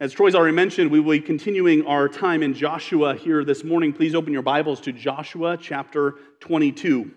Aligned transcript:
As 0.00 0.14
Troy's 0.14 0.34
already 0.34 0.54
mentioned, 0.54 0.90
we 0.90 0.98
will 0.98 1.12
be 1.12 1.20
continuing 1.20 1.84
our 1.84 2.08
time 2.08 2.42
in 2.42 2.54
Joshua 2.54 3.14
here 3.14 3.44
this 3.44 3.62
morning. 3.62 3.92
Please 3.92 4.14
open 4.14 4.32
your 4.32 4.40
Bibles 4.40 4.80
to 4.80 4.92
Joshua 4.92 5.58
chapter 5.60 6.14
22. 6.40 7.10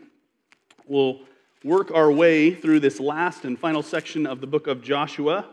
We'll 0.85 1.21
work 1.63 1.91
our 1.91 2.11
way 2.11 2.53
through 2.53 2.81
this 2.81 2.99
last 2.99 3.45
and 3.45 3.57
final 3.57 3.81
section 3.81 4.27
of 4.27 4.41
the 4.41 4.47
book 4.47 4.67
of 4.67 4.83
Joshua. 4.83 5.45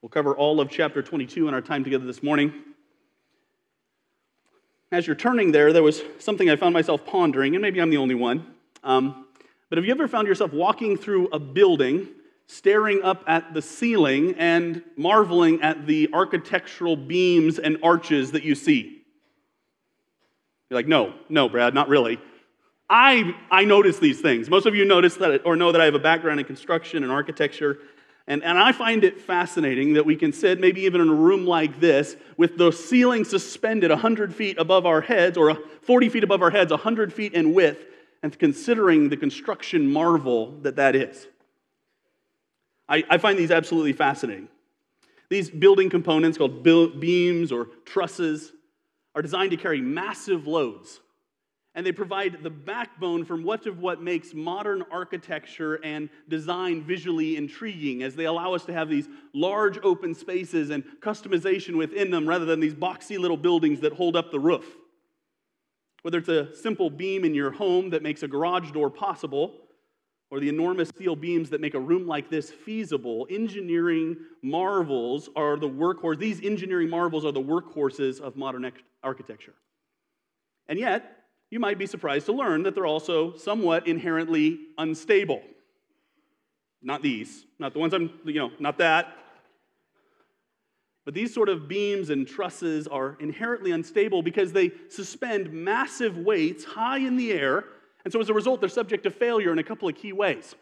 We'll 0.00 0.08
cover 0.08 0.34
all 0.34 0.60
of 0.60 0.70
chapter 0.70 1.04
22 1.04 1.46
in 1.46 1.54
our 1.54 1.60
time 1.60 1.84
together 1.84 2.04
this 2.04 2.20
morning. 2.20 2.52
As 4.90 5.06
you're 5.06 5.14
turning 5.14 5.52
there, 5.52 5.72
there 5.72 5.84
was 5.84 6.02
something 6.18 6.50
I 6.50 6.56
found 6.56 6.74
myself 6.74 7.06
pondering, 7.06 7.54
and 7.54 7.62
maybe 7.62 7.80
I'm 7.80 7.90
the 7.90 7.98
only 7.98 8.16
one. 8.16 8.44
Um, 8.82 9.26
but 9.68 9.78
have 9.78 9.84
you 9.84 9.92
ever 9.92 10.08
found 10.08 10.26
yourself 10.26 10.52
walking 10.52 10.96
through 10.96 11.28
a 11.28 11.38
building 11.38 12.08
staring 12.46 13.02
up 13.02 13.24
at 13.26 13.54
the 13.54 13.62
ceiling 13.62 14.34
and 14.38 14.82
marveling 14.96 15.62
at 15.62 15.86
the 15.86 16.08
architectural 16.12 16.96
beams 16.96 17.58
and 17.58 17.78
arches 17.82 18.32
that 18.32 18.42
you 18.42 18.54
see. 18.54 19.02
You're 20.68 20.78
like, 20.78 20.88
no, 20.88 21.14
no, 21.28 21.48
Brad, 21.48 21.74
not 21.74 21.88
really. 21.88 22.18
I, 22.88 23.34
I 23.50 23.64
notice 23.64 23.98
these 23.98 24.20
things. 24.20 24.50
Most 24.50 24.66
of 24.66 24.74
you 24.74 24.84
notice 24.84 25.16
that 25.16 25.42
or 25.46 25.56
know 25.56 25.72
that 25.72 25.80
I 25.80 25.86
have 25.86 25.94
a 25.94 25.98
background 25.98 26.40
in 26.40 26.46
construction 26.46 27.02
and 27.02 27.12
architecture. 27.12 27.78
And, 28.26 28.44
and 28.44 28.58
I 28.58 28.72
find 28.72 29.02
it 29.02 29.20
fascinating 29.20 29.94
that 29.94 30.06
we 30.06 30.14
can 30.14 30.32
sit, 30.32 30.60
maybe 30.60 30.82
even 30.82 31.00
in 31.00 31.08
a 31.08 31.14
room 31.14 31.46
like 31.46 31.80
this, 31.80 32.16
with 32.36 32.56
the 32.56 32.70
ceiling 32.70 33.24
suspended 33.24 33.90
100 33.90 34.34
feet 34.34 34.58
above 34.58 34.86
our 34.86 35.00
heads, 35.00 35.36
or 35.36 35.54
40 35.82 36.08
feet 36.08 36.22
above 36.22 36.42
our 36.42 36.50
heads, 36.50 36.70
100 36.70 37.12
feet 37.12 37.34
in 37.34 37.52
width, 37.54 37.84
and 38.22 38.38
considering 38.38 39.08
the 39.08 39.16
construction 39.16 39.92
marvel 39.92 40.52
that 40.60 40.76
that 40.76 40.94
is. 40.94 41.26
I, 42.88 43.04
I 43.08 43.18
find 43.18 43.38
these 43.38 43.50
absolutely 43.50 43.92
fascinating. 43.92 44.48
These 45.28 45.50
building 45.50 45.88
components, 45.88 46.36
called 46.36 46.62
beams 46.62 47.52
or 47.52 47.68
trusses, 47.84 48.52
are 49.14 49.22
designed 49.22 49.50
to 49.52 49.56
carry 49.56 49.80
massive 49.80 50.46
loads. 50.46 51.00
And 51.74 51.86
they 51.86 51.92
provide 51.92 52.42
the 52.42 52.50
backbone 52.50 53.24
for 53.24 53.38
much 53.38 53.66
of 53.66 53.78
what 53.78 54.02
makes 54.02 54.34
modern 54.34 54.84
architecture 54.90 55.76
and 55.76 56.10
design 56.28 56.82
visually 56.82 57.36
intriguing, 57.36 58.02
as 58.02 58.14
they 58.14 58.26
allow 58.26 58.52
us 58.52 58.66
to 58.66 58.74
have 58.74 58.90
these 58.90 59.08
large 59.32 59.78
open 59.82 60.14
spaces 60.14 60.68
and 60.68 60.84
customization 61.00 61.76
within 61.76 62.10
them 62.10 62.28
rather 62.28 62.44
than 62.44 62.60
these 62.60 62.74
boxy 62.74 63.18
little 63.18 63.38
buildings 63.38 63.80
that 63.80 63.94
hold 63.94 64.16
up 64.16 64.30
the 64.30 64.38
roof. 64.38 64.66
Whether 66.02 66.18
it's 66.18 66.28
a 66.28 66.54
simple 66.54 66.90
beam 66.90 67.24
in 67.24 67.32
your 67.32 67.52
home 67.52 67.90
that 67.90 68.02
makes 68.02 68.22
a 68.22 68.28
garage 68.28 68.70
door 68.72 68.90
possible, 68.90 69.54
or 70.32 70.40
the 70.40 70.48
enormous 70.48 70.88
steel 70.88 71.14
beams 71.14 71.50
that 71.50 71.60
make 71.60 71.74
a 71.74 71.78
room 71.78 72.06
like 72.06 72.30
this 72.30 72.48
feasible, 72.50 73.26
engineering 73.28 74.16
marvels 74.40 75.28
are 75.36 75.58
the 75.58 75.68
workhorse. 75.68 76.18
These 76.18 76.40
engineering 76.42 76.88
marvels 76.88 77.26
are 77.26 77.32
the 77.32 77.42
workhorses 77.42 78.18
of 78.18 78.34
modern 78.34 78.72
architecture. 79.04 79.52
And 80.68 80.78
yet, 80.78 81.18
you 81.50 81.60
might 81.60 81.78
be 81.78 81.84
surprised 81.84 82.24
to 82.26 82.32
learn 82.32 82.62
that 82.62 82.74
they're 82.74 82.86
also 82.86 83.36
somewhat 83.36 83.86
inherently 83.86 84.58
unstable. 84.78 85.42
Not 86.80 87.02
these, 87.02 87.44
not 87.58 87.74
the 87.74 87.80
ones 87.80 87.92
I'm, 87.92 88.18
you 88.24 88.40
know, 88.40 88.52
not 88.58 88.78
that. 88.78 89.14
But 91.04 91.12
these 91.12 91.34
sort 91.34 91.50
of 91.50 91.68
beams 91.68 92.08
and 92.08 92.26
trusses 92.26 92.88
are 92.88 93.18
inherently 93.20 93.70
unstable 93.70 94.22
because 94.22 94.50
they 94.54 94.70
suspend 94.88 95.52
massive 95.52 96.16
weights 96.16 96.64
high 96.64 97.00
in 97.00 97.18
the 97.18 97.32
air 97.32 97.66
and 98.04 98.12
so 98.12 98.20
as 98.20 98.28
a 98.28 98.34
result, 98.34 98.60
they're 98.60 98.68
subject 98.68 99.04
to 99.04 99.10
failure 99.10 99.52
in 99.52 99.58
a 99.58 99.64
couple 99.64 99.88
of 99.88 99.94
key 99.94 100.12
ways. 100.12 100.54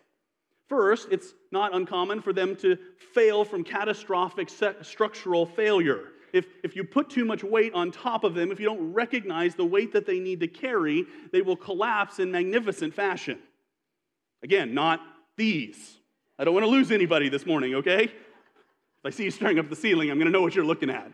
First, 0.68 1.08
it's 1.10 1.34
not 1.50 1.74
uncommon 1.74 2.22
for 2.22 2.32
them 2.32 2.54
to 2.56 2.78
fail 3.14 3.44
from 3.44 3.64
catastrophic 3.64 4.48
structural 4.82 5.46
failure. 5.46 6.08
If, 6.32 6.46
if 6.62 6.76
you 6.76 6.84
put 6.84 7.10
too 7.10 7.24
much 7.24 7.42
weight 7.42 7.74
on 7.74 7.90
top 7.90 8.22
of 8.22 8.34
them, 8.34 8.52
if 8.52 8.60
you 8.60 8.66
don't 8.66 8.92
recognize 8.92 9.56
the 9.56 9.64
weight 9.64 9.92
that 9.94 10.06
they 10.06 10.20
need 10.20 10.38
to 10.40 10.46
carry, 10.46 11.06
they 11.32 11.42
will 11.42 11.56
collapse 11.56 12.20
in 12.20 12.30
magnificent 12.30 12.94
fashion. 12.94 13.38
Again, 14.44 14.72
not 14.72 15.00
these. 15.36 15.96
I 16.38 16.44
don't 16.44 16.54
want 16.54 16.64
to 16.64 16.70
lose 16.70 16.92
anybody 16.92 17.28
this 17.28 17.46
morning, 17.46 17.74
okay? 17.76 18.04
If 18.04 18.12
I 19.04 19.10
see 19.10 19.24
you 19.24 19.30
staring 19.30 19.58
up 19.58 19.68
the 19.68 19.76
ceiling, 19.76 20.10
I'm 20.10 20.18
going 20.18 20.26
to 20.26 20.32
know 20.32 20.42
what 20.42 20.54
you're 20.54 20.64
looking 20.64 20.90
at. 20.90 21.10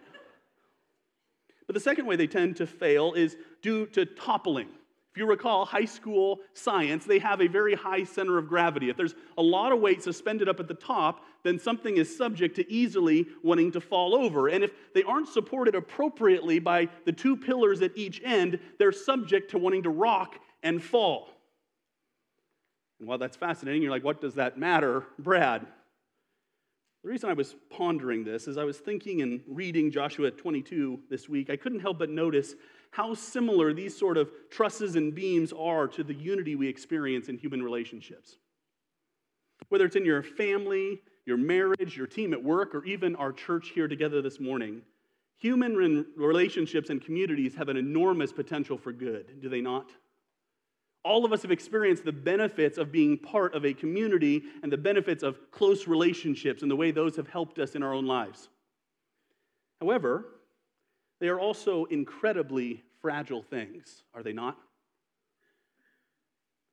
But 1.66 1.74
the 1.74 1.80
second 1.80 2.06
way 2.06 2.16
they 2.16 2.26
tend 2.26 2.56
to 2.56 2.66
fail 2.66 3.14
is 3.14 3.36
due 3.62 3.86
to 3.86 4.04
toppling. 4.04 4.68
If 5.16 5.20
you 5.20 5.26
recall 5.26 5.64
high 5.64 5.86
school 5.86 6.40
science, 6.52 7.06
they 7.06 7.18
have 7.20 7.40
a 7.40 7.46
very 7.46 7.74
high 7.74 8.04
center 8.04 8.36
of 8.36 8.48
gravity. 8.48 8.90
If 8.90 8.98
there's 8.98 9.14
a 9.38 9.42
lot 9.42 9.72
of 9.72 9.80
weight 9.80 10.02
suspended 10.02 10.46
up 10.46 10.60
at 10.60 10.68
the 10.68 10.74
top, 10.74 11.24
then 11.42 11.58
something 11.58 11.96
is 11.96 12.14
subject 12.14 12.54
to 12.56 12.70
easily 12.70 13.26
wanting 13.42 13.72
to 13.72 13.80
fall 13.80 14.14
over. 14.14 14.48
And 14.48 14.62
if 14.62 14.72
they 14.92 15.02
aren't 15.04 15.28
supported 15.28 15.74
appropriately 15.74 16.58
by 16.58 16.90
the 17.06 17.12
two 17.12 17.34
pillars 17.34 17.80
at 17.80 17.96
each 17.96 18.20
end, 18.22 18.58
they're 18.78 18.92
subject 18.92 19.52
to 19.52 19.58
wanting 19.58 19.84
to 19.84 19.88
rock 19.88 20.34
and 20.62 20.84
fall. 20.84 21.30
And 22.98 23.08
while 23.08 23.16
that's 23.16 23.38
fascinating, 23.38 23.80
you're 23.80 23.92
like, 23.92 24.04
what 24.04 24.20
does 24.20 24.34
that 24.34 24.58
matter, 24.58 25.06
Brad? 25.18 25.66
The 27.02 27.08
reason 27.08 27.30
I 27.30 27.34
was 27.34 27.56
pondering 27.70 28.22
this 28.22 28.48
is 28.48 28.58
I 28.58 28.64
was 28.64 28.76
thinking 28.76 29.22
and 29.22 29.40
reading 29.46 29.90
Joshua 29.90 30.30
22 30.30 31.00
this 31.08 31.26
week. 31.26 31.48
I 31.48 31.56
couldn't 31.56 31.80
help 31.80 32.00
but 32.00 32.10
notice 32.10 32.54
how 32.90 33.14
similar 33.14 33.72
these 33.72 33.96
sort 33.96 34.16
of 34.16 34.30
trusses 34.50 34.96
and 34.96 35.14
beams 35.14 35.52
are 35.52 35.86
to 35.88 36.02
the 36.02 36.14
unity 36.14 36.56
we 36.56 36.68
experience 36.68 37.28
in 37.28 37.38
human 37.38 37.62
relationships. 37.62 38.38
Whether 39.68 39.86
it's 39.86 39.96
in 39.96 40.04
your 40.04 40.22
family, 40.22 41.00
your 41.24 41.36
marriage, 41.36 41.96
your 41.96 42.06
team 42.06 42.32
at 42.32 42.42
work, 42.42 42.74
or 42.74 42.84
even 42.84 43.16
our 43.16 43.32
church 43.32 43.70
here 43.74 43.88
together 43.88 44.22
this 44.22 44.38
morning, 44.38 44.82
human 45.38 46.06
relationships 46.16 46.90
and 46.90 47.04
communities 47.04 47.54
have 47.54 47.68
an 47.68 47.76
enormous 47.76 48.32
potential 48.32 48.78
for 48.78 48.92
good, 48.92 49.40
do 49.40 49.48
they 49.48 49.60
not? 49.60 49.90
All 51.04 51.24
of 51.24 51.32
us 51.32 51.42
have 51.42 51.52
experienced 51.52 52.04
the 52.04 52.12
benefits 52.12 52.78
of 52.78 52.90
being 52.90 53.16
part 53.16 53.54
of 53.54 53.64
a 53.64 53.72
community 53.72 54.42
and 54.62 54.72
the 54.72 54.76
benefits 54.76 55.22
of 55.22 55.38
close 55.52 55.86
relationships 55.86 56.62
and 56.62 56.70
the 56.70 56.76
way 56.76 56.90
those 56.90 57.14
have 57.16 57.28
helped 57.28 57.58
us 57.58 57.74
in 57.76 57.82
our 57.82 57.94
own 57.94 58.06
lives. 58.06 58.48
However, 59.80 60.24
they 61.20 61.28
are 61.28 61.40
also 61.40 61.84
incredibly 61.86 62.82
fragile 63.00 63.42
things, 63.42 64.04
are 64.14 64.22
they 64.22 64.32
not? 64.32 64.56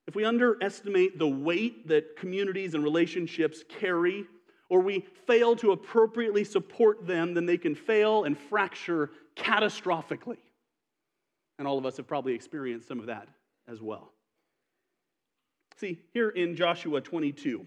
If 0.07 0.15
we 0.15 0.25
underestimate 0.25 1.17
the 1.17 1.27
weight 1.27 1.87
that 1.87 2.17
communities 2.17 2.73
and 2.73 2.83
relationships 2.83 3.63
carry, 3.79 4.25
or 4.69 4.81
we 4.81 5.05
fail 5.27 5.55
to 5.57 5.71
appropriately 5.71 6.43
support 6.43 7.07
them, 7.07 7.33
then 7.33 7.45
they 7.45 7.57
can 7.57 7.75
fail 7.75 8.25
and 8.25 8.37
fracture 8.37 9.11
catastrophically. 9.35 10.37
And 11.59 11.67
all 11.67 11.77
of 11.77 11.85
us 11.85 11.97
have 11.97 12.07
probably 12.07 12.33
experienced 12.33 12.87
some 12.87 12.99
of 12.99 13.05
that 13.05 13.27
as 13.67 13.81
well. 13.81 14.11
See, 15.77 15.99
here 16.11 16.29
in 16.29 16.55
Joshua 16.55 17.01
22, 17.01 17.65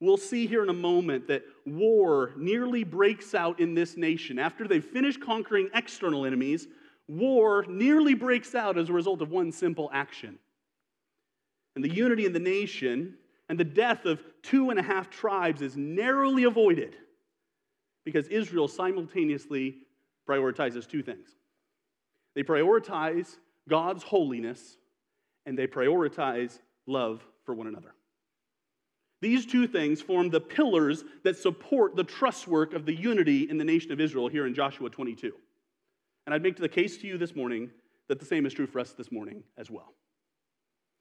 We'll 0.00 0.18
see 0.18 0.46
here 0.46 0.62
in 0.62 0.68
a 0.68 0.74
moment 0.74 1.26
that 1.28 1.42
war 1.64 2.32
nearly 2.36 2.84
breaks 2.84 3.34
out 3.34 3.60
in 3.60 3.74
this 3.74 3.96
nation. 3.96 4.38
After 4.38 4.68
they've 4.68 4.84
finished 4.84 5.22
conquering 5.22 5.70
external 5.74 6.26
enemies, 6.26 6.68
war 7.08 7.64
nearly 7.68 8.14
breaks 8.14 8.54
out 8.54 8.76
as 8.76 8.90
a 8.90 8.92
result 8.92 9.22
of 9.22 9.30
one 9.30 9.52
simple 9.52 9.90
action. 9.92 10.38
And 11.74 11.84
the 11.84 11.90
unity 11.90 12.26
in 12.26 12.32
the 12.32 12.38
nation 12.38 13.14
and 13.48 13.58
the 13.58 13.64
death 13.64 14.04
of 14.04 14.22
two 14.42 14.70
and 14.70 14.78
a 14.78 14.82
half 14.82 15.08
tribes 15.08 15.62
is 15.62 15.76
narrowly 15.76 16.44
avoided 16.44 16.96
because 18.04 18.28
Israel 18.28 18.68
simultaneously 18.68 19.76
prioritizes 20.28 20.88
two 20.88 21.02
things 21.02 21.28
they 22.34 22.42
prioritize 22.42 23.36
God's 23.68 24.02
holiness 24.02 24.76
and 25.46 25.58
they 25.58 25.66
prioritize 25.66 26.58
love 26.86 27.24
for 27.44 27.54
one 27.54 27.66
another. 27.66 27.94
These 29.26 29.44
two 29.44 29.66
things 29.66 30.00
form 30.00 30.30
the 30.30 30.40
pillars 30.40 31.02
that 31.24 31.36
support 31.36 31.96
the 31.96 32.04
truss 32.04 32.46
work 32.46 32.74
of 32.74 32.86
the 32.86 32.94
unity 32.94 33.50
in 33.50 33.58
the 33.58 33.64
nation 33.64 33.90
of 33.90 34.00
Israel 34.00 34.28
here 34.28 34.46
in 34.46 34.54
Joshua 34.54 34.88
22. 34.88 35.32
And 36.24 36.32
I'd 36.32 36.44
make 36.44 36.54
the 36.54 36.68
case 36.68 36.96
to 36.98 37.08
you 37.08 37.18
this 37.18 37.34
morning 37.34 37.72
that 38.06 38.20
the 38.20 38.24
same 38.24 38.46
is 38.46 38.52
true 38.52 38.68
for 38.68 38.78
us 38.78 38.92
this 38.92 39.10
morning 39.10 39.42
as 39.58 39.68
well. 39.68 39.94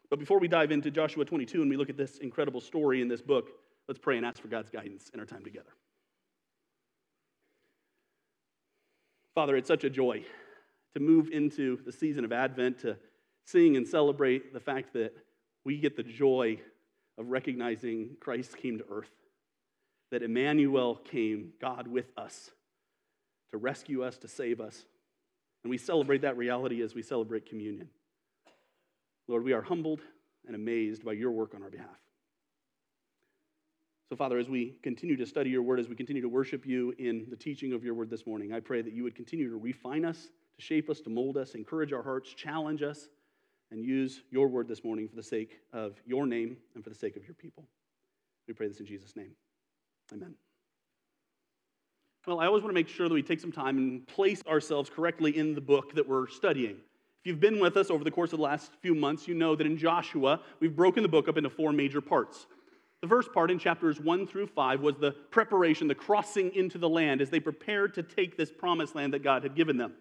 But 0.10 0.18
before 0.18 0.40
we 0.40 0.48
dive 0.48 0.72
into 0.72 0.90
Joshua 0.90 1.24
22 1.24 1.62
and 1.62 1.70
we 1.70 1.78
look 1.78 1.92
at 1.92 1.98
this 1.98 2.18
incredible 2.18 2.62
story 2.62 3.00
in 3.00 3.08
this 3.08 3.22
book, 3.22 3.52
let's 3.88 4.00
pray 4.00 4.18
and 4.18 4.26
ask 4.26 4.42
for 4.42 4.48
God's 4.48 4.72
guidance 4.72 5.12
in 5.14 5.20
our 5.20 5.28
time 5.28 5.44
together. 5.44 5.76
Father, 9.36 9.56
it's 9.56 9.68
such 9.68 9.84
a 9.84 9.90
joy 9.92 10.26
to 10.96 11.00
move 11.00 11.30
into 11.32 11.78
the 11.86 11.92
season 11.92 12.26
of 12.26 12.32
Advent, 12.32 12.80
to 12.80 12.98
sing 13.46 13.78
and 13.78 13.88
celebrate 13.88 14.52
the 14.52 14.60
fact 14.60 14.94
that 14.94 15.14
we 15.64 15.78
get 15.78 15.96
the 15.96 16.02
joy 16.02 16.60
of 17.18 17.30
recognizing 17.30 18.18
Christ 18.20 18.58
came 18.58 18.78
to 18.78 18.86
earth, 18.90 19.12
that 20.12 20.24
Emmanuel 20.24 20.96
came, 20.96 21.54
God 21.60 21.88
with 21.88 22.12
us, 22.18 22.52
to 23.52 23.58
rescue 23.58 24.04
us, 24.04 24.18
to 24.20 24.28
save 24.28 24.60
us. 24.60 24.86
And 25.64 25.70
we 25.72 25.78
celebrate 25.78 26.22
that 26.22 26.38
reality 26.38 26.82
as 26.82 26.94
we 26.94 27.02
celebrate 27.02 27.50
communion. 27.50 27.90
Lord, 29.28 29.44
we 29.44 29.54
are 29.54 29.62
humbled 29.62 30.02
and 30.46 30.56
amazed 30.56 31.04
by 31.04 31.14
your 31.14 31.32
work 31.32 31.56
on 31.56 31.64
our 31.64 31.70
behalf. 31.70 31.98
So, 34.10 34.16
Father, 34.16 34.38
as 34.38 34.48
we 34.48 34.78
continue 34.84 35.18
to 35.18 35.26
study 35.26 35.50
your 35.50 35.64
word, 35.64 35.80
as 35.80 35.90
we 35.90 35.96
continue 35.96 36.22
to 36.22 36.30
worship 36.30 36.66
you 36.66 36.94
in 37.00 37.26
the 37.32 37.36
teaching 37.36 37.74
of 37.74 37.84
your 37.84 37.96
word 37.96 38.12
this 38.12 38.28
morning, 38.28 38.54
I 38.54 38.60
pray 38.60 38.84
that 38.84 38.94
you 38.94 39.04
would 39.04 39.16
continue 39.16 39.50
to 39.50 39.58
refine 39.58 40.06
us, 40.06 40.28
to 40.58 40.62
shape 40.62 40.92
us, 40.92 41.00
to 41.02 41.10
mold 41.10 41.38
us, 41.38 41.56
encourage 41.56 41.92
our 41.92 42.04
hearts, 42.04 42.32
challenge 42.32 42.84
us, 42.84 43.10
and 43.72 43.84
use 43.84 44.22
your 44.32 44.48
word 44.48 44.68
this 44.68 44.84
morning 44.84 45.08
for 45.08 45.16
the 45.16 45.24
sake 45.24 45.60
of 45.74 45.96
your 46.06 46.26
name 46.26 46.58
and 46.76 46.84
for 46.84 46.90
the 46.90 46.96
sake 46.96 47.16
of 47.16 47.24
your 47.26 47.34
people. 47.34 47.68
We 48.48 48.54
pray 48.54 48.68
this 48.68 48.80
in 48.80 48.86
Jesus' 48.86 49.16
name. 49.16 49.32
Amen. 50.14 50.36
Well, 52.28 52.40
I 52.40 52.48
always 52.48 52.64
want 52.64 52.72
to 52.72 52.80
make 52.80 52.88
sure 52.88 53.08
that 53.08 53.14
we 53.14 53.22
take 53.22 53.40
some 53.40 53.52
time 53.52 53.78
and 53.78 54.08
place 54.08 54.42
ourselves 54.48 54.90
correctly 54.90 55.38
in 55.38 55.54
the 55.54 55.62
book 55.62 55.94
that 55.94 56.08
we're 56.08 56.28
studying. 56.28 56.78
If 57.26 57.30
you've 57.30 57.40
been 57.40 57.60
with 57.60 57.78
us 57.78 57.90
over 57.90 58.04
the 58.04 58.12
course 58.12 58.34
of 58.34 58.40
the 58.40 58.44
last 58.44 58.72
few 58.82 58.96
months, 58.96 59.28
you 59.28 59.36
know 59.36 59.56
that 59.56 59.66
in 59.66 59.78
Joshua, 59.78 60.42
we've 60.60 60.76
broken 60.76 61.04
the 61.04 61.10
book 61.10 61.28
up 61.28 61.38
into 61.38 61.50
four 61.50 61.72
major 61.72 62.02
parts. 62.02 62.48
The 63.02 63.08
first 63.08 63.32
part 63.34 63.52
in 63.52 63.60
chapters 63.60 64.00
1 64.00 64.26
through 64.26 64.48
5 64.48 64.82
was 64.82 64.96
the 64.98 65.12
preparation, 65.12 65.88
the 65.88 65.96
crossing 65.96 66.54
into 66.56 66.78
the 66.80 66.90
land 66.90 67.22
as 67.22 67.30
they 67.30 67.40
prepared 67.40 67.94
to 67.96 68.04
take 68.04 68.38
this 68.38 68.52
promised 68.52 68.96
land 68.96 69.14
that 69.14 69.24
God 69.24 69.44
had 69.44 69.56
given 69.56 69.78
them. 69.78 69.94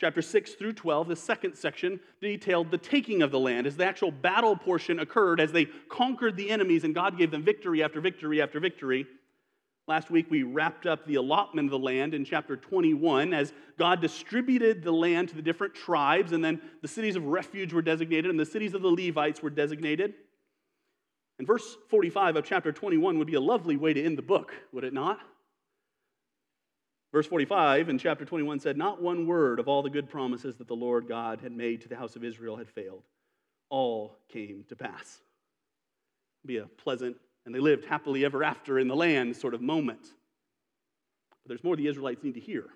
Chapter 0.00 0.22
6 0.22 0.54
through 0.54 0.72
12, 0.72 1.08
the 1.08 1.16
second 1.16 1.54
section, 1.56 2.00
detailed 2.22 2.70
the 2.70 2.78
taking 2.78 3.20
of 3.20 3.30
the 3.30 3.38
land 3.38 3.66
as 3.66 3.76
the 3.76 3.84
actual 3.84 4.10
battle 4.10 4.56
portion 4.56 4.98
occurred 4.98 5.40
as 5.40 5.52
they 5.52 5.66
conquered 5.90 6.36
the 6.36 6.48
enemies 6.48 6.84
and 6.84 6.94
God 6.94 7.18
gave 7.18 7.30
them 7.30 7.42
victory 7.42 7.82
after 7.82 8.00
victory 8.00 8.40
after 8.40 8.60
victory. 8.60 9.06
Last 9.86 10.10
week, 10.10 10.30
we 10.30 10.42
wrapped 10.42 10.86
up 10.86 11.04
the 11.04 11.16
allotment 11.16 11.66
of 11.66 11.72
the 11.72 11.78
land 11.78 12.14
in 12.14 12.24
chapter 12.24 12.56
21 12.56 13.34
as 13.34 13.52
God 13.76 14.00
distributed 14.00 14.82
the 14.82 14.92
land 14.92 15.28
to 15.30 15.34
the 15.34 15.42
different 15.42 15.74
tribes, 15.74 16.32
and 16.32 16.42
then 16.42 16.62
the 16.80 16.88
cities 16.88 17.16
of 17.16 17.24
refuge 17.24 17.72
were 17.72 17.82
designated, 17.82 18.30
and 18.30 18.40
the 18.40 18.46
cities 18.46 18.72
of 18.72 18.80
the 18.80 18.88
Levites 18.88 19.42
were 19.42 19.50
designated. 19.50 20.14
And 21.38 21.46
verse 21.46 21.76
45 21.88 22.36
of 22.36 22.44
chapter 22.44 22.70
21 22.72 23.18
would 23.18 23.26
be 23.26 23.34
a 23.34 23.40
lovely 23.40 23.76
way 23.76 23.92
to 23.92 24.02
end 24.02 24.16
the 24.16 24.22
book, 24.22 24.54
would 24.72 24.84
it 24.84 24.94
not? 24.94 25.18
Verse 27.12 27.26
45 27.26 27.88
in 27.88 27.98
chapter 27.98 28.24
21 28.24 28.60
said, 28.60 28.76
Not 28.76 29.02
one 29.02 29.26
word 29.26 29.58
of 29.58 29.68
all 29.68 29.82
the 29.82 29.90
good 29.90 30.08
promises 30.08 30.56
that 30.56 30.68
the 30.68 30.76
Lord 30.76 31.08
God 31.08 31.40
had 31.40 31.52
made 31.52 31.80
to 31.82 31.88
the 31.88 31.96
house 31.96 32.14
of 32.16 32.24
Israel 32.24 32.56
had 32.56 32.68
failed. 32.68 33.02
All 33.68 34.16
came 34.28 34.64
to 34.68 34.76
pass. 34.76 35.20
Be 36.46 36.58
a 36.58 36.66
pleasant 36.66 37.16
and 37.46 37.54
they 37.54 37.60
lived 37.60 37.84
happily 37.84 38.24
ever 38.24 38.44
after 38.44 38.78
in 38.78 38.88
the 38.88 38.96
land 38.96 39.36
sort 39.36 39.54
of 39.54 39.62
moment. 39.62 40.02
But 40.02 41.48
there's 41.48 41.64
more 41.64 41.76
the 41.76 41.88
Israelites 41.88 42.22
need 42.22 42.34
to 42.34 42.40
hear. 42.40 42.66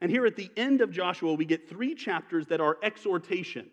And 0.00 0.10
here 0.10 0.26
at 0.26 0.36
the 0.36 0.50
end 0.56 0.80
of 0.80 0.92
Joshua, 0.92 1.34
we 1.34 1.44
get 1.44 1.68
three 1.68 1.94
chapters 1.94 2.46
that 2.48 2.60
are 2.60 2.78
exhortation. 2.82 3.66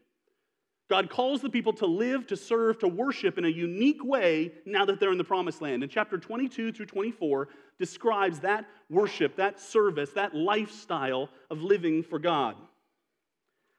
God 0.89 1.09
calls 1.09 1.41
the 1.41 1.49
people 1.49 1.73
to 1.73 1.85
live, 1.87 2.27
to 2.27 2.37
serve, 2.37 2.79
to 2.79 2.87
worship 2.87 3.37
in 3.37 3.45
a 3.45 3.49
unique 3.49 4.03
way 4.03 4.51
now 4.65 4.85
that 4.85 4.99
they're 4.99 5.11
in 5.11 5.17
the 5.17 5.23
promised 5.23 5.61
land. 5.61 5.81
And 5.81 5.91
chapter 5.91 6.17
22 6.17 6.71
through 6.71 6.85
24 6.85 7.47
describes 7.79 8.41
that 8.41 8.65
worship, 8.89 9.35
that 9.37 9.59
service, 9.59 10.11
that 10.11 10.35
lifestyle 10.35 11.29
of 11.49 11.61
living 11.61 12.03
for 12.03 12.19
God. 12.19 12.55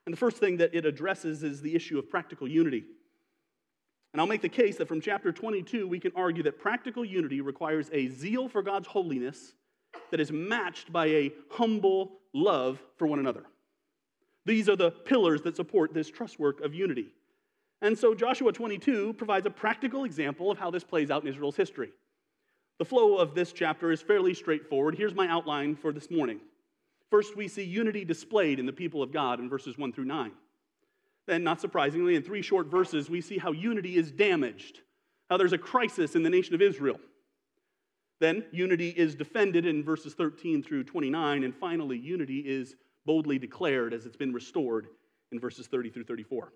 And 0.07 0.13
the 0.13 0.17
first 0.17 0.39
thing 0.39 0.57
that 0.59 0.75
it 0.75 0.85
addresses 0.85 1.43
is 1.43 1.63
the 1.63 1.75
issue 1.75 1.99
of 1.99 2.11
practical 2.11 2.49
unity. 2.49 2.85
And 4.13 4.21
I'll 4.21 4.27
make 4.27 4.43
the 4.43 4.49
case 4.49 4.77
that 4.79 4.89
from 4.89 5.01
chapter 5.01 5.31
22, 5.31 5.87
we 5.87 6.01
can 6.01 6.13
argue 6.17 6.43
that 6.45 6.59
practical 6.59 7.05
unity 7.05 7.41
requires 7.41 7.89
a 7.93 8.09
zeal 8.09 8.49
for 8.49 8.63
God's 8.63 8.89
holiness 8.89 9.55
that 10.11 10.21
is 10.21 10.33
matched 10.33 10.93
by 10.93 11.07
a 11.07 11.33
humble 11.51 12.19
love 12.33 12.83
for 12.97 13.07
one 13.07 13.19
another. 13.19 13.45
These 14.47 14.69
are 14.69 14.77
the 14.77 14.93
pillars 14.93 15.43
that 15.43 15.57
support 15.57 15.93
this 15.93 16.09
truss 16.09 16.39
work 16.39 16.61
of 16.61 16.73
unity. 16.73 17.09
And 17.83 17.99
so 17.99 18.15
Joshua 18.15 18.53
22 18.53 19.15
provides 19.15 19.45
a 19.45 19.51
practical 19.51 20.05
example 20.05 20.51
of 20.51 20.57
how 20.57 20.71
this 20.71 20.85
plays 20.85 21.11
out 21.11 21.23
in 21.23 21.29
Israel's 21.29 21.57
history. 21.57 21.91
The 22.79 22.85
flow 22.85 23.17
of 23.19 23.35
this 23.35 23.53
chapter 23.53 23.91
is 23.91 24.01
fairly 24.01 24.35
straightforward. 24.35 24.97
Here's 24.97 25.15
my 25.15 25.29
outline 25.29 25.75
for 25.77 25.93
this 25.93 26.11
morning. 26.11 26.41
First, 27.11 27.37
we 27.37 27.49
see 27.49 27.65
unity 27.65 28.05
displayed 28.05 28.59
in 28.59 28.67
the 28.67 28.73
people 28.73 29.03
of 29.03 29.13
God 29.13 29.41
in 29.41 29.49
verses 29.49 29.77
1 29.77 29.93
through 29.93 30.05
9. 30.05 30.33
Then, 31.27 31.43
not 31.43 31.61
surprisingly, 31.61 32.15
in 32.15 32.23
three 32.23 32.43
short 32.43 32.69
verses, 32.69 33.11
we 33.11 33.21
see 33.21 33.39
how 33.39 33.53
unity 33.53 33.97
is 33.97 34.13
damaged, 34.13 34.81
how 35.29 35.37
there's 35.37 35.53
a 35.53 35.59
crisis 35.59 36.15
in 36.15 36.23
the 36.23 36.31
nation 36.31 36.55
of 36.55 36.63
Israel. 36.63 37.01
Then, 38.21 38.45
unity 38.53 38.91
is 38.91 39.15
defended 39.15 39.67
in 39.67 39.85
verses 39.85 40.15
13 40.15 40.63
through 40.63 40.85
29, 40.85 41.45
and 41.45 41.55
finally, 41.55 41.99
unity 41.99 42.41
is 42.41 42.77
boldly 43.07 43.39
declared 43.39 43.95
as 43.95 44.05
it's 44.05 44.17
been 44.17 44.33
restored 44.33 44.89
in 45.33 45.41
verses 45.41 45.67
30 45.67 45.91
through 45.91 46.05
34. 46.05 46.53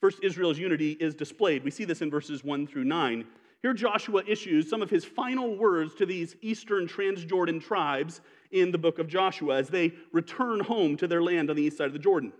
First, 0.00 0.20
Israel's 0.22 0.58
unity 0.58 0.92
is 0.92 1.14
displayed. 1.14 1.64
We 1.64 1.70
see 1.70 1.84
this 1.84 2.02
in 2.02 2.10
verses 2.10 2.44
1 2.44 2.66
through 2.68 2.84
9. 2.84 3.24
Here, 3.62 3.74
Joshua 3.74 4.22
issues 4.26 4.70
some 4.70 4.82
of 4.82 4.90
his 4.90 5.04
final 5.04 5.56
words 5.56 5.94
to 5.96 6.06
these 6.06 6.36
eastern 6.40 6.86
Transjordan 6.86 7.60
tribes 7.60 8.20
in 8.52 8.70
the 8.70 8.78
book 8.78 9.00
of 9.00 9.08
Joshua 9.08 9.56
as 9.56 9.68
they 9.68 9.92
return 10.12 10.60
home 10.60 10.96
to 10.98 11.08
their 11.08 11.22
land 11.22 11.50
on 11.50 11.56
the 11.56 11.62
east 11.62 11.78
side 11.78 11.88
of 11.88 11.92
the 11.92 11.98
Jordan. 11.98 12.32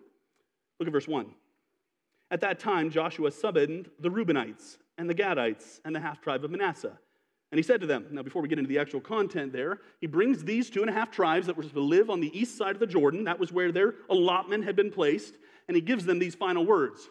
Look 0.78 0.86
at 0.86 0.92
verse 0.92 1.08
1. 1.08 1.26
At 2.30 2.40
that 2.42 2.60
time, 2.60 2.90
Joshua 2.90 3.32
summoned 3.32 3.90
the 3.98 4.10
Reubenites 4.10 4.76
and 4.96 5.10
the 5.10 5.14
Gadites 5.14 5.80
and 5.84 5.94
the 5.94 6.00
half 6.00 6.20
tribe 6.20 6.44
of 6.44 6.52
Manasseh. 6.52 6.98
And 7.50 7.58
he 7.58 7.62
said 7.62 7.80
to 7.80 7.86
them, 7.86 8.06
now 8.10 8.22
before 8.22 8.42
we 8.42 8.48
get 8.48 8.58
into 8.58 8.68
the 8.68 8.78
actual 8.78 9.00
content 9.00 9.52
there, 9.52 9.78
he 10.00 10.06
brings 10.06 10.44
these 10.44 10.68
two 10.68 10.82
and 10.82 10.90
a 10.90 10.92
half 10.92 11.10
tribes 11.10 11.46
that 11.46 11.56
were 11.56 11.62
to 11.62 11.80
live 11.80 12.10
on 12.10 12.20
the 12.20 12.38
east 12.38 12.58
side 12.58 12.74
of 12.74 12.80
the 12.80 12.86
Jordan. 12.86 13.24
That 13.24 13.40
was 13.40 13.52
where 13.52 13.72
their 13.72 13.94
allotment 14.10 14.64
had 14.64 14.76
been 14.76 14.90
placed. 14.90 15.34
And 15.66 15.74
he 15.74 15.80
gives 15.80 16.04
them 16.04 16.18
these 16.18 16.34
final 16.34 16.66
words. 16.66 17.08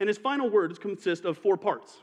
And 0.00 0.08
his 0.08 0.18
final 0.18 0.50
words 0.50 0.78
consist 0.78 1.24
of 1.24 1.38
four 1.38 1.56
parts. 1.56 1.96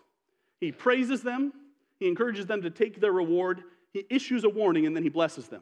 He 0.60 0.72
praises 0.72 1.22
them, 1.22 1.54
he 2.00 2.08
encourages 2.08 2.46
them 2.46 2.62
to 2.62 2.70
take 2.70 3.00
their 3.00 3.12
reward, 3.12 3.64
he 3.92 4.06
issues 4.10 4.44
a 4.44 4.50
warning, 4.50 4.86
and 4.86 4.96
then 4.96 5.04
he 5.04 5.10
blesses 5.10 5.48
them. 5.48 5.62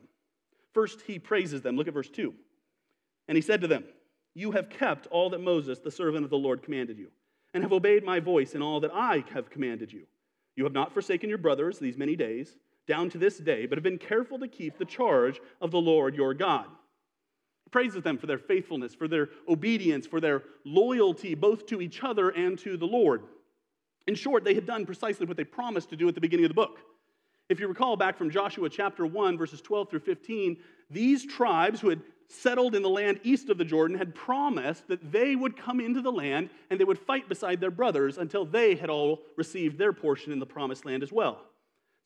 First, 0.74 1.02
he 1.02 1.20
praises 1.20 1.62
them. 1.62 1.76
Look 1.76 1.88
at 1.88 1.94
verse 1.94 2.10
2. 2.10 2.34
And 3.28 3.36
he 3.36 3.42
said 3.42 3.62
to 3.62 3.68
them, 3.68 3.86
you 4.34 4.52
have 4.52 4.70
kept 4.70 5.08
all 5.08 5.30
that 5.30 5.42
Moses, 5.42 5.80
the 5.80 5.92
servant 5.92 6.24
of 6.24 6.32
the 6.32 6.38
Lord, 6.38 6.64
commanded 6.64 6.98
you, 6.98 7.10
and 7.54 7.64
have 7.64 7.74
obeyed 7.74 8.04
my 8.04 8.20
voice 8.20 8.56
in 8.56 8.62
all 8.62 8.80
that 8.80 8.92
I 8.94 9.24
have 9.34 9.50
commanded 9.50 9.92
you. 9.94 10.06
You 10.56 10.64
have 10.64 10.74
not 10.74 10.94
forsaken 10.94 11.30
your 11.30 11.38
brothers 11.38 11.80
these 11.80 11.98
many 11.98 12.16
days, 12.16 12.58
down 12.88 13.10
to 13.12 13.18
this 13.18 13.38
day, 13.38 13.66
but 13.66 13.78
have 13.78 13.84
been 13.84 13.98
careful 13.98 14.40
to 14.40 14.48
keep 14.48 14.78
the 14.78 14.86
charge 14.86 15.40
of 15.62 15.72
the 15.72 15.80
Lord 15.80 16.16
your 16.16 16.34
God. 16.34 16.66
He 17.64 17.70
praises 17.70 18.04
them 18.04 18.18
for 18.18 18.28
their 18.28 18.38
faithfulness, 18.38 18.94
for 18.94 19.08
their 19.08 19.30
obedience, 19.48 20.06
for 20.06 20.20
their 20.20 20.44
loyalty 20.66 21.34
both 21.34 21.66
to 21.68 21.82
each 21.82 22.04
other 22.04 22.30
and 22.30 22.60
to 22.60 22.78
the 22.78 22.86
Lord. 22.86 23.24
In 24.08 24.16
short, 24.16 24.44
they 24.44 24.54
had 24.54 24.66
done 24.66 24.86
precisely 24.86 25.26
what 25.26 25.38
they 25.38 25.46
promised 25.46 25.90
to 25.90 25.96
do 25.96 26.08
at 26.08 26.16
the 26.16 26.22
beginning 26.22 26.46
of 26.46 26.50
the 26.50 26.56
book. 26.56 26.80
If 27.50 27.60
you 27.60 27.68
recall 27.68 27.96
back 27.96 28.18
from 28.18 28.30
Joshua 28.30 28.70
chapter 28.70 29.06
1, 29.06 29.38
verses 29.38 29.62
12 29.62 29.90
through 29.90 30.00
15, 30.00 30.58
these 30.94 31.26
tribes 31.26 31.82
who 31.82 31.90
had 31.90 32.02
settled 32.28 32.76
in 32.76 32.82
the 32.82 32.90
land 32.90 33.20
east 33.24 33.50
of 33.50 33.58
the 33.58 33.66
Jordan 33.66 33.98
had 33.98 34.16
promised 34.16 34.88
that 34.88 35.12
they 35.12 35.36
would 35.36 35.58
come 35.58 35.80
into 35.80 36.02
the 36.02 36.12
land 36.12 36.50
and 36.70 36.80
they 36.80 36.84
would 36.84 37.00
fight 37.00 37.30
beside 37.30 37.60
their 37.60 37.72
brothers 37.72 38.18
until 38.18 38.46
they 38.46 38.76
had 38.76 38.90
all 38.90 39.22
received 39.38 39.78
their 39.78 39.94
portion 39.94 40.32
in 40.32 40.40
the 40.40 40.46
promised 40.46 40.86
land 40.86 41.04
as 41.04 41.12
well. 41.12 41.42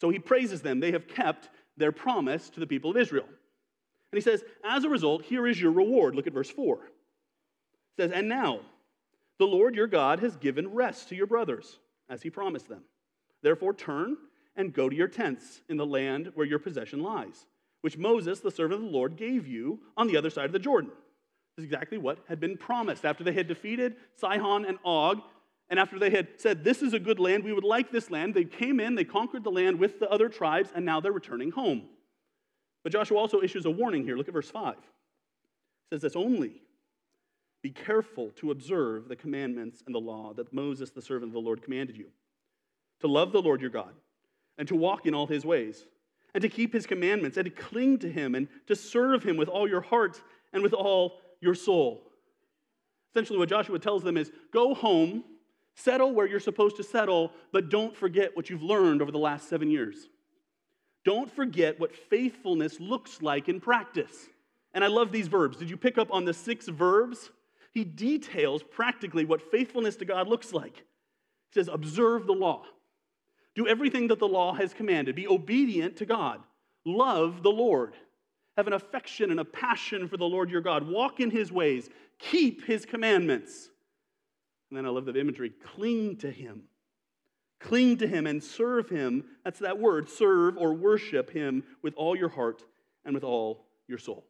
So 0.02 0.10
he 0.10 0.20
praises 0.20 0.62
them. 0.62 0.80
They 0.80 0.92
have 0.92 1.08
kept 1.08 1.50
their 1.78 1.92
promise 1.92 2.50
to 2.52 2.60
the 2.60 2.68
people 2.68 2.92
of 2.92 2.98
Israel. 2.98 3.26
And 3.28 4.18
he 4.18 4.22
says, 4.22 4.44
as 4.64 4.84
a 4.84 4.90
result, 4.90 5.24
here 5.24 5.48
is 5.48 5.60
your 5.60 5.72
reward. 5.72 6.16
Look 6.16 6.28
at 6.28 6.34
verse 6.34 6.50
4. 6.50 6.76
It 6.76 6.82
says, 7.98 8.12
And 8.12 8.30
now 8.30 8.62
the 9.40 9.46
Lord 9.46 9.76
your 9.76 9.88
God 9.88 10.20
has 10.20 10.36
given 10.36 10.74
rest 10.74 11.10
to 11.10 11.16
your 11.16 11.28
brothers, 11.28 11.80
as 12.10 12.22
he 12.22 12.30
promised 12.30 12.68
them. 12.68 12.84
Therefore, 13.44 13.74
turn 13.74 14.18
and 14.56 14.74
go 14.74 14.90
to 14.90 14.96
your 14.96 15.08
tents 15.08 15.62
in 15.70 15.78
the 15.78 15.86
land 15.86 16.32
where 16.36 16.48
your 16.48 16.60
possession 16.60 17.02
lies 17.02 17.46
which 17.88 17.98
Moses, 17.98 18.42
the 18.42 18.52
servant 18.52 18.84
of 18.84 18.92
the 18.92 18.98
Lord, 18.98 19.16
gave 19.16 19.48
you 19.48 19.80
on 19.96 20.08
the 20.08 20.18
other 20.18 20.30
side 20.30 20.44
of 20.44 20.52
the 20.52 20.60
Jordan. 20.60 20.92
This 21.56 21.64
is 21.64 21.72
exactly 21.72 21.98
what 21.98 22.20
had 22.28 22.38
been 22.38 22.58
promised. 22.58 23.06
After 23.06 23.24
they 23.24 23.32
had 23.32 23.48
defeated 23.48 23.96
Sihon 24.16 24.66
and 24.66 24.78
Og, 24.84 25.22
and 25.70 25.80
after 25.80 25.98
they 25.98 26.10
had 26.10 26.28
said, 26.36 26.66
This 26.66 26.82
is 26.82 26.94
a 26.94 27.00
good 27.00 27.18
land, 27.18 27.46
we 27.46 27.54
would 27.54 27.64
like 27.64 27.90
this 27.90 28.12
land, 28.12 28.34
they 28.34 28.44
came 28.44 28.82
in, 28.82 28.96
they 28.96 29.06
conquered 29.06 29.46
the 29.46 29.52
land 29.52 29.80
with 29.80 30.02
the 30.02 30.10
other 30.10 30.28
tribes, 30.28 30.70
and 30.76 30.84
now 30.84 31.00
they're 31.00 31.14
returning 31.14 31.50
home. 31.50 31.84
But 32.84 32.92
Joshua 32.92 33.20
also 33.20 33.42
issues 33.42 33.66
a 33.66 33.72
warning 33.72 34.04
here. 34.04 34.18
Look 34.18 34.28
at 34.28 34.34
verse 34.34 34.50
5. 34.50 34.74
It 34.74 34.80
says 35.90 36.02
this 36.02 36.18
only 36.18 36.64
be 37.64 37.70
careful 37.70 38.32
to 38.32 38.52
observe 38.52 39.08
the 39.08 39.16
commandments 39.16 39.82
and 39.86 39.96
the 39.96 40.00
law 40.00 40.34
that 40.34 40.52
Moses, 40.52 40.90
the 40.90 41.02
servant 41.02 41.30
of 41.30 41.34
the 41.36 41.40
Lord, 41.40 41.64
commanded 41.64 41.96
you. 41.96 42.08
To 43.00 43.08
love 43.08 43.32
the 43.32 43.42
Lord 43.42 43.62
your 43.62 43.70
God, 43.70 43.94
and 44.58 44.68
to 44.68 44.76
walk 44.76 45.06
in 45.06 45.16
all 45.16 45.28
his 45.28 45.46
ways 45.46 45.86
and 46.38 46.44
to 46.44 46.50
keep 46.50 46.72
his 46.72 46.86
commandments 46.86 47.36
and 47.36 47.46
to 47.46 47.50
cling 47.50 47.98
to 47.98 48.08
him 48.08 48.36
and 48.36 48.48
to 48.68 48.76
serve 48.76 49.24
him 49.24 49.38
with 49.38 49.50
all 49.50 49.68
your 49.68 49.82
heart 49.82 50.22
and 50.54 50.62
with 50.62 50.72
all 50.72 51.20
your 51.42 51.56
soul. 51.56 52.04
Essentially, 53.12 53.40
what 53.40 53.50
Joshua 53.50 53.80
tells 53.80 54.04
them 54.04 54.18
is 54.18 54.32
go 54.54 54.76
home, 54.76 55.24
settle 55.76 56.14
where 56.14 56.28
you're 56.28 56.40
supposed 56.40 56.76
to 56.76 56.84
settle, 56.84 57.32
but 57.52 57.70
don't 57.70 57.98
forget 57.98 58.38
what 58.38 58.52
you've 58.52 58.62
learned 58.62 59.02
over 59.02 59.12
the 59.12 59.18
last 59.18 59.50
seven 59.50 59.72
years. 59.72 60.10
Don't 61.04 61.36
forget 61.36 61.80
what 61.80 61.96
faithfulness 61.96 62.80
looks 62.80 63.20
like 63.24 63.50
in 63.50 63.60
practice. 63.60 64.28
And 64.76 64.84
I 64.84 64.88
love 64.90 65.12
these 65.12 65.28
verbs. 65.28 65.58
Did 65.58 65.72
you 65.72 65.78
pick 65.78 65.98
up 65.98 66.14
on 66.14 66.24
the 66.24 66.36
six 66.36 66.68
verbs? 66.68 67.32
He 67.74 67.84
details 67.84 68.62
practically 68.62 69.26
what 69.26 69.42
faithfulness 69.50 69.96
to 69.96 70.06
God 70.06 70.28
looks 70.28 70.54
like. 70.54 70.76
He 70.76 71.54
says, 71.56 71.68
observe 71.68 72.28
the 72.28 72.34
law. 72.34 72.66
Do 73.58 73.68
everything 73.68 74.08
that 74.10 74.20
the 74.20 74.28
law 74.28 74.54
has 74.54 74.72
commanded. 74.72 75.16
Be 75.16 75.28
obedient 75.28 75.98
to 75.98 76.06
God. 76.06 76.42
Love 76.86 77.42
the 77.42 77.50
Lord. 77.50 77.96
Have 78.56 78.68
an 78.68 78.74
affection 78.74 79.32
and 79.32 79.40
a 79.40 79.46
passion 79.46 80.08
for 80.08 80.16
the 80.16 80.26
Lord 80.26 80.52
your 80.52 80.62
God. 80.62 80.88
Walk 80.88 81.20
in 81.20 81.32
his 81.32 81.52
ways. 81.52 81.90
Keep 82.20 82.66
his 82.66 82.86
commandments. 82.86 83.70
And 84.70 84.78
then 84.78 84.86
I 84.86 84.90
love 84.90 85.06
the 85.06 85.20
imagery 85.20 85.50
cling 85.76 86.18
to 86.18 86.30
him. 86.30 86.66
Cling 87.60 87.98
to 87.98 88.08
him 88.08 88.28
and 88.28 88.44
serve 88.44 88.90
him. 88.90 89.24
That's 89.44 89.60
that 89.60 89.80
word, 89.80 90.08
serve 90.08 90.56
or 90.56 90.76
worship 90.76 91.32
him 91.32 91.64
with 91.82 91.96
all 91.96 92.16
your 92.16 92.30
heart 92.30 92.64
and 93.06 93.16
with 93.16 93.24
all 93.24 93.66
your 93.88 93.98
soul. 93.98 94.24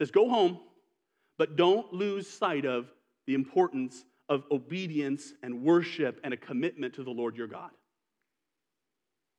It 0.00 0.04
says, 0.04 0.10
go 0.10 0.30
home, 0.30 0.58
but 1.36 1.56
don't 1.56 1.92
lose 1.92 2.30
sight 2.30 2.64
of 2.64 2.86
the 3.26 3.34
importance 3.34 4.06
of 4.30 4.44
obedience 4.50 5.34
and 5.42 5.62
worship 5.62 6.18
and 6.24 6.32
a 6.32 6.38
commitment 6.38 6.94
to 6.94 7.04
the 7.04 7.10
Lord 7.10 7.36
your 7.36 7.46
God. 7.46 7.70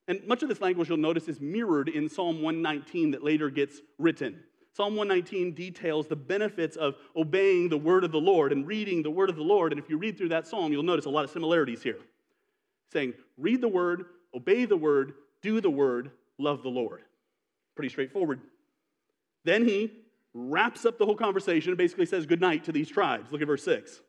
And 0.07 0.25
much 0.25 0.41
of 0.41 0.49
this 0.49 0.61
language 0.61 0.89
you'll 0.89 0.97
notice 0.97 1.27
is 1.27 1.41
mirrored 1.41 1.89
in 1.89 2.07
Psalm 2.07 2.41
119 2.41 3.11
that 3.11 3.23
later 3.23 3.49
gets 3.49 3.81
written. 3.97 4.41
Psalm 4.73 4.95
119 4.95 5.53
details 5.53 6.07
the 6.07 6.15
benefits 6.15 6.77
of 6.77 6.95
obeying 7.15 7.67
the 7.67 7.77
word 7.77 8.03
of 8.03 8.11
the 8.11 8.19
Lord 8.19 8.51
and 8.51 8.67
reading 8.67 9.01
the 9.01 9.09
word 9.09 9.29
of 9.29 9.35
the 9.35 9.41
Lord. 9.41 9.73
And 9.73 9.81
if 9.81 9.89
you 9.89 9.97
read 9.97 10.17
through 10.17 10.29
that 10.29 10.47
psalm, 10.47 10.71
you'll 10.71 10.83
notice 10.83 11.05
a 11.05 11.09
lot 11.09 11.23
of 11.23 11.31
similarities 11.31 11.81
here. 11.81 11.97
Saying, 12.93 13.15
read 13.37 13.59
the 13.59 13.67
word, 13.67 14.05
obey 14.35 14.65
the 14.65 14.77
word, 14.77 15.15
do 15.41 15.59
the 15.61 15.69
word, 15.69 16.11
love 16.37 16.63
the 16.63 16.69
Lord. 16.69 17.01
Pretty 17.75 17.89
straightforward. 17.89 18.39
Then 19.43 19.67
he 19.67 19.91
wraps 20.33 20.85
up 20.85 20.99
the 20.99 21.05
whole 21.05 21.15
conversation 21.15 21.71
and 21.71 21.77
basically 21.77 22.05
says 22.05 22.25
goodnight 22.25 22.63
to 22.65 22.71
these 22.71 22.89
tribes. 22.89 23.31
Look 23.31 23.41
at 23.41 23.47
verse 23.47 23.63
6. 23.63 23.99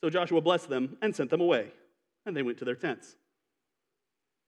So 0.00 0.08
Joshua 0.08 0.40
blessed 0.40 0.70
them 0.70 0.96
and 1.02 1.14
sent 1.14 1.28
them 1.28 1.42
away, 1.42 1.70
and 2.24 2.34
they 2.34 2.42
went 2.42 2.58
to 2.58 2.64
their 2.64 2.74
tents. 2.74 3.16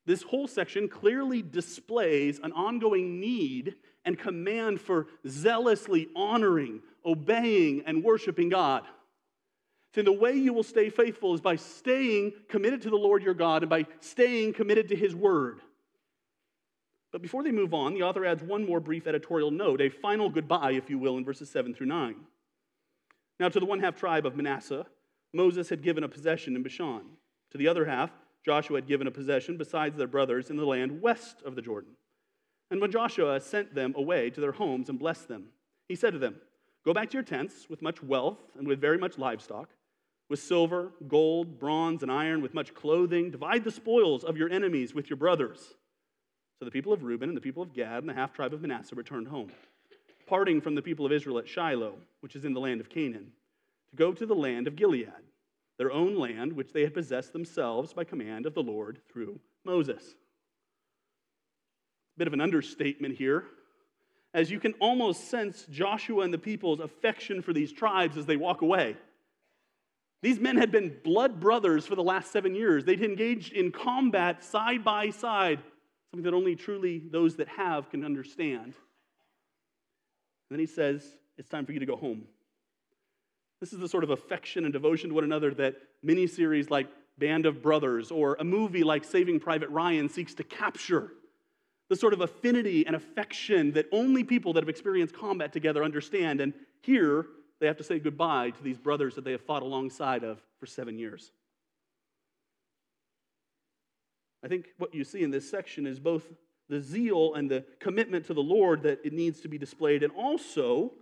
This 0.04 0.22
whole 0.22 0.48
section 0.48 0.88
clearly 0.88 1.42
displays 1.42 2.40
an 2.42 2.52
ongoing 2.52 3.20
need 3.20 3.76
and 4.04 4.18
command 4.18 4.80
for 4.80 5.06
zealously 5.28 6.08
honoring, 6.16 6.82
obeying, 7.04 7.82
and 7.86 8.02
worshiping 8.02 8.48
God. 8.48 8.84
So, 9.94 10.02
the 10.02 10.12
way 10.12 10.32
you 10.32 10.54
will 10.54 10.62
stay 10.62 10.88
faithful 10.88 11.34
is 11.34 11.40
by 11.40 11.56
staying 11.56 12.32
committed 12.48 12.82
to 12.82 12.90
the 12.90 12.96
Lord 12.96 13.22
your 13.22 13.34
God 13.34 13.62
and 13.62 13.70
by 13.70 13.86
staying 14.00 14.54
committed 14.54 14.88
to 14.88 14.96
his 14.96 15.14
word. 15.14 15.60
But 17.12 17.20
before 17.20 17.44
they 17.44 17.52
move 17.52 17.74
on, 17.74 17.92
the 17.92 18.02
author 18.02 18.24
adds 18.24 18.42
one 18.42 18.64
more 18.64 18.80
brief 18.80 19.06
editorial 19.06 19.50
note, 19.50 19.82
a 19.82 19.90
final 19.90 20.30
goodbye, 20.30 20.72
if 20.72 20.88
you 20.88 20.98
will, 20.98 21.18
in 21.18 21.24
verses 21.26 21.50
7 21.50 21.74
through 21.74 21.88
9. 21.88 22.16
Now, 23.38 23.50
to 23.50 23.60
the 23.60 23.66
one 23.66 23.80
half 23.80 23.96
tribe 23.96 24.24
of 24.24 24.34
Manasseh, 24.34 24.86
Moses 25.34 25.68
had 25.68 25.82
given 25.82 26.04
a 26.04 26.08
possession 26.08 26.56
in 26.56 26.62
Bashan. 26.62 27.02
To 27.50 27.58
the 27.58 27.68
other 27.68 27.84
half, 27.84 28.10
Joshua 28.44 28.78
had 28.78 28.88
given 28.88 29.06
a 29.06 29.12
possession 29.12 29.56
besides 29.56 29.96
their 29.96 30.06
brothers 30.06 30.50
in 30.50 30.56
the 30.56 30.66
land 30.66 31.00
west 31.00 31.42
of 31.44 31.54
the 31.54 31.62
Jordan. 31.62 31.92
And 32.70 32.80
when 32.80 32.90
Joshua 32.90 33.40
sent 33.40 33.74
them 33.74 33.94
away 33.96 34.30
to 34.30 34.40
their 34.40 34.52
homes 34.52 34.88
and 34.88 34.98
blessed 34.98 35.28
them, 35.28 35.48
he 35.88 35.94
said 35.94 36.12
to 36.14 36.18
them, 36.18 36.36
Go 36.84 36.92
back 36.92 37.10
to 37.10 37.14
your 37.14 37.22
tents 37.22 37.68
with 37.68 37.82
much 37.82 38.02
wealth 38.02 38.40
and 38.58 38.66
with 38.66 38.80
very 38.80 38.98
much 38.98 39.18
livestock, 39.18 39.68
with 40.28 40.40
silver, 40.40 40.90
gold, 41.06 41.58
bronze, 41.58 42.02
and 42.02 42.10
iron, 42.10 42.42
with 42.42 42.54
much 42.54 42.74
clothing. 42.74 43.30
Divide 43.30 43.62
the 43.62 43.70
spoils 43.70 44.24
of 44.24 44.36
your 44.36 44.50
enemies 44.50 44.94
with 44.94 45.08
your 45.08 45.16
brothers. 45.16 45.74
So 46.58 46.64
the 46.64 46.70
people 46.70 46.92
of 46.92 47.04
Reuben 47.04 47.28
and 47.28 47.36
the 47.36 47.42
people 47.42 47.62
of 47.62 47.74
Gad 47.74 47.98
and 47.98 48.08
the 48.08 48.14
half 48.14 48.32
tribe 48.32 48.54
of 48.54 48.62
Manasseh 48.62 48.94
returned 48.94 49.28
home, 49.28 49.52
parting 50.26 50.60
from 50.60 50.74
the 50.74 50.82
people 50.82 51.06
of 51.06 51.12
Israel 51.12 51.38
at 51.38 51.48
Shiloh, 51.48 51.94
which 52.20 52.34
is 52.34 52.44
in 52.44 52.54
the 52.54 52.60
land 52.60 52.80
of 52.80 52.88
Canaan, 52.88 53.32
to 53.90 53.96
go 53.96 54.12
to 54.12 54.26
the 54.26 54.34
land 54.34 54.66
of 54.66 54.74
Gilead 54.74 55.12
their 55.82 55.90
own 55.90 56.16
land, 56.16 56.52
which 56.52 56.72
they 56.72 56.82
had 56.82 56.94
possessed 56.94 57.32
themselves 57.32 57.92
by 57.92 58.04
command 58.04 58.46
of 58.46 58.54
the 58.54 58.62
Lord 58.62 59.00
through 59.12 59.40
Moses. 59.64 60.14
Bit 62.16 62.28
of 62.28 62.32
an 62.34 62.40
understatement 62.40 63.16
here, 63.16 63.46
as 64.32 64.48
you 64.48 64.60
can 64.60 64.74
almost 64.74 65.28
sense 65.28 65.66
Joshua 65.68 66.22
and 66.22 66.32
the 66.32 66.38
people's 66.38 66.78
affection 66.78 67.42
for 67.42 67.52
these 67.52 67.72
tribes 67.72 68.16
as 68.16 68.26
they 68.26 68.36
walk 68.36 68.62
away. 68.62 68.96
These 70.22 70.38
men 70.38 70.56
had 70.56 70.70
been 70.70 71.00
blood 71.02 71.40
brothers 71.40 71.84
for 71.84 71.96
the 71.96 72.04
last 72.04 72.30
seven 72.30 72.54
years. 72.54 72.84
They'd 72.84 73.02
engaged 73.02 73.52
in 73.52 73.72
combat 73.72 74.44
side 74.44 74.84
by 74.84 75.10
side, 75.10 75.58
something 76.12 76.22
that 76.22 76.36
only 76.36 76.54
truly 76.54 77.02
those 77.10 77.34
that 77.36 77.48
have 77.48 77.90
can 77.90 78.04
understand. 78.04 78.66
And 78.66 78.74
then 80.48 80.60
he 80.60 80.66
says, 80.66 81.04
It's 81.38 81.48
time 81.48 81.66
for 81.66 81.72
you 81.72 81.80
to 81.80 81.86
go 81.86 81.96
home. 81.96 82.22
This 83.62 83.72
is 83.72 83.78
the 83.78 83.88
sort 83.88 84.02
of 84.02 84.10
affection 84.10 84.64
and 84.64 84.72
devotion 84.72 85.10
to 85.10 85.14
one 85.14 85.22
another 85.22 85.54
that 85.54 85.76
miniseries 86.04 86.68
like 86.68 86.88
Band 87.18 87.46
of 87.46 87.62
Brothers 87.62 88.10
or 88.10 88.36
a 88.40 88.44
movie 88.44 88.82
like 88.82 89.04
Saving 89.04 89.38
Private 89.38 89.68
Ryan 89.68 90.08
seeks 90.08 90.34
to 90.34 90.42
capture. 90.42 91.12
The 91.88 91.94
sort 91.94 92.12
of 92.12 92.22
affinity 92.22 92.84
and 92.84 92.96
affection 92.96 93.70
that 93.74 93.86
only 93.92 94.24
people 94.24 94.52
that 94.54 94.64
have 94.64 94.68
experienced 94.68 95.14
combat 95.14 95.52
together 95.52 95.84
understand. 95.84 96.40
And 96.40 96.54
here, 96.80 97.26
they 97.60 97.68
have 97.68 97.76
to 97.76 97.84
say 97.84 98.00
goodbye 98.00 98.50
to 98.50 98.62
these 98.64 98.78
brothers 98.78 99.14
that 99.14 99.24
they 99.24 99.30
have 99.30 99.42
fought 99.42 99.62
alongside 99.62 100.24
of 100.24 100.40
for 100.58 100.66
seven 100.66 100.98
years. 100.98 101.30
I 104.44 104.48
think 104.48 104.70
what 104.78 104.92
you 104.92 105.04
see 105.04 105.22
in 105.22 105.30
this 105.30 105.48
section 105.48 105.86
is 105.86 106.00
both 106.00 106.24
the 106.68 106.80
zeal 106.80 107.34
and 107.34 107.48
the 107.48 107.64
commitment 107.78 108.26
to 108.26 108.34
the 108.34 108.42
Lord 108.42 108.82
that 108.82 108.98
it 109.04 109.12
needs 109.12 109.40
to 109.42 109.48
be 109.48 109.56
displayed, 109.56 110.02
and 110.02 110.12
also 110.14 110.94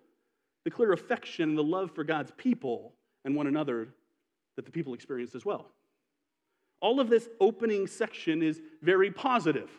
the 0.65 0.71
clear 0.71 0.93
affection 0.93 1.51
and 1.51 1.59
the 1.59 1.63
love 1.63 1.91
for 1.93 2.05
God's 2.05 2.33
people 2.37 2.93
and 3.25 3.35
one 3.35 3.47
another 3.47 3.89
that 4.57 4.65
the 4.65 4.71
people 4.71 4.95
experienced 4.95 5.35
as 5.35 5.45
well. 5.45 5.67
All 6.81 7.01
of 7.01 7.09
this 7.09 7.29
opening 7.41 7.87
section 7.87 8.43
is 8.43 8.61
very 8.83 9.11
positive 9.11 9.71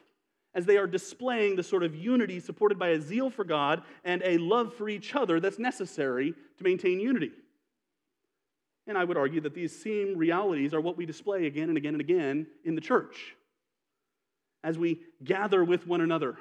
as 0.54 0.66
they 0.66 0.78
are 0.78 0.88
displaying 0.88 1.56
the 1.56 1.64
sort 1.64 1.84
of 1.84 1.96
unity 1.96 2.40
supported 2.40 2.78
by 2.78 2.90
a 2.90 3.00
zeal 3.00 3.30
for 3.30 3.44
God 3.44 3.84
and 4.04 4.22
a 4.24 4.38
love 4.38 4.74
for 4.74 4.90
each 4.90 5.16
other 5.16 5.40
that's 5.40 5.60
necessary 5.60 6.34
to 6.58 6.64
maintain 6.64 7.00
unity. 7.00 7.32
And 8.88 8.98
I 8.98 9.04
would 9.04 9.18
argue 9.18 9.42
that 9.42 9.54
these 9.54 9.82
same 9.82 10.18
realities 10.18 10.74
are 10.74 10.82
what 10.82 10.98
we 10.98 11.06
display 11.06 11.46
again 11.46 11.70
and 11.70 11.78
again 11.78 11.94
and 11.94 12.02
again 12.02 12.48
in 12.66 12.76
the 12.76 12.82
church 12.82 13.36
as 14.64 14.78
we 14.78 15.00
gather 15.24 15.64
with 15.64 15.88
one 15.88 16.02
another 16.02 16.38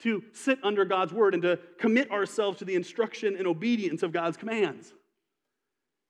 to 0.00 0.22
sit 0.32 0.58
under 0.62 0.84
God's 0.84 1.12
word 1.12 1.34
and 1.34 1.42
to 1.42 1.58
commit 1.78 2.10
ourselves 2.10 2.58
to 2.58 2.64
the 2.64 2.74
instruction 2.74 3.36
and 3.36 3.46
obedience 3.46 4.02
of 4.02 4.12
God's 4.12 4.36
commands. 4.36 4.92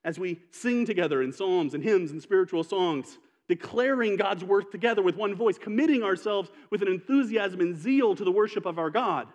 As 0.04 0.18
we 0.18 0.40
sing 0.50 0.86
together 0.86 1.22
in 1.22 1.32
psalms 1.32 1.74
and 1.74 1.82
hymns 1.82 2.10
and 2.10 2.22
spiritual 2.22 2.64
songs, 2.64 3.18
declaring 3.48 4.16
God's 4.16 4.44
worth 4.44 4.70
together 4.70 5.02
with 5.02 5.16
one 5.16 5.34
voice, 5.34 5.58
committing 5.58 6.02
ourselves 6.02 6.50
with 6.70 6.82
an 6.82 6.88
enthusiasm 6.88 7.60
and 7.60 7.76
zeal 7.76 8.14
to 8.14 8.24
the 8.24 8.30
worship 8.30 8.66
of 8.66 8.78
our 8.78 8.90
God. 8.90 9.26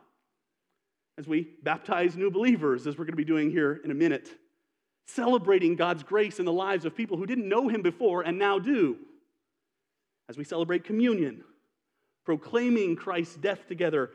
As 1.17 1.27
we 1.27 1.49
baptize 1.63 2.15
new 2.15 2.31
believers, 2.31 2.87
as 2.87 2.97
we're 2.97 3.05
going 3.05 3.13
to 3.13 3.17
be 3.17 3.25
doing 3.25 3.51
here 3.51 3.81
in 3.83 3.91
a 3.91 3.95
minute, 3.95 4.29
celebrating 5.05 5.75
God's 5.75 6.03
grace 6.03 6.39
in 6.39 6.45
the 6.45 6.53
lives 6.53 6.85
of 6.85 6.95
people 6.95 7.17
who 7.17 7.25
didn't 7.25 7.49
know 7.49 7.67
Him 7.67 7.81
before 7.81 8.21
and 8.21 8.37
now 8.37 8.59
do. 8.59 8.97
As 10.29 10.37
we 10.37 10.43
celebrate 10.43 10.85
communion, 10.85 11.43
proclaiming 12.23 12.95
Christ's 12.95 13.35
death 13.35 13.67
together 13.67 14.11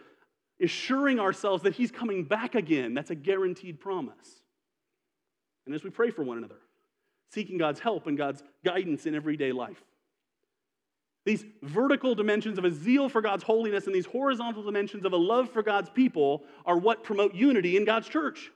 assuring 0.60 1.20
ourselves 1.20 1.62
that 1.62 1.74
He's 1.74 1.90
coming 1.90 2.24
back 2.24 2.54
again. 2.54 2.94
That's 2.94 3.10
a 3.10 3.14
guaranteed 3.14 3.80
promise. 3.80 4.42
And 5.66 5.74
as 5.74 5.84
we 5.84 5.90
pray 5.90 6.10
for 6.10 6.22
one 6.22 6.38
another, 6.38 6.58
seeking 7.32 7.58
God's 7.58 7.80
help 7.80 8.06
and 8.06 8.16
God's 8.16 8.42
guidance 8.64 9.06
in 9.06 9.14
everyday 9.14 9.52
life. 9.52 9.82
These 11.24 11.44
vertical 11.62 12.14
dimensions 12.14 12.56
of 12.56 12.64
a 12.64 12.70
zeal 12.70 13.10
for 13.10 13.20
God's 13.20 13.42
holiness 13.42 13.86
and 13.86 13.94
these 13.94 14.06
horizontal 14.06 14.62
dimensions 14.62 15.04
of 15.04 15.12
a 15.12 15.16
love 15.16 15.50
for 15.50 15.62
God's 15.62 15.90
people 15.90 16.44
are 16.64 16.78
what 16.78 17.04
promote 17.04 17.34
unity 17.34 17.76
in 17.76 17.84
God's 17.84 18.08
church. 18.08 18.50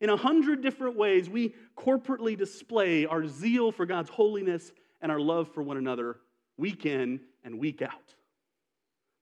In 0.00 0.10
a 0.10 0.16
hundred 0.16 0.60
different 0.60 0.96
ways, 0.96 1.30
we 1.30 1.54
corporately 1.74 2.36
display 2.36 3.06
our 3.06 3.26
zeal 3.26 3.72
for 3.72 3.86
God's 3.86 4.10
holiness 4.10 4.72
and 5.00 5.10
our 5.10 5.20
love 5.20 5.48
for 5.54 5.62
one 5.62 5.78
another 5.78 6.18
week 6.58 6.84
in 6.84 7.20
and 7.44 7.58
week 7.58 7.80
out, 7.80 8.14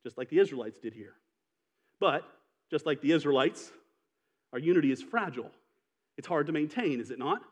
just 0.03 0.19
like 0.19 0.29
the 0.29 0.41
Israelites 0.41 0.81
did 0.81 0.95
here. 0.95 1.15
But, 2.03 2.25
just 2.69 2.85
like 2.85 3.01
the 3.01 3.13
Israelites, 3.13 3.71
our 4.53 4.59
unity 4.59 4.91
is 4.91 5.01
fragile. 5.01 5.53
It's 6.19 6.27
hard 6.27 6.49
to 6.49 6.53
maintain, 6.53 6.99
is 6.99 7.13
it 7.13 7.19
not? 7.21 7.43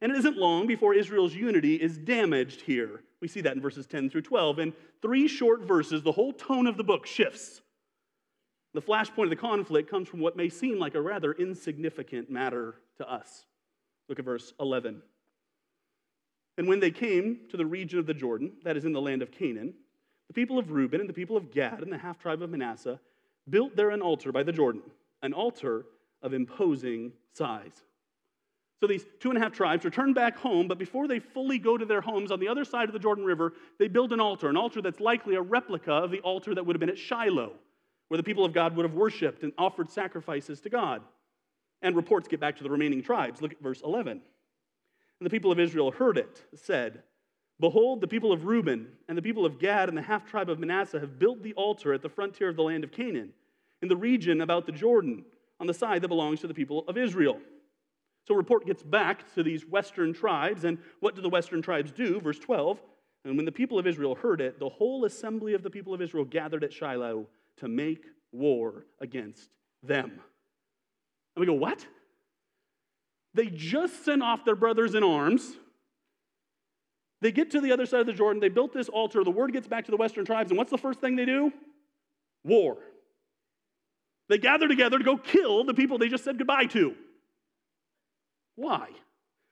And 0.00 0.10
it 0.10 0.18
isn't 0.18 0.36
long 0.36 0.66
before 0.66 0.94
Israel's 0.94 1.32
unity 1.32 1.76
is 1.76 1.96
damaged 1.96 2.62
here. 2.62 3.04
We 3.20 3.28
see 3.28 3.40
that 3.42 3.54
in 3.54 3.62
verses 3.62 3.86
10 3.86 4.10
through 4.10 4.22
12. 4.22 4.58
In 4.58 4.72
three 5.00 5.28
short 5.28 5.60
verses, 5.60 6.02
the 6.02 6.10
whole 6.10 6.32
tone 6.32 6.66
of 6.66 6.76
the 6.76 6.82
book 6.82 7.06
shifts. 7.06 7.62
The 8.72 8.82
flashpoint 8.82 9.24
of 9.24 9.30
the 9.30 9.36
conflict 9.36 9.88
comes 9.88 10.08
from 10.08 10.18
what 10.18 10.36
may 10.36 10.48
seem 10.48 10.80
like 10.80 10.96
a 10.96 11.00
rather 11.00 11.32
insignificant 11.32 12.28
matter 12.28 12.74
to 12.96 13.08
us. 13.08 13.44
Look 14.08 14.18
at 14.18 14.24
verse 14.24 14.54
11. 14.58 15.02
And 16.58 16.66
when 16.66 16.80
they 16.80 16.90
came 16.90 17.42
to 17.52 17.56
the 17.56 17.64
region 17.64 18.00
of 18.00 18.06
the 18.06 18.14
Jordan, 18.14 18.54
that 18.64 18.76
is 18.76 18.86
in 18.86 18.92
the 18.92 19.00
land 19.00 19.22
of 19.22 19.30
Canaan, 19.30 19.72
the 20.26 20.34
people 20.34 20.58
of 20.58 20.72
Reuben 20.72 20.98
and 20.98 21.08
the 21.08 21.14
people 21.14 21.36
of 21.36 21.52
Gad 21.52 21.80
and 21.80 21.92
the 21.92 21.98
half 21.98 22.18
tribe 22.18 22.42
of 22.42 22.50
Manasseh 22.50 22.98
built 23.48 23.76
there 23.76 23.90
an 23.90 24.02
altar 24.02 24.32
by 24.32 24.42
the 24.42 24.52
Jordan, 24.52 24.82
an 25.22 25.32
altar 25.32 25.86
of 26.22 26.32
imposing 26.32 27.12
size. 27.32 27.82
So 28.80 28.86
these 28.86 29.06
two 29.20 29.30
and 29.30 29.38
a 29.38 29.40
half 29.40 29.52
tribes 29.52 29.84
return 29.84 30.12
back 30.12 30.36
home, 30.36 30.68
but 30.68 30.78
before 30.78 31.08
they 31.08 31.18
fully 31.18 31.58
go 31.58 31.78
to 31.78 31.86
their 31.86 32.00
homes 32.00 32.30
on 32.30 32.40
the 32.40 32.48
other 32.48 32.64
side 32.64 32.88
of 32.88 32.92
the 32.92 32.98
Jordan 32.98 33.24
River, 33.24 33.54
they 33.78 33.88
build 33.88 34.12
an 34.12 34.20
altar, 34.20 34.48
an 34.48 34.56
altar 34.56 34.82
that's 34.82 35.00
likely 35.00 35.36
a 35.36 35.40
replica 35.40 35.92
of 35.92 36.10
the 36.10 36.20
altar 36.20 36.54
that 36.54 36.66
would 36.66 36.76
have 36.76 36.80
been 36.80 36.90
at 36.90 36.98
Shiloh, 36.98 37.52
where 38.08 38.16
the 38.18 38.22
people 38.22 38.44
of 38.44 38.52
God 38.52 38.76
would 38.76 38.84
have 38.84 38.94
worshiped 38.94 39.42
and 39.42 39.52
offered 39.56 39.90
sacrifices 39.90 40.60
to 40.60 40.70
God. 40.70 41.02
And 41.82 41.96
reports 41.96 42.28
get 42.28 42.40
back 42.40 42.56
to 42.56 42.62
the 42.62 42.70
remaining 42.70 43.02
tribes. 43.02 43.40
Look 43.40 43.52
at 43.52 43.62
verse 43.62 43.80
11. 43.82 44.12
And 44.12 45.26
the 45.26 45.30
people 45.30 45.52
of 45.52 45.60
Israel 45.60 45.90
heard 45.90 46.18
it, 46.18 46.42
said, 46.54 47.02
Behold, 47.60 48.00
the 48.00 48.08
people 48.08 48.32
of 48.32 48.44
Reuben 48.44 48.88
and 49.08 49.16
the 49.16 49.22
people 49.22 49.46
of 49.46 49.58
Gad 49.58 49.88
and 49.88 49.96
the 49.96 50.02
half 50.02 50.28
tribe 50.28 50.50
of 50.50 50.58
Manasseh 50.58 51.00
have 51.00 51.18
built 51.18 51.42
the 51.42 51.54
altar 51.54 51.92
at 51.92 52.02
the 52.02 52.08
frontier 52.08 52.48
of 52.48 52.56
the 52.56 52.62
land 52.62 52.84
of 52.84 52.92
Canaan, 52.92 53.32
in 53.80 53.88
the 53.88 53.96
region 53.96 54.40
about 54.40 54.66
the 54.66 54.72
Jordan, 54.72 55.24
on 55.60 55.66
the 55.66 55.74
side 55.74 56.02
that 56.02 56.08
belongs 56.08 56.40
to 56.40 56.46
the 56.46 56.54
people 56.54 56.84
of 56.88 56.98
Israel. 56.98 57.38
So 58.26 58.34
report 58.34 58.66
gets 58.66 58.82
back 58.82 59.32
to 59.34 59.42
these 59.42 59.66
western 59.66 60.12
tribes, 60.12 60.64
and 60.64 60.78
what 61.00 61.14
do 61.14 61.22
the 61.22 61.28
western 61.28 61.62
tribes 61.62 61.92
do? 61.92 62.20
Verse 62.20 62.38
12. 62.38 62.80
And 63.24 63.36
when 63.36 63.46
the 63.46 63.52
people 63.52 63.78
of 63.78 63.86
Israel 63.86 64.14
heard 64.14 64.40
it, 64.40 64.58
the 64.58 64.68
whole 64.68 65.04
assembly 65.04 65.54
of 65.54 65.62
the 65.62 65.70
people 65.70 65.94
of 65.94 66.02
Israel 66.02 66.24
gathered 66.24 66.64
at 66.64 66.72
Shiloh 66.72 67.26
to 67.58 67.68
make 67.68 68.04
war 68.32 68.84
against 69.00 69.48
them. 69.82 70.10
And 71.36 71.40
we 71.40 71.46
go, 71.46 71.54
what? 71.54 71.86
They 73.32 73.46
just 73.46 74.04
sent 74.04 74.22
off 74.22 74.44
their 74.44 74.56
brothers 74.56 74.94
in 74.94 75.02
arms. 75.02 75.56
They 77.20 77.32
get 77.32 77.50
to 77.52 77.60
the 77.60 77.72
other 77.72 77.86
side 77.86 78.00
of 78.00 78.06
the 78.06 78.12
Jordan. 78.12 78.40
They 78.40 78.48
built 78.48 78.72
this 78.72 78.88
altar. 78.88 79.24
The 79.24 79.30
word 79.30 79.52
gets 79.52 79.66
back 79.66 79.84
to 79.86 79.90
the 79.90 79.96
western 79.96 80.24
tribes. 80.24 80.50
And 80.50 80.58
what's 80.58 80.70
the 80.70 80.78
first 80.78 81.00
thing 81.00 81.16
they 81.16 81.24
do? 81.24 81.52
War. 82.44 82.76
They 84.28 84.38
gather 84.38 84.68
together 84.68 84.98
to 84.98 85.04
go 85.04 85.16
kill 85.16 85.64
the 85.64 85.74
people 85.74 85.98
they 85.98 86.08
just 86.08 86.24
said 86.24 86.38
goodbye 86.38 86.66
to. 86.66 86.94
Why? 88.56 88.88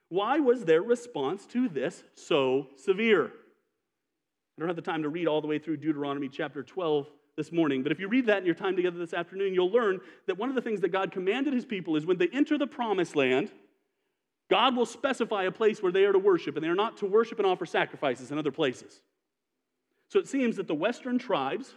Why 0.09 0.41
was 0.41 0.65
their 0.65 0.83
response 0.83 1.47
to 1.47 1.69
this 1.69 2.05
so 2.15 2.69
severe? 2.77 3.27
I 3.27 4.61
don't 4.61 4.69
have 4.69 4.77
the 4.77 4.83
time 4.83 5.03
to 5.03 5.09
read 5.09 5.27
all 5.27 5.41
the 5.41 5.47
way 5.47 5.59
through 5.59 5.79
Deuteronomy 5.79 6.29
chapter 6.29 6.63
12 6.63 7.09
this 7.37 7.51
morning, 7.51 7.83
but 7.83 7.91
if 7.91 7.99
you 7.99 8.09
read 8.09 8.27
that 8.27 8.39
in 8.39 8.45
your 8.45 8.55
time 8.55 8.77
together 8.77 8.99
this 8.99 9.15
afternoon, 9.15 9.55
you'll 9.55 9.71
learn 9.71 10.01
that 10.27 10.37
one 10.37 10.51
of 10.51 10.55
the 10.55 10.61
things 10.61 10.83
that 10.83 10.91
God 10.91 11.11
commanded 11.11 11.55
his 11.55 11.65
people 11.65 11.97
is 11.97 12.05
when 12.05 12.19
they 12.19 12.29
enter 12.29 12.59
the 12.59 12.67
promised 12.67 13.17
land, 13.17 13.51
God 14.53 14.77
will 14.77 14.85
specify 14.85 15.45
a 15.45 15.51
place 15.51 15.83
where 15.83 15.91
they 15.91 16.05
are 16.05 16.13
to 16.13 16.19
worship, 16.19 16.57
and 16.57 16.63
they 16.63 16.69
are 16.69 16.75
not 16.75 16.99
to 16.99 17.07
worship 17.07 17.39
and 17.39 17.47
offer 17.47 17.65
sacrifices 17.65 18.31
in 18.31 18.37
other 18.37 18.53
places. 18.53 19.01
So 20.11 20.19
it 20.19 20.29
seems 20.29 20.57
that 20.57 20.69
the 20.69 20.75
Western 20.75 21.19
tribes 21.19 21.73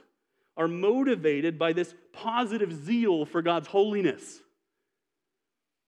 are 0.58 0.68
motivated 0.68 1.58
by 1.58 1.72
this 1.72 1.96
positive 2.12 2.74
zeal 2.74 3.26
for 3.26 3.42
God's 3.42 3.70
holiness. 3.70 4.42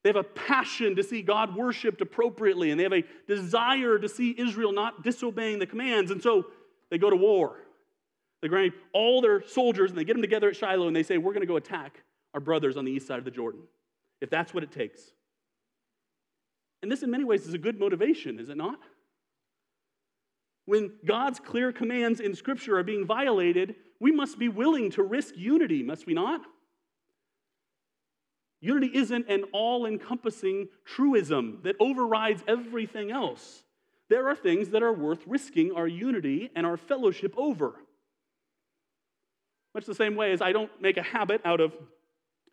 They 0.01 0.09
have 0.11 0.15
a 0.15 0.23
passion 0.23 0.95
to 0.95 1.03
see 1.03 1.21
God 1.21 1.57
worshiped 1.57 1.99
appropriately, 1.99 2.71
and 2.71 2.79
they 2.79 2.83
have 2.83 2.93
a 2.93 3.03
desire 3.27 3.99
to 3.99 4.07
see 4.07 4.33
Israel 4.37 4.71
not 4.71 5.03
disobeying 5.03 5.59
the 5.59 5.67
commands. 5.67 6.09
And 6.09 6.23
so 6.23 6.45
they 6.89 6.97
go 6.97 7.09
to 7.09 7.17
war. 7.17 7.57
They 8.41 8.47
bring 8.47 8.71
all 8.93 9.19
their 9.19 9.45
soldiers 9.45 9.89
and 9.89 9.99
they 9.99 10.05
get 10.05 10.13
them 10.13 10.21
together 10.21 10.47
at 10.47 10.55
Shiloh 10.55 10.87
and 10.87 10.95
they 10.95 11.03
say, 11.03 11.17
We're 11.17 11.33
going 11.33 11.41
to 11.41 11.47
go 11.47 11.57
attack 11.57 12.01
our 12.33 12.39
brothers 12.39 12.77
on 12.77 12.85
the 12.85 12.93
east 12.93 13.07
side 13.07 13.19
of 13.19 13.25
the 13.25 13.31
Jordan, 13.31 13.63
if 14.21 14.29
that's 14.29 14.53
what 14.53 14.63
it 14.63 14.71
takes. 14.71 15.01
And 16.81 16.91
this, 16.91 17.03
in 17.03 17.09
many 17.09 17.23
ways, 17.23 17.47
is 17.47 17.53
a 17.53 17.57
good 17.57 17.79
motivation, 17.79 18.39
is 18.39 18.49
it 18.49 18.57
not? 18.57 18.79
When 20.65 20.91
God's 21.05 21.39
clear 21.39 21.71
commands 21.71 22.19
in 22.19 22.35
Scripture 22.35 22.77
are 22.77 22.83
being 22.83 23.05
violated, 23.05 23.75
we 23.99 24.11
must 24.11 24.37
be 24.37 24.49
willing 24.49 24.91
to 24.91 25.03
risk 25.03 25.35
unity, 25.37 25.81
must 25.81 26.05
we 26.05 26.13
not? 26.13 26.41
Unity 28.59 28.91
isn't 28.93 29.29
an 29.29 29.45
all 29.53 29.85
encompassing 29.85 30.67
truism 30.83 31.59
that 31.63 31.75
overrides 31.79 32.43
everything 32.47 33.11
else. 33.11 33.63
There 34.09 34.27
are 34.27 34.35
things 34.35 34.69
that 34.69 34.83
are 34.83 34.93
worth 34.93 35.21
risking 35.27 35.71
our 35.71 35.87
unity 35.87 36.49
and 36.55 36.65
our 36.65 36.77
fellowship 36.77 37.33
over. 37.37 37.75
Much 39.73 39.85
the 39.85 39.95
same 39.95 40.15
way 40.15 40.31
as 40.31 40.41
I 40.41 40.51
don't 40.51 40.71
make 40.81 40.97
a 40.97 41.03
habit 41.03 41.41
out 41.45 41.61
of 41.61 41.73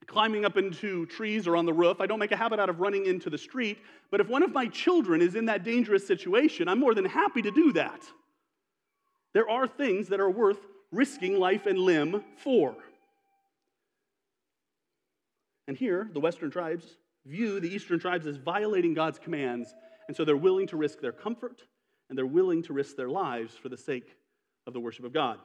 climbing 0.07 0.45
up 0.45 0.57
into 0.57 1.07
trees 1.07 1.47
or 1.47 1.57
on 1.57 1.67
the 1.67 1.73
roof. 1.73 2.01
I 2.01 2.07
don't 2.07 2.19
make 2.19 2.33
a 2.33 2.37
habit 2.37 2.59
out 2.59 2.69
of 2.69 2.81
running 2.81 3.07
into 3.07 3.31
the 3.31 3.39
street. 3.39 3.79
But 4.11 4.21
if 4.21 4.29
one 4.29 4.43
of 4.43 4.53
my 4.53 4.67
children 4.67 5.21
is 5.21 5.35
in 5.35 5.47
that 5.47 5.65
dangerous 5.65 6.07
situation, 6.07 6.69
I'm 6.69 6.81
more 6.81 6.95
than 6.95 7.05
happy 7.05 7.43
to 7.43 7.51
do 7.51 7.73
that. 7.73 8.03
There 9.33 9.49
are 9.49 9.67
things 9.67 10.09
that 10.09 10.21
are 10.21 10.31
worth 10.31 10.59
risking 10.93 11.39
life 11.39 11.67
and 11.67 11.79
limb 11.79 12.23
for. 12.37 12.75
And 15.67 15.77
here, 15.77 16.09
the 16.13 16.21
Western 16.21 16.51
tribes 16.51 16.97
view 17.27 17.59
the 17.59 17.75
Eastern 17.75 17.99
tribes 17.99 18.27
as 18.27 18.37
violating 18.37 18.95
God's 18.95 19.19
commands, 19.19 19.75
and 20.09 20.17
so 20.17 20.25
they're 20.25 20.37
willing 20.37 20.67
to 20.69 20.77
risk 20.77 21.01
their 21.01 21.13
comfort 21.13 21.63
and 22.09 22.19
they're 22.19 22.27
willing 22.27 22.63
to 22.63 22.73
risk 22.73 22.97
their 22.97 23.09
lives 23.09 23.55
for 23.55 23.71
the 23.71 23.77
sake 23.77 24.15
of 24.67 24.75
the 24.75 24.81
worship 24.81 25.05
of 25.05 25.13
God. 25.13 25.39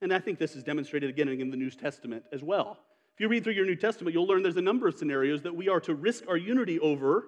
And 0.00 0.12
I 0.12 0.18
think 0.20 0.38
this 0.38 0.56
is 0.56 0.62
demonstrated 0.62 1.10
again 1.10 1.28
in 1.28 1.50
the 1.50 1.56
New 1.56 1.70
Testament 1.70 2.24
as 2.32 2.42
well. 2.42 2.78
If 3.18 3.22
you 3.22 3.28
read 3.28 3.44
through 3.44 3.54
your 3.54 3.66
New 3.66 3.76
Testament, 3.76 4.14
you'll 4.14 4.26
learn 4.26 4.42
there's 4.42 4.56
a 4.56 4.62
number 4.62 4.86
of 4.86 4.94
scenarios 4.94 5.42
that 5.42 5.54
we 5.54 5.68
are 5.68 5.80
to 5.80 5.94
risk 5.94 6.24
our 6.28 6.36
unity 6.36 6.78
over 6.78 7.24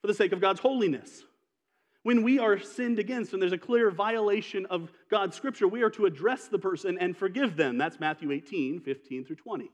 for 0.00 0.08
the 0.08 0.14
sake 0.14 0.32
of 0.32 0.40
God's 0.40 0.60
holiness. 0.60 1.22
When 2.02 2.22
we 2.22 2.38
are 2.38 2.58
sinned 2.58 2.98
against 2.98 3.32
and 3.32 3.40
there's 3.40 3.52
a 3.52 3.58
clear 3.58 3.90
violation 3.90 4.66
of 4.66 4.90
God's 5.10 5.36
scripture, 5.36 5.68
we 5.68 5.82
are 5.82 5.90
to 5.90 6.06
address 6.06 6.48
the 6.48 6.58
person 6.58 6.98
and 6.98 7.16
forgive 7.16 7.56
them. 7.56 7.78
That's 7.78 8.00
Matthew 8.00 8.32
18, 8.32 8.80
15 8.80 9.24
through 9.24 9.36
20 9.36 9.70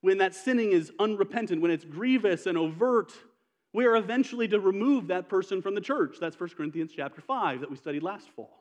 when 0.00 0.18
that 0.18 0.34
sinning 0.34 0.72
is 0.72 0.92
unrepentant, 0.98 1.60
when 1.60 1.70
it's 1.70 1.84
grievous 1.84 2.46
and 2.46 2.56
overt, 2.56 3.12
we 3.72 3.86
are 3.86 3.96
eventually 3.96 4.48
to 4.48 4.58
remove 4.58 5.08
that 5.08 5.28
person 5.28 5.62
from 5.62 5.74
the 5.74 5.80
church. 5.80 6.16
That's 6.20 6.38
1 6.38 6.50
Corinthians 6.56 6.92
chapter 6.94 7.20
5 7.20 7.60
that 7.60 7.70
we 7.70 7.76
studied 7.76 8.02
last 8.02 8.28
fall. 8.30 8.59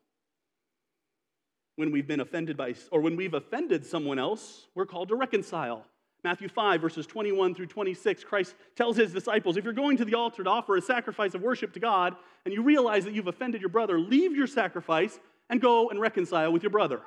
When 1.79 1.93
we've 1.93 2.05
been 2.05 2.19
offended 2.19 2.57
by, 2.57 2.75
or 2.91 2.99
when 2.99 3.15
we've 3.15 3.33
offended 3.33 3.85
someone 3.85 4.19
else, 4.19 4.67
we're 4.75 4.85
called 4.85 5.07
to 5.07 5.15
reconcile. 5.15 5.85
Matthew 6.25 6.49
5, 6.49 6.81
verses 6.81 7.07
21 7.07 7.55
through 7.55 7.67
26, 7.67 8.25
Christ 8.25 8.53
tells 8.75 8.97
his 8.97 9.13
disciples 9.13 9.55
if 9.55 9.63
you're 9.63 9.71
going 9.71 9.95
to 9.95 10.03
the 10.03 10.15
altar 10.15 10.43
to 10.43 10.49
offer 10.49 10.75
a 10.75 10.81
sacrifice 10.81 11.35
of 11.35 11.41
worship 11.41 11.71
to 11.75 11.79
God 11.79 12.17
and 12.43 12.53
you 12.53 12.63
realize 12.63 13.05
that 13.05 13.13
you've 13.13 13.27
offended 13.27 13.61
your 13.61 13.69
brother, 13.69 13.97
leave 13.97 14.35
your 14.35 14.45
sacrifice 14.45 15.21
and 15.49 15.61
go 15.61 15.89
and 15.89 16.01
reconcile 16.01 16.51
with 16.51 16.63
your 16.63 16.69
brother. 16.69 16.99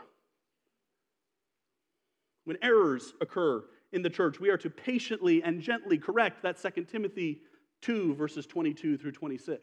When 2.45 2.57
errors 2.63 3.13
occur 3.21 3.65
in 3.93 4.01
the 4.01 4.09
church. 4.09 4.41
We 4.41 4.49
are 4.49 4.57
to 4.57 4.71
patiently 4.71 5.43
and 5.43 5.61
gently 5.61 5.99
correct 5.99 6.43
that 6.45 6.57
2 6.57 6.85
Timothy 6.85 7.43
2, 7.83 8.15
verses 8.15 8.47
22 8.47 8.97
through 8.97 9.13
26. 9.13 9.61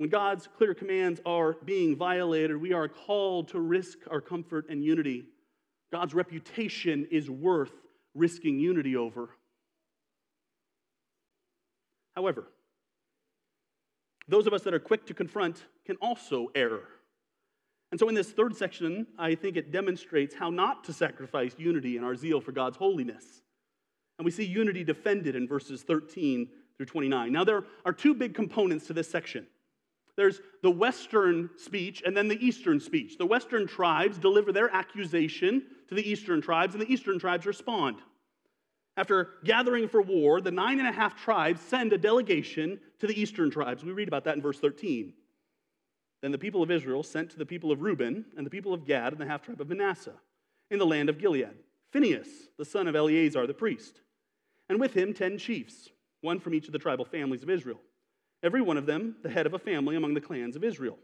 When 0.00 0.08
God's 0.08 0.48
clear 0.56 0.72
commands 0.72 1.20
are 1.26 1.58
being 1.66 1.94
violated, 1.94 2.56
we 2.56 2.72
are 2.72 2.88
called 2.88 3.48
to 3.48 3.60
risk 3.60 3.98
our 4.10 4.22
comfort 4.22 4.64
and 4.70 4.82
unity. 4.82 5.26
God's 5.92 6.14
reputation 6.14 7.06
is 7.10 7.28
worth 7.28 7.74
risking 8.14 8.58
unity 8.58 8.96
over. 8.96 9.28
However, 12.16 12.46
those 14.26 14.46
of 14.46 14.54
us 14.54 14.62
that 14.62 14.72
are 14.72 14.80
quick 14.80 15.04
to 15.04 15.12
confront 15.12 15.66
can 15.84 15.96
also 15.96 16.46
err. 16.54 16.80
And 17.90 18.00
so, 18.00 18.08
in 18.08 18.14
this 18.14 18.30
third 18.30 18.56
section, 18.56 19.06
I 19.18 19.34
think 19.34 19.58
it 19.58 19.70
demonstrates 19.70 20.34
how 20.34 20.48
not 20.48 20.82
to 20.84 20.94
sacrifice 20.94 21.54
unity 21.58 21.98
in 21.98 22.04
our 22.04 22.16
zeal 22.16 22.40
for 22.40 22.52
God's 22.52 22.78
holiness. 22.78 23.42
And 24.18 24.24
we 24.24 24.30
see 24.30 24.46
unity 24.46 24.82
defended 24.82 25.36
in 25.36 25.46
verses 25.46 25.82
13 25.82 26.48
through 26.78 26.86
29. 26.86 27.30
Now, 27.30 27.44
there 27.44 27.64
are 27.84 27.92
two 27.92 28.14
big 28.14 28.32
components 28.32 28.86
to 28.86 28.94
this 28.94 29.10
section 29.10 29.46
there's 30.20 30.42
the 30.62 30.70
Western 30.70 31.48
speech 31.56 32.02
and 32.04 32.14
then 32.14 32.28
the 32.28 32.44
Eastern 32.44 32.78
speech. 32.78 33.16
The 33.16 33.24
Western 33.24 33.66
tribes 33.66 34.18
deliver 34.18 34.52
their 34.52 34.68
accusation 34.70 35.62
to 35.88 35.94
the 35.94 36.06
Eastern 36.06 36.42
tribes, 36.42 36.74
and 36.74 36.82
the 36.82 36.92
Eastern 36.92 37.18
tribes 37.18 37.46
respond. 37.46 37.96
After 38.98 39.30
gathering 39.44 39.88
for 39.88 40.02
war, 40.02 40.42
the 40.42 40.50
nine 40.50 40.78
and 40.78 40.86
a 40.86 40.92
half 40.92 41.16
tribes 41.16 41.62
send 41.62 41.94
a 41.94 41.98
delegation 41.98 42.78
to 42.98 43.06
the 43.06 43.18
Eastern 43.18 43.50
tribes. 43.50 43.82
We 43.82 43.92
read 43.92 44.08
about 44.08 44.24
that 44.24 44.36
in 44.36 44.42
verse 44.42 44.60
13. 44.60 45.14
Then 46.20 46.32
the 46.32 46.38
people 46.38 46.62
of 46.62 46.70
Israel 46.70 47.02
sent 47.02 47.30
to 47.30 47.38
the 47.38 47.46
people 47.46 47.72
of 47.72 47.80
Reuben 47.80 48.26
and 48.36 48.44
the 48.44 48.50
people 48.50 48.74
of 48.74 48.84
Gad 48.84 49.12
and 49.12 49.20
the 49.20 49.26
half 49.26 49.40
tribe 49.40 49.62
of 49.62 49.70
Manasseh 49.70 50.20
in 50.70 50.78
the 50.78 50.86
land 50.86 51.08
of 51.08 51.18
Gilead 51.18 51.54
Phinehas, 51.94 52.28
the 52.58 52.64
son 52.66 52.86
of 52.86 52.94
Eleazar 52.94 53.46
the 53.46 53.54
priest, 53.54 54.02
and 54.68 54.78
with 54.78 54.92
him 54.92 55.14
ten 55.14 55.38
chiefs, 55.38 55.88
one 56.20 56.38
from 56.38 56.54
each 56.54 56.66
of 56.66 56.72
the 56.72 56.78
tribal 56.78 57.06
families 57.06 57.42
of 57.42 57.48
Israel, 57.48 57.80
every 58.42 58.62
one 58.62 58.76
of 58.76 58.86
them 58.86 59.16
the 59.22 59.30
head 59.30 59.46
of 59.46 59.54
a 59.54 59.58
family 59.58 59.96
among 59.96 60.14
the 60.14 60.20
clans 60.20 60.56
of 60.56 60.64
Israel. 60.64 60.98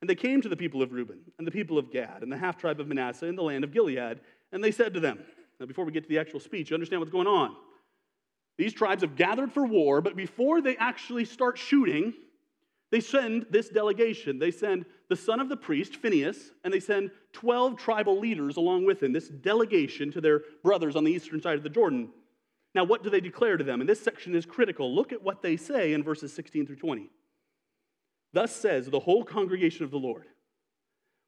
And 0.00 0.08
they 0.08 0.14
came 0.14 0.40
to 0.42 0.48
the 0.48 0.56
people 0.56 0.82
of 0.82 0.92
Reuben 0.92 1.20
and 1.38 1.46
the 1.46 1.50
people 1.50 1.78
of 1.78 1.90
Gad 1.90 2.22
and 2.22 2.30
the 2.30 2.36
half 2.36 2.56
tribe 2.56 2.80
of 2.80 2.86
Manasseh 2.86 3.26
in 3.26 3.36
the 3.36 3.42
land 3.42 3.64
of 3.64 3.72
Gilead, 3.72 4.20
and 4.52 4.62
they 4.62 4.70
said 4.70 4.94
to 4.94 5.00
them, 5.00 5.18
Now, 5.58 5.66
before 5.66 5.84
we 5.84 5.92
get 5.92 6.04
to 6.04 6.08
the 6.08 6.18
actual 6.18 6.40
speech, 6.40 6.70
you 6.70 6.74
understand 6.74 7.00
what's 7.00 7.12
going 7.12 7.26
on. 7.26 7.56
These 8.56 8.72
tribes 8.72 9.02
have 9.02 9.16
gathered 9.16 9.52
for 9.52 9.64
war, 9.66 10.00
but 10.00 10.16
before 10.16 10.60
they 10.60 10.76
actually 10.76 11.24
start 11.24 11.58
shooting, 11.58 12.12
they 12.90 13.00
send 13.00 13.46
this 13.50 13.68
delegation. 13.68 14.38
They 14.38 14.50
send 14.50 14.86
the 15.08 15.16
son 15.16 15.40
of 15.40 15.48
the 15.48 15.56
priest, 15.56 15.96
Phinehas, 15.96 16.52
and 16.64 16.72
they 16.72 16.80
send 16.80 17.10
12 17.32 17.76
tribal 17.76 18.18
leaders 18.18 18.56
along 18.56 18.86
with 18.86 19.02
him, 19.02 19.12
this 19.12 19.28
delegation 19.28 20.10
to 20.12 20.20
their 20.20 20.42
brothers 20.62 20.96
on 20.96 21.04
the 21.04 21.12
eastern 21.12 21.40
side 21.40 21.56
of 21.56 21.62
the 21.62 21.68
Jordan. 21.68 22.10
Now, 22.78 22.84
what 22.84 23.02
do 23.02 23.10
they 23.10 23.20
declare 23.20 23.56
to 23.56 23.64
them? 23.64 23.80
And 23.80 23.90
this 23.90 24.00
section 24.00 24.36
is 24.36 24.46
critical. 24.46 24.94
Look 24.94 25.12
at 25.12 25.20
what 25.20 25.42
they 25.42 25.56
say 25.56 25.94
in 25.94 26.04
verses 26.04 26.32
16 26.32 26.64
through 26.64 26.76
20. 26.76 27.10
Thus 28.32 28.54
says 28.54 28.86
the 28.86 29.00
whole 29.00 29.24
congregation 29.24 29.82
of 29.82 29.90
the 29.90 29.98
Lord 29.98 30.26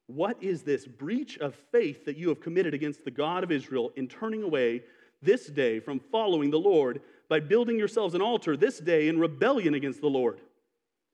What 0.07 0.41
is 0.41 0.63
this 0.63 0.87
breach 0.87 1.37
of 1.39 1.53
faith 1.73 2.05
that 2.05 2.15
you 2.15 2.29
have 2.29 2.39
committed 2.39 2.73
against 2.73 3.03
the 3.03 3.11
God 3.11 3.43
of 3.43 3.51
Israel 3.51 3.91
in 3.97 4.07
turning 4.07 4.43
away 4.43 4.83
this 5.21 5.47
day 5.47 5.81
from 5.81 5.99
following 5.99 6.51
the 6.51 6.57
Lord 6.57 7.01
by 7.27 7.41
building 7.41 7.77
yourselves 7.77 8.15
an 8.15 8.21
altar 8.21 8.55
this 8.55 8.79
day 8.79 9.09
in 9.09 9.19
rebellion 9.19 9.73
against 9.73 9.99
the 9.99 10.07
Lord? 10.07 10.39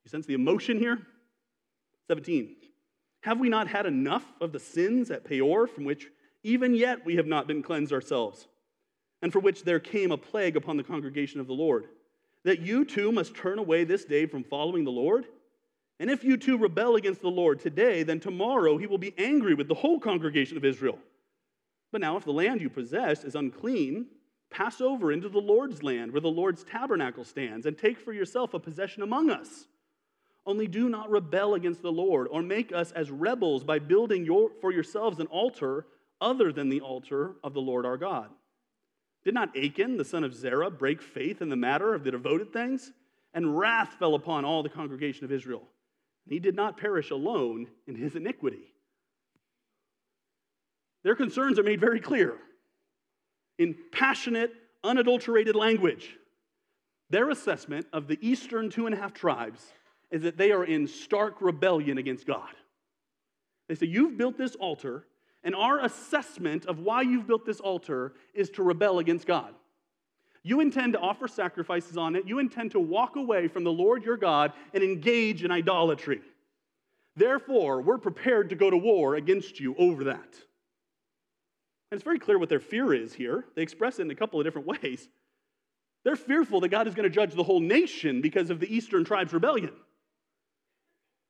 You 0.06 0.12
sense 0.12 0.28
the 0.28 0.36
emotion 0.36 0.78
here? 0.78 1.00
17. 2.10 2.58
Have 3.21 3.39
we 3.39 3.50
not 3.50 3.67
had 3.67 3.88
enough 3.88 4.32
of 4.39 4.52
the 4.52 4.60
sins 4.60 5.10
at 5.10 5.23
Peor 5.23 5.65
from 5.65 5.84
which 5.84 6.12
even 6.43 6.76
yet 6.76 7.04
we 7.08 7.15
have 7.15 7.26
not 7.26 7.47
been 7.47 7.63
cleansed 7.63 7.91
ourselves, 7.91 8.47
and 9.28 9.34
for 9.34 9.42
which 9.42 9.66
there 9.66 9.82
came 9.82 10.13
a 10.13 10.18
plague 10.18 10.56
upon 10.56 10.78
the 10.78 10.84
congregation 10.86 11.42
of 11.42 11.48
the 11.48 11.54
Lord? 11.54 11.88
That 12.46 12.62
you 12.62 12.86
too 12.86 13.12
must 13.12 13.36
turn 13.36 13.60
away 13.60 13.84
this 13.84 14.06
day 14.06 14.26
from 14.26 14.46
following 14.46 14.86
the 14.86 14.90
Lord? 14.90 15.26
And 16.00 16.10
if 16.10 16.24
you 16.24 16.38
too 16.38 16.58
rebel 16.58 16.96
against 16.96 17.20
the 17.20 17.28
Lord 17.28 17.60
today, 17.60 18.04
then 18.04 18.22
tomorrow 18.22 18.78
he 18.78 18.88
will 18.88 18.98
be 18.98 19.13
angry 19.18 19.54
with 19.54 19.68
the 19.68 19.74
whole 19.74 20.00
congregation 20.00 20.56
of 20.56 20.63
Israel. 20.63 20.98
But 21.92 22.00
now, 22.00 22.16
if 22.16 22.24
the 22.24 22.32
land 22.32 22.62
you 22.62 22.70
possess 22.70 23.26
is 23.26 23.36
unclean, 23.36 24.06
pass 24.50 24.80
over 24.80 25.12
into 25.12 25.28
the 25.28 25.42
Lord's 25.42 25.84
land 25.84 26.13
where 26.13 26.22
the 26.22 26.30
Lord's 26.30 26.63
tabernacle 26.63 27.26
stands, 27.26 27.66
and 27.66 27.78
take 27.78 28.00
for 28.00 28.13
yourself 28.13 28.54
a 28.54 28.60
possession 28.60 29.04
among 29.04 29.30
us. 29.30 29.68
Only 30.46 30.68
do 30.70 30.88
not 30.88 31.12
rebel 31.12 31.56
against 31.56 31.82
the 31.82 31.92
Lord, 31.92 32.30
or 32.32 32.42
make 32.42 32.72
us 32.72 32.94
as 32.94 33.12
rebels 33.12 33.66
by 33.66 33.80
building 33.80 34.24
your, 34.24 34.52
for 34.62 34.72
yourselves 34.72 35.20
an 35.20 35.28
altar 35.28 35.86
other 36.22 36.54
than 36.54 36.70
the 36.70 36.80
altar 36.80 37.36
of 37.44 37.54
the 37.54 37.60
Lord 37.60 37.86
our 37.86 37.98
God. 37.98 38.30
Did 39.28 39.34
not 39.34 39.58
Achan, 39.58 39.98
the 39.98 40.06
son 40.06 40.24
of 40.24 40.34
Zerah, 40.34 40.72
break 40.72 41.02
faith 41.02 41.42
in 41.42 41.50
the 41.50 41.58
matter 41.58 41.94
of 41.94 42.06
the 42.06 42.12
devoted 42.12 42.54
things? 42.54 42.94
And 43.34 43.60
wrath 43.60 43.98
fell 44.00 44.16
upon 44.16 44.46
all 44.46 44.63
the 44.63 44.70
congregation 44.70 45.26
of 45.26 45.34
Israel. 45.34 45.63
And 46.26 46.32
he 46.32 46.40
did 46.40 46.56
not 46.56 46.78
perish 46.78 47.12
alone 47.12 47.68
in 47.88 47.96
his 47.96 48.16
iniquity. 48.16 48.74
Their 51.04 51.13
concerns 51.13 51.60
are 51.60 51.63
made 51.63 51.82
very 51.82 52.00
clear 52.00 52.38
in 53.60 53.76
passionate, 53.92 54.54
unadulterated 54.82 55.58
language. 55.58 56.16
Their 57.10 57.30
assessment 57.30 57.86
of 57.92 58.08
the 58.08 58.18
eastern 58.22 58.70
two 58.70 58.86
and 58.86 58.96
a 58.96 58.98
half 58.98 59.13
tribes 59.13 59.74
is 60.10 60.22
that 60.22 60.38
they 60.38 60.54
are 60.54 60.63
in 60.63 60.88
stark 60.88 61.42
rebellion 61.42 61.98
against 61.98 62.26
God. 62.26 62.54
They 63.68 63.76
say, 63.76 63.88
You've 63.88 64.18
built 64.18 64.38
this 64.38 64.56
altar, 64.56 65.06
and 65.43 65.56
our 65.56 65.80
assessment 65.84 66.65
of 66.65 66.80
why 66.80 67.02
you've 67.02 67.28
built 67.28 67.45
this 67.45 67.60
altar 67.60 68.13
is 68.34 68.50
to 68.52 68.63
rebel 68.63 69.00
against 69.00 69.28
God. 69.28 69.54
You 70.43 70.62
intend 70.62 70.93
to 70.93 71.00
offer 71.00 71.28
sacrifices 71.28 71.97
on 71.97 72.15
it, 72.15 72.28
you 72.28 72.39
intend 72.39 72.71
to 72.71 72.80
walk 72.80 73.15
away 73.15 73.47
from 73.47 73.63
the 73.63 73.71
Lord 73.71 74.04
your 74.04 74.17
God 74.17 74.54
and 74.73 74.84
engage 74.84 75.43
in 75.43 75.52
idolatry. 75.52 76.21
Therefore, 77.15 77.82
we're 77.82 77.97
prepared 77.97 78.50
to 78.50 78.56
go 78.56 78.69
to 78.69 78.78
war 78.78 79.15
against 79.15 79.60
you 79.60 79.76
over 79.78 80.06
that. 80.06 80.36
And 81.89 81.97
it's 81.97 82.04
very 82.04 82.19
clear 82.19 82.38
what 82.38 82.50
their 82.50 82.60
fear 82.60 82.93
is 82.93 83.13
here. 83.13 83.45
They 83.56 83.62
express 83.62 84.00
it 84.00 84.04
in 84.04 84.12
a 84.12 84.15
couple 84.15 84.39
of 84.39 84.45
different 84.45 84.67
ways. 84.67 85.08
They're 86.04 86.15
fearful 86.15 86.62
that 86.62 86.69
God 86.69 86.88
is 86.88 86.95
going 86.95 87.04
to 87.04 87.13
judge 87.13 87.34
the 87.34 87.43
whole 87.43 87.60
nation 87.60 88.21
because 88.21 88.50
of 88.50 88.60
the 88.60 88.73
eastern 88.73 89.04
tribe's 89.04 89.34
rebellion. 89.34 89.71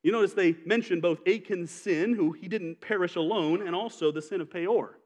You 0.02 0.12
notice 0.12 0.32
they 0.32 0.56
mention 0.64 1.00
both 1.00 1.20
Achan's 1.26 1.70
sin, 1.70 2.14
who 2.14 2.32
he 2.32 2.48
didn't 2.48 2.80
perish 2.80 3.16
alone, 3.16 3.66
and 3.66 3.74
also 3.74 4.12
the 4.12 4.22
sin 4.22 4.40
of 4.40 4.50
Peor. 4.50 4.98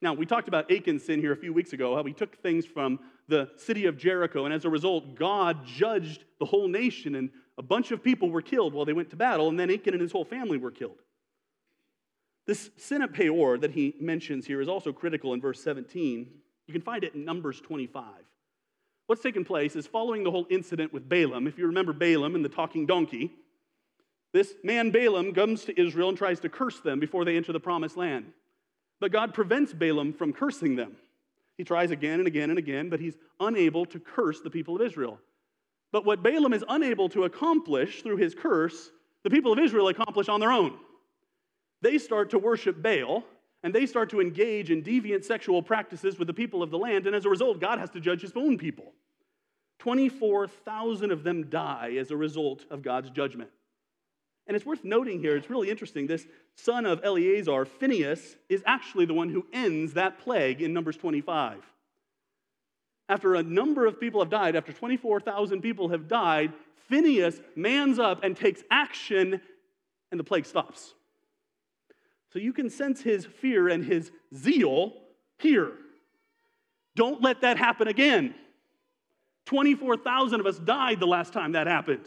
Now, 0.00 0.14
we 0.14 0.26
talked 0.26 0.48
about 0.48 0.70
Achan's 0.70 1.04
sin 1.04 1.20
here 1.20 1.32
a 1.32 1.36
few 1.36 1.52
weeks 1.52 1.72
ago, 1.72 1.94
how 1.94 2.02
he 2.04 2.12
took 2.12 2.36
things 2.42 2.66
from 2.66 2.98
the 3.28 3.50
city 3.56 3.86
of 3.86 3.96
Jericho, 3.96 4.44
and 4.44 4.54
as 4.54 4.64
a 4.64 4.70
result, 4.70 5.14
God 5.14 5.64
judged 5.64 6.24
the 6.38 6.44
whole 6.44 6.68
nation, 6.68 7.14
and 7.14 7.30
a 7.58 7.62
bunch 7.62 7.92
of 7.92 8.02
people 8.02 8.30
were 8.30 8.42
killed 8.42 8.74
while 8.74 8.84
they 8.84 8.92
went 8.92 9.10
to 9.10 9.16
battle, 9.16 9.48
and 9.48 9.58
then 9.58 9.70
Achan 9.70 9.94
and 9.94 10.02
his 10.02 10.12
whole 10.12 10.24
family 10.24 10.58
were 10.58 10.70
killed. 10.70 10.98
This 12.46 12.70
sin 12.76 13.02
of 13.02 13.12
Peor 13.12 13.58
that 13.58 13.70
he 13.70 13.94
mentions 14.00 14.46
here 14.46 14.60
is 14.60 14.68
also 14.68 14.92
critical 14.92 15.32
in 15.34 15.40
verse 15.40 15.62
17. 15.62 16.28
You 16.66 16.72
can 16.72 16.82
find 16.82 17.04
it 17.04 17.14
in 17.14 17.24
Numbers 17.24 17.60
25. 17.60 18.04
What's 19.06 19.22
taken 19.22 19.44
place 19.44 19.76
is 19.76 19.86
following 19.86 20.24
the 20.24 20.30
whole 20.30 20.46
incident 20.50 20.92
with 20.92 21.08
Balaam. 21.08 21.46
If 21.46 21.58
you 21.58 21.66
remember 21.66 21.92
Balaam 21.92 22.34
and 22.34 22.44
the 22.44 22.48
talking 22.48 22.86
donkey, 22.86 23.30
this 24.32 24.54
man 24.64 24.90
Balaam 24.90 25.32
comes 25.34 25.64
to 25.64 25.80
Israel 25.80 26.08
and 26.08 26.18
tries 26.18 26.40
to 26.40 26.48
curse 26.48 26.80
them 26.80 27.00
before 27.00 27.24
they 27.24 27.36
enter 27.36 27.52
the 27.52 27.60
promised 27.60 27.96
land. 27.96 28.32
But 29.00 29.12
God 29.12 29.34
prevents 29.34 29.72
Balaam 29.72 30.12
from 30.12 30.32
cursing 30.32 30.76
them. 30.76 30.96
He 31.58 31.64
tries 31.64 31.90
again 31.90 32.18
and 32.18 32.26
again 32.26 32.50
and 32.50 32.58
again, 32.58 32.88
but 32.88 33.00
he's 33.00 33.18
unable 33.40 33.84
to 33.86 34.00
curse 34.00 34.40
the 34.40 34.50
people 34.50 34.76
of 34.76 34.82
Israel. 34.82 35.18
But 35.92 36.06
what 36.06 36.22
Balaam 36.22 36.54
is 36.54 36.64
unable 36.68 37.08
to 37.10 37.24
accomplish 37.24 38.02
through 38.02 38.16
his 38.16 38.34
curse, 38.34 38.90
the 39.22 39.30
people 39.30 39.52
of 39.52 39.58
Israel 39.58 39.88
accomplish 39.88 40.28
on 40.28 40.40
their 40.40 40.52
own. 40.52 40.78
They 41.82 41.98
start 41.98 42.30
to 42.30 42.38
worship 42.38 42.82
Baal, 42.82 43.24
and 43.62 43.74
they 43.74 43.86
start 43.86 44.08
to 44.10 44.20
engage 44.20 44.70
in 44.70 44.82
deviant 44.82 45.24
sexual 45.24 45.62
practices 45.62 46.18
with 46.18 46.26
the 46.26 46.34
people 46.34 46.62
of 46.62 46.70
the 46.70 46.78
land, 46.78 47.06
and 47.06 47.14
as 47.14 47.26
a 47.26 47.28
result, 47.28 47.60
God 47.60 47.78
has 47.78 47.90
to 47.90 48.00
judge 48.00 48.22
his 48.22 48.32
own 48.34 48.56
people. 48.56 48.92
24,000 49.80 51.10
of 51.10 51.22
them 51.22 51.50
die 51.50 51.96
as 51.98 52.10
a 52.10 52.16
result 52.16 52.64
of 52.70 52.82
God's 52.82 53.10
judgment. 53.10 53.50
And 54.46 54.56
it's 54.56 54.66
worth 54.66 54.82
noting 54.82 55.20
here, 55.20 55.36
it's 55.36 55.48
really 55.48 55.70
interesting. 55.70 56.06
This 56.06 56.26
son 56.56 56.84
of 56.84 57.00
Eleazar, 57.04 57.64
Phinehas, 57.64 58.36
is 58.48 58.62
actually 58.66 59.04
the 59.04 59.14
one 59.14 59.28
who 59.28 59.46
ends 59.52 59.94
that 59.94 60.18
plague 60.18 60.60
in 60.60 60.72
Numbers 60.72 60.96
25. 60.96 61.62
After 63.08 63.34
a 63.34 63.42
number 63.42 63.86
of 63.86 64.00
people 64.00 64.20
have 64.20 64.30
died, 64.30 64.56
after 64.56 64.72
24,000 64.72 65.60
people 65.60 65.90
have 65.90 66.08
died, 66.08 66.52
Phinehas 66.88 67.40
mans 67.54 67.98
up 67.98 68.24
and 68.24 68.36
takes 68.36 68.62
action, 68.70 69.40
and 70.10 70.18
the 70.18 70.24
plague 70.24 70.46
stops. 70.46 70.94
So 72.32 72.38
you 72.38 72.52
can 72.52 72.70
sense 72.70 73.02
his 73.02 73.26
fear 73.26 73.68
and 73.68 73.84
his 73.84 74.10
zeal 74.34 74.94
here. 75.38 75.72
Don't 76.96 77.22
let 77.22 77.42
that 77.42 77.58
happen 77.58 77.88
again. 77.88 78.34
24,000 79.46 80.40
of 80.40 80.46
us 80.46 80.58
died 80.58 81.00
the 81.00 81.06
last 81.06 81.32
time 81.32 81.52
that 81.52 81.66
happened. 81.66 82.06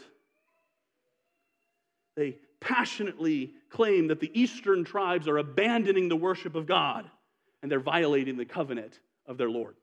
They 2.16 2.38
passionately 2.60 3.52
claim 3.70 4.08
that 4.08 4.20
the 4.20 4.30
eastern 4.38 4.84
tribes 4.84 5.28
are 5.28 5.38
abandoning 5.38 6.08
the 6.08 6.16
worship 6.16 6.54
of 6.54 6.66
God 6.66 7.08
and 7.62 7.70
they're 7.70 7.80
violating 7.80 8.36
the 8.36 8.44
covenant 8.44 8.98
of 9.26 9.38
their 9.38 9.50
Lord. 9.50 9.76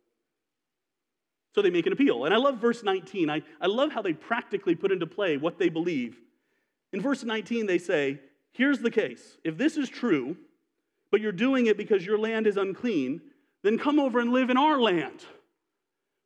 So 1.53 1.61
they 1.61 1.69
make 1.69 1.85
an 1.85 1.93
appeal. 1.93 2.25
And 2.25 2.33
I 2.33 2.37
love 2.37 2.57
verse 2.57 2.83
19. 2.83 3.29
I, 3.29 3.43
I 3.61 3.67
love 3.67 3.91
how 3.91 4.01
they 4.01 4.13
practically 4.13 4.75
put 4.75 4.91
into 4.91 5.05
play 5.05 5.37
what 5.37 5.59
they 5.59 5.69
believe. 5.69 6.17
In 6.91 7.01
verse 7.01 7.23
19, 7.23 7.67
they 7.67 7.77
say, 7.77 8.19
Here's 8.51 8.79
the 8.79 8.91
case. 8.91 9.37
If 9.43 9.57
this 9.57 9.77
is 9.77 9.89
true, 9.89 10.37
but 11.11 11.21
you're 11.21 11.31
doing 11.31 11.65
it 11.65 11.77
because 11.77 12.05
your 12.05 12.19
land 12.19 12.45
is 12.45 12.57
unclean, 12.57 13.21
then 13.63 13.79
come 13.79 13.99
over 13.99 14.19
and 14.19 14.31
live 14.31 14.49
in 14.49 14.57
our 14.57 14.79
land. 14.79 15.25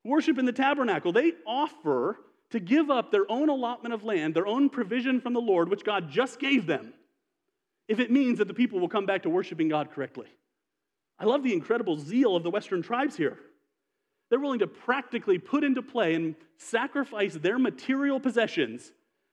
Worship 0.04 0.38
in 0.38 0.46
the 0.46 0.54
tabernacle. 0.54 1.12
They 1.12 1.34
offer 1.46 2.18
to 2.52 2.60
give 2.60 2.90
up 2.90 3.12
their 3.12 3.30
own 3.30 3.50
allotment 3.50 3.94
of 3.94 4.04
land, 4.04 4.34
their 4.34 4.48
own 4.48 4.70
provision 4.70 5.20
from 5.20 5.34
the 5.34 5.42
Lord, 5.42 5.70
which 5.70 5.84
God 5.84 6.10
just 6.10 6.40
gave 6.40 6.66
them, 6.66 6.94
if 7.88 8.00
it 8.00 8.12
means 8.12 8.38
that 8.38 8.48
the 8.48 8.54
people 8.54 8.80
will 8.80 8.90
come 8.90 9.06
back 9.06 9.24
to 9.24 9.30
worshiping 9.30 9.68
God 9.68 9.92
correctly. 9.92 10.28
I 11.20 11.26
love 11.26 11.44
the 11.44 11.54
incredible 11.54 11.98
zeal 11.98 12.36
of 12.36 12.44
the 12.44 12.50
Western 12.50 12.82
tribes 12.82 13.16
here. 13.18 13.38
They're 14.30 14.40
willing 14.40 14.60
to 14.60 14.68
practically 14.68 15.40
put 15.40 15.64
into 15.64 15.82
play 15.82 16.14
and 16.14 16.36
sacrifice 16.58 17.34
their 17.34 17.58
material 17.58 18.20
possessions 18.20 18.92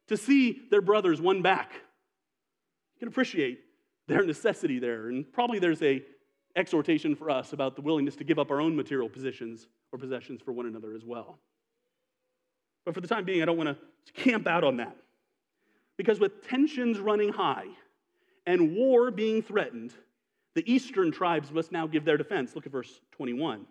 to 0.09 0.17
see 0.17 0.63
their 0.71 0.83
brothers 0.83 1.21
won 1.21 1.43
back. 1.43 1.73
You 2.95 3.01
can 3.01 3.09
appreciate 3.09 3.61
their 4.07 4.25
necessity 4.25 4.79
there. 4.79 5.09
And 5.09 5.31
probably 5.33 5.59
there's 5.59 5.83
a 5.83 6.03
exhortation 6.57 7.17
for 7.17 7.31
us 7.31 7.53
about 7.53 7.75
the 7.75 7.83
willingness 7.83 8.17
to 8.17 8.25
give 8.25 8.39
up 8.39 8.51
our 8.51 8.61
own 8.61 8.77
material 8.77 9.09
positions 9.09 9.67
or 9.93 9.99
possessions 9.99 10.41
for 10.41 10.53
one 10.53 10.67
another 10.67 10.95
as 10.95 11.05
well. 11.05 11.41
But 12.85 12.95
for 12.95 13.01
the 13.01 13.09
time 13.09 13.25
being, 13.25 13.43
I 13.43 13.45
don't 13.45 13.57
want 13.57 13.71
to 13.71 14.13
camp 14.13 14.47
out 14.47 14.65
on 14.65 14.77
that. 14.79 14.97
Because 15.97 16.21
with 16.21 16.47
tensions 16.47 16.99
running 16.99 17.33
high 17.33 17.67
and 18.47 18.75
war 18.77 19.11
being 19.11 19.43
threatened, 19.43 19.95
the 20.55 20.71
eastern 20.71 21.11
tribes 21.11 21.51
must 21.51 21.73
now 21.73 21.87
give 21.87 22.05
their 22.05 22.17
defense. 22.17 22.55
Look 22.55 22.67
at 22.67 22.73
verse 22.73 23.01
21. 23.13 23.67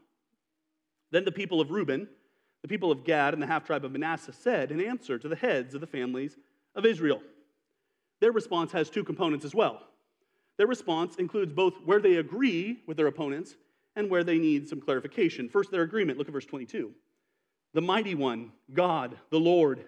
Then 1.12 1.26
the 1.26 1.32
people 1.32 1.62
of 1.62 1.72
Reuben, 1.72 2.08
the 2.62 2.68
people 2.68 2.92
of 2.92 3.04
Gad, 3.04 3.34
and 3.34 3.42
the 3.42 3.48
half 3.48 3.66
tribe 3.66 3.86
of 3.86 3.92
Manasseh 3.92 4.34
said 4.34 4.72
in 4.72 4.82
answer 4.82 5.20
to 5.20 5.28
the 5.28 5.36
heads 5.36 5.76
of 5.76 5.82
the 5.82 5.88
families 5.88 6.38
of 6.76 6.86
Israel. 6.86 7.22
Their 8.20 8.32
response 8.32 8.72
has 8.72 8.90
two 8.90 9.04
components 9.04 9.46
as 9.46 9.54
well. 9.54 9.82
Their 10.58 10.68
response 10.68 11.16
includes 11.18 11.52
both 11.52 11.76
where 11.86 12.00
they 12.00 12.16
agree 12.16 12.80
with 12.88 12.98
their 12.98 13.08
opponents 13.08 13.56
and 13.96 14.10
where 14.10 14.24
they 14.24 14.38
need 14.38 14.68
some 14.68 14.82
clarification. 14.82 15.50
First, 15.50 15.72
their 15.72 15.82
agreement. 15.82 16.18
Look 16.18 16.28
at 16.28 16.34
verse 16.34 16.46
22. 16.46 16.92
The 17.74 17.82
mighty 17.82 18.16
one, 18.16 18.52
God, 18.74 19.18
the 19.30 19.40
Lord, 19.40 19.84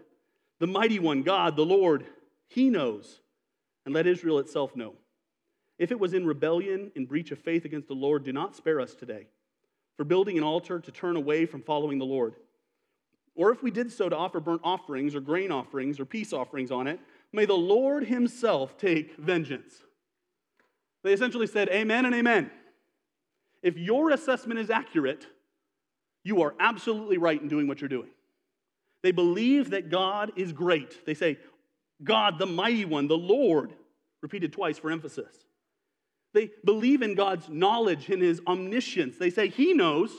the 0.60 0.68
mighty 0.68 1.00
one, 1.00 1.22
God, 1.22 1.56
the 1.56 1.66
Lord, 1.66 2.06
he 2.48 2.70
knows, 2.70 3.20
and 3.86 3.94
let 3.94 4.08
Israel 4.08 4.40
itself 4.40 4.76
know. 4.76 4.94
If 5.78 5.92
it 5.92 6.00
was 6.00 6.14
in 6.14 6.26
rebellion, 6.26 6.92
in 6.96 7.06
breach 7.06 7.32
of 7.32 7.40
faith 7.40 7.66
against 7.66 7.88
the 7.88 7.94
Lord, 7.94 8.24
do 8.24 8.32
not 8.32 8.56
spare 8.56 8.80
us 8.80 8.96
today. 8.96 9.28
for 9.96 10.04
building 10.04 10.38
an 10.38 10.44
altar 10.44 10.80
to 10.80 10.92
turn 10.92 11.16
away 11.16 11.46
from 11.46 11.62
following 11.62 12.00
the 12.00 12.06
Lord. 12.06 12.36
Or 13.36 13.52
if 13.52 13.62
we 13.64 13.72
did 13.72 13.92
so 13.92 14.10
to 14.10 14.16
offer 14.16 14.40
burnt 14.40 14.62
offerings 14.64 15.16
or 15.16 15.22
grain 15.22 15.52
offerings 15.52 16.00
or 16.00 16.06
peace 16.06 16.34
offerings 16.34 16.72
on 16.72 16.88
it, 16.88 17.00
may 17.34 17.46
the 17.46 17.54
Lord 17.54 18.06
Himself 18.06 18.78
take 18.78 19.16
vengeance. 19.18 19.84
They 21.04 21.14
essentially 21.14 21.48
said, 21.48 21.70
Amen 21.70 22.06
and 22.06 22.16
Amen. 22.16 22.50
If 23.62 23.78
your 23.78 24.12
assessment 24.12 24.60
is 24.60 24.70
accurate, 24.70 25.28
you 26.26 26.42
are 26.42 26.56
absolutely 26.60 27.18
right 27.18 27.42
in 27.42 27.48
doing 27.48 27.68
what 27.68 27.80
you're 27.80 27.88
doing. 27.88 28.10
They 29.04 29.12
believe 29.12 29.70
that 29.70 29.90
God 29.90 30.34
is 30.36 30.52
great. 30.52 31.06
They 31.06 31.14
say, 31.14 31.38
God, 32.04 32.40
the 32.40 32.48
mighty 32.48 32.84
one, 32.84 33.08
the 33.08 33.18
Lord, 33.18 33.72
repeated 34.22 34.52
twice 34.52 34.80
for 34.80 34.92
emphasis. 34.92 35.34
They 36.34 36.50
believe 36.66 37.04
in 37.04 37.14
God's 37.16 37.48
knowledge, 37.48 38.10
in 38.10 38.20
his 38.20 38.42
omniscience. 38.46 39.18
They 39.18 39.30
say, 39.30 39.48
He 39.48 39.74
knows. 39.74 40.12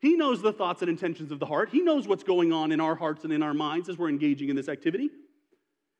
He 0.00 0.16
knows 0.16 0.42
the 0.42 0.52
thoughts 0.52 0.82
and 0.82 0.90
intentions 0.90 1.32
of 1.32 1.40
the 1.40 1.46
heart. 1.46 1.70
He 1.70 1.80
knows 1.80 2.06
what's 2.06 2.22
going 2.22 2.52
on 2.52 2.70
in 2.70 2.80
our 2.80 2.94
hearts 2.94 3.24
and 3.24 3.32
in 3.32 3.42
our 3.42 3.54
minds 3.54 3.88
as 3.88 3.96
we're 3.96 4.10
engaging 4.10 4.50
in 4.50 4.56
this 4.56 4.68
activity. 4.68 5.08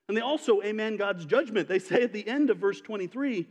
And 0.07 0.15
they 0.15 0.21
also 0.21 0.61
amen 0.61 0.97
God's 0.97 1.25
judgment. 1.25 1.67
They 1.67 1.79
say 1.79 2.03
at 2.03 2.13
the 2.13 2.25
end 2.27 2.51
of 2.51 2.57
verse 2.57 2.79
23 2.79 3.47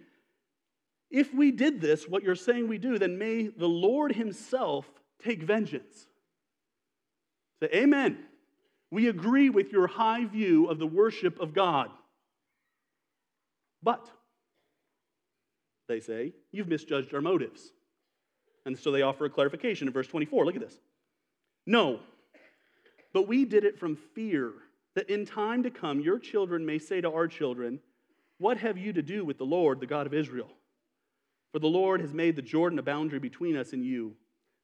if 1.10 1.32
we 1.34 1.50
did 1.50 1.80
this, 1.80 2.08
what 2.08 2.22
you're 2.22 2.34
saying 2.34 2.66
we 2.66 2.78
do, 2.78 2.98
then 2.98 3.18
may 3.18 3.46
the 3.46 3.68
Lord 3.68 4.12
Himself 4.12 4.88
take 5.24 5.42
vengeance. 5.42 6.06
Say, 7.60 7.68
Amen. 7.74 8.18
We 8.90 9.08
agree 9.08 9.50
with 9.50 9.72
your 9.72 9.88
high 9.88 10.24
view 10.24 10.66
of 10.66 10.78
the 10.78 10.87
worship 10.87 11.40
of 11.40 11.52
God. 11.52 11.90
But, 13.82 14.08
they 15.88 16.00
say, 16.00 16.32
you've 16.52 16.68
misjudged 16.68 17.12
our 17.12 17.20
motives. 17.20 17.72
And 18.66 18.78
so 18.78 18.92
they 18.92 19.02
offer 19.02 19.24
a 19.24 19.30
clarification 19.30 19.88
in 19.88 19.92
verse 19.92 20.06
24. 20.06 20.46
Look 20.46 20.54
at 20.54 20.60
this. 20.60 20.78
No, 21.66 22.00
but 23.12 23.28
we 23.28 23.44
did 23.44 23.64
it 23.64 23.78
from 23.78 23.96
fear 24.14 24.52
that 24.94 25.10
in 25.10 25.26
time 25.26 25.62
to 25.62 25.70
come 25.70 26.00
your 26.00 26.18
children 26.18 26.64
may 26.64 26.78
say 26.78 27.00
to 27.00 27.10
our 27.10 27.26
children, 27.26 27.80
What 28.38 28.58
have 28.58 28.78
you 28.78 28.92
to 28.92 29.02
do 29.02 29.24
with 29.24 29.38
the 29.38 29.44
Lord, 29.44 29.80
the 29.80 29.87
God 29.87 30.06
of 30.06 30.14
Israel? 30.14 30.50
For 31.52 31.58
the 31.58 31.66
Lord 31.66 32.00
has 32.00 32.12
made 32.12 32.37
the 32.37 32.42
Jordan 32.42 32.78
a 32.78 32.82
boundary 32.82 33.18
between 33.18 33.56
us 33.56 33.72
and 33.72 33.84
you, 33.84 34.16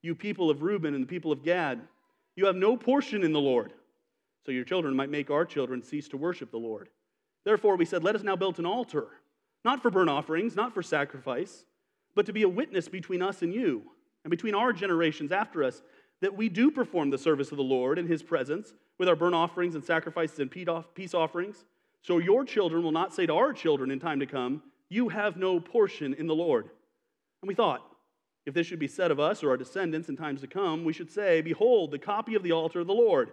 you 0.02 0.14
people 0.14 0.50
of 0.50 0.62
Reuben 0.62 0.94
and 0.94 1.02
the 1.02 1.08
people 1.08 1.32
of 1.32 1.42
Gad. 1.42 1.80
You 2.36 2.46
have 2.46 2.56
no 2.56 2.76
portion 2.76 3.22
in 3.22 3.32
the 3.32 3.40
Lord. 3.40 3.72
So 4.44 4.52
your 4.52 4.64
children 4.64 4.96
might 4.96 5.10
make 5.10 5.30
our 5.30 5.44
children 5.44 5.82
cease 5.82 6.08
to 6.08 6.16
worship 6.16 6.50
the 6.50 6.58
Lord. 6.58 6.88
Therefore, 7.44 7.76
we 7.76 7.84
said, 7.84 8.04
Let 8.04 8.16
us 8.16 8.22
now 8.22 8.36
build 8.36 8.58
an 8.58 8.66
altar, 8.66 9.08
not 9.64 9.82
for 9.82 9.90
burnt 9.90 10.10
offerings, 10.10 10.56
not 10.56 10.72
for 10.72 10.82
sacrifice, 10.82 11.64
but 12.14 12.26
to 12.26 12.32
be 12.32 12.42
a 12.42 12.48
witness 12.48 12.88
between 12.88 13.22
us 13.22 13.42
and 13.42 13.52
you, 13.52 13.82
and 14.24 14.30
between 14.30 14.54
our 14.54 14.72
generations 14.72 15.32
after 15.32 15.62
us, 15.62 15.82
that 16.20 16.36
we 16.36 16.48
do 16.48 16.70
perform 16.70 17.10
the 17.10 17.18
service 17.18 17.50
of 17.50 17.56
the 17.56 17.62
Lord 17.62 17.98
in 17.98 18.06
his 18.06 18.22
presence 18.22 18.72
with 18.98 19.08
our 19.08 19.16
burnt 19.16 19.34
offerings 19.34 19.74
and 19.74 19.84
sacrifices 19.84 20.38
and 20.38 20.50
peace 20.50 21.14
offerings. 21.14 21.64
So 22.02 22.18
your 22.18 22.44
children 22.44 22.82
will 22.82 22.92
not 22.92 23.14
say 23.14 23.26
to 23.26 23.34
our 23.34 23.52
children 23.52 23.90
in 23.90 24.00
time 24.00 24.20
to 24.20 24.26
come, 24.26 24.62
You 24.88 25.08
have 25.08 25.36
no 25.36 25.60
portion 25.60 26.14
in 26.14 26.26
the 26.26 26.34
Lord. 26.34 26.68
And 27.42 27.48
we 27.48 27.54
thought, 27.54 27.82
if 28.46 28.54
this 28.54 28.66
should 28.66 28.78
be 28.78 28.88
said 28.88 29.10
of 29.10 29.20
us 29.20 29.42
or 29.42 29.50
our 29.50 29.56
descendants 29.56 30.08
in 30.08 30.16
times 30.16 30.40
to 30.40 30.46
come, 30.46 30.84
we 30.84 30.92
should 30.92 31.10
say, 31.10 31.40
Behold, 31.40 31.90
the 31.90 31.98
copy 31.98 32.34
of 32.34 32.42
the 32.42 32.52
altar 32.52 32.80
of 32.80 32.86
the 32.86 32.92
Lord, 32.92 33.30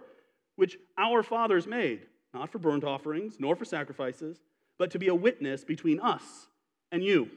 which 0.56 0.76
our 0.96 1.22
fathers 1.22 1.66
made, 1.66 2.06
not 2.34 2.50
for 2.50 2.58
burnt 2.58 2.84
offerings, 2.84 3.36
nor 3.38 3.56
for 3.56 3.64
sacrifices, 3.64 4.40
but 4.78 4.90
to 4.90 4.98
be 4.98 5.08
a 5.08 5.14
witness 5.14 5.64
between 5.64 5.98
us 6.00 6.48
and 6.92 7.02
you. 7.02 7.30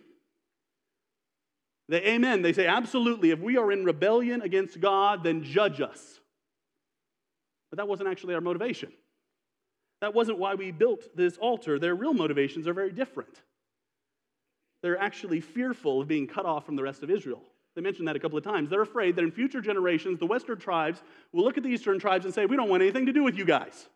They 1.89 2.03
amen. 2.05 2.41
They 2.41 2.53
say, 2.53 2.67
absolutely. 2.67 3.31
If 3.31 3.39
we 3.39 3.57
are 3.57 3.71
in 3.71 3.83
rebellion 3.83 4.41
against 4.41 4.79
God, 4.79 5.23
then 5.23 5.43
judge 5.43 5.81
us. 5.81 6.19
But 7.69 7.77
that 7.77 7.87
wasn't 7.87 8.09
actually 8.09 8.33
our 8.33 8.41
motivation. 8.41 8.91
That 10.01 10.13
wasn't 10.13 10.39
why 10.39 10.55
we 10.55 10.71
built 10.71 11.15
this 11.15 11.37
altar. 11.37 11.79
Their 11.79 11.95
real 11.95 12.13
motivations 12.13 12.67
are 12.67 12.73
very 12.73 12.91
different. 12.91 13.41
They're 14.81 14.97
actually 14.97 15.41
fearful 15.41 16.01
of 16.01 16.07
being 16.07 16.27
cut 16.27 16.45
off 16.45 16.65
from 16.65 16.75
the 16.75 16.83
rest 16.83 17.03
of 17.03 17.11
Israel. 17.11 17.43
They 17.75 17.81
mentioned 17.81 18.07
that 18.07 18.15
a 18.15 18.19
couple 18.19 18.37
of 18.37 18.43
times. 18.43 18.69
They're 18.69 18.81
afraid 18.81 19.15
that 19.15 19.23
in 19.23 19.31
future 19.31 19.61
generations, 19.61 20.19
the 20.19 20.25
Western 20.25 20.59
tribes 20.59 21.01
will 21.31 21.43
look 21.43 21.57
at 21.57 21.63
the 21.63 21.69
Eastern 21.69 21.99
tribes 21.99 22.25
and 22.25 22.33
say, 22.33 22.45
We 22.45 22.57
don't 22.57 22.69
want 22.69 22.83
anything 22.83 23.05
to 23.05 23.13
do 23.13 23.23
with 23.23 23.37
you 23.37 23.45
guys. 23.45 23.87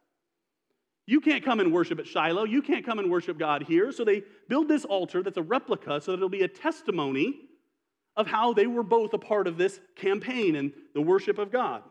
You 1.08 1.22
can't 1.22 1.44
come 1.44 1.60
and 1.60 1.72
worship 1.72 2.00
at 2.00 2.08
Shiloh. 2.08 2.46
You 2.46 2.62
can't 2.62 2.86
come 2.86 2.98
and 2.98 3.12
worship 3.12 3.38
God 3.38 3.64
here. 3.64 3.92
So 3.92 4.04
they 4.04 4.24
build 4.50 4.68
this 4.68 4.86
altar 4.86 5.22
that's 5.22 5.38
a 5.38 5.44
replica 5.44 6.02
so 6.02 6.12
that 6.12 6.18
it'll 6.18 6.30
be 6.30 6.44
a 6.44 6.48
testimony 6.48 7.42
of 8.18 8.28
how 8.28 8.54
they 8.54 8.66
were 8.66 8.82
both 8.82 9.14
a 9.14 9.18
part 9.18 9.46
of 9.46 9.58
this 9.58 9.80
campaign 9.96 10.56
and 10.56 10.72
the 10.94 11.02
worship 11.02 11.38
of 11.38 11.52
God. 11.52 11.84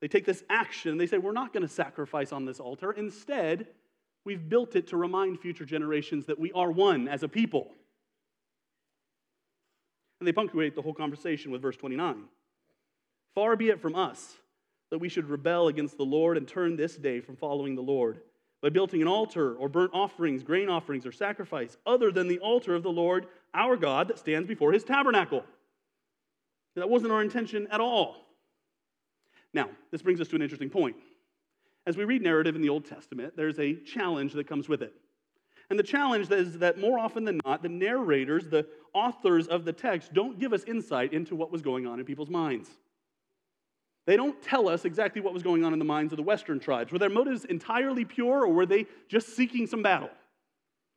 They 0.00 0.08
take 0.08 0.24
this 0.24 0.44
action. 0.48 0.96
They 0.96 1.06
say, 1.06 1.18
We're 1.18 1.32
not 1.32 1.52
going 1.52 1.66
to 1.66 1.72
sacrifice 1.72 2.32
on 2.32 2.44
this 2.44 2.60
altar. 2.60 2.92
Instead, 2.92 3.66
we've 4.24 4.48
built 4.48 4.76
it 4.76 4.86
to 4.88 4.96
remind 4.96 5.40
future 5.40 5.64
generations 5.64 6.26
that 6.26 6.38
we 6.38 6.52
are 6.52 6.70
one 6.70 7.08
as 7.08 7.22
a 7.22 7.28
people. 7.28 7.72
And 10.20 10.28
they 10.28 10.32
punctuate 10.32 10.74
the 10.74 10.82
whole 10.82 10.94
conversation 10.94 11.50
with 11.50 11.62
verse 11.62 11.76
29. 11.76 12.24
Far 13.34 13.56
be 13.56 13.70
it 13.70 13.80
from 13.80 13.96
us 13.96 14.36
that 14.90 14.98
we 14.98 15.08
should 15.08 15.28
rebel 15.28 15.68
against 15.68 15.96
the 15.96 16.04
Lord 16.04 16.36
and 16.36 16.46
turn 16.46 16.76
this 16.76 16.96
day 16.96 17.20
from 17.20 17.36
following 17.36 17.74
the 17.74 17.82
Lord 17.82 18.20
by 18.62 18.68
building 18.68 19.00
an 19.00 19.08
altar 19.08 19.54
or 19.54 19.68
burnt 19.68 19.92
offerings, 19.94 20.42
grain 20.42 20.68
offerings, 20.68 21.06
or 21.06 21.12
sacrifice 21.12 21.76
other 21.86 22.10
than 22.10 22.28
the 22.28 22.38
altar 22.40 22.74
of 22.74 22.82
the 22.82 22.90
Lord 22.90 23.26
our 23.54 23.76
God 23.76 24.08
that 24.08 24.18
stands 24.18 24.46
before 24.46 24.72
his 24.72 24.84
tabernacle. 24.84 25.44
That 26.76 26.90
wasn't 26.90 27.12
our 27.12 27.22
intention 27.22 27.68
at 27.70 27.80
all. 27.80 28.16
Now, 29.52 29.70
this 29.90 30.02
brings 30.02 30.20
us 30.20 30.28
to 30.28 30.36
an 30.36 30.42
interesting 30.42 30.70
point. 30.70 30.96
As 31.86 31.96
we 31.96 32.04
read 32.04 32.22
narrative 32.22 32.54
in 32.54 32.62
the 32.62 32.68
Old 32.68 32.84
Testament, 32.84 33.36
there's 33.36 33.58
a 33.58 33.74
challenge 33.74 34.34
that 34.34 34.46
comes 34.46 34.68
with 34.68 34.82
it. 34.82 34.92
And 35.70 35.78
the 35.78 35.84
challenge 35.84 36.30
is 36.30 36.58
that 36.58 36.78
more 36.78 36.98
often 36.98 37.24
than 37.24 37.40
not, 37.44 37.62
the 37.62 37.68
narrators, 37.68 38.48
the 38.48 38.66
authors 38.92 39.46
of 39.46 39.64
the 39.64 39.72
text, 39.72 40.12
don't 40.12 40.38
give 40.38 40.52
us 40.52 40.64
insight 40.64 41.12
into 41.12 41.36
what 41.36 41.52
was 41.52 41.62
going 41.62 41.86
on 41.86 42.00
in 42.00 42.04
people's 42.04 42.28
minds. 42.28 42.68
They 44.06 44.16
don't 44.16 44.40
tell 44.42 44.68
us 44.68 44.84
exactly 44.84 45.22
what 45.22 45.32
was 45.32 45.44
going 45.44 45.64
on 45.64 45.72
in 45.72 45.78
the 45.78 45.84
minds 45.84 46.12
of 46.12 46.16
the 46.16 46.24
Western 46.24 46.58
tribes. 46.58 46.90
Were 46.90 46.98
their 46.98 47.08
motives 47.08 47.44
entirely 47.44 48.04
pure, 48.04 48.44
or 48.44 48.52
were 48.52 48.66
they 48.66 48.86
just 49.08 49.36
seeking 49.36 49.68
some 49.68 49.82
battle? 49.82 50.10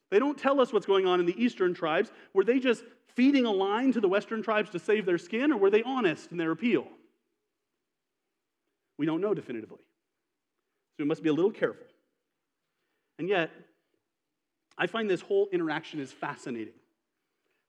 They 0.09 0.17
don't 0.17 0.38
tell 0.38 0.59
us 0.59 0.73
what's 0.73 0.88
going 0.88 1.05
on 1.05 1.19
in 1.19 1.27
the 1.27 1.39
Eastern 1.43 1.75
tribes. 1.75 2.12
Were 2.33 2.43
they 2.43 2.59
just 2.59 2.83
feeding 3.15 3.45
a 3.45 3.51
line 3.51 3.91
to 3.93 4.01
the 4.01 4.07
Western 4.07 4.41
tribes 4.41 4.71
to 4.71 4.79
save 4.79 5.05
their 5.05 5.19
skin, 5.19 5.51
or 5.51 5.57
were 5.57 5.69
they 5.69 5.83
honest 5.83 6.31
in 6.31 6.38
their 6.38 6.51
appeal? 6.51 6.88
We 8.97 9.05
don't 9.05 9.21
know 9.21 9.36
definitively. 9.36 9.77
So 9.77 11.03
we 11.03 11.05
must 11.05 11.21
be 11.21 11.29
a 11.29 11.33
little 11.33 11.51
careful. 11.51 11.86
And 13.19 13.29
yet, 13.29 13.51
I 14.77 14.88
find 14.88 15.09
this 15.09 15.21
whole 15.21 15.47
interaction 15.51 15.99
is 15.99 16.12
fascinating 16.12 16.73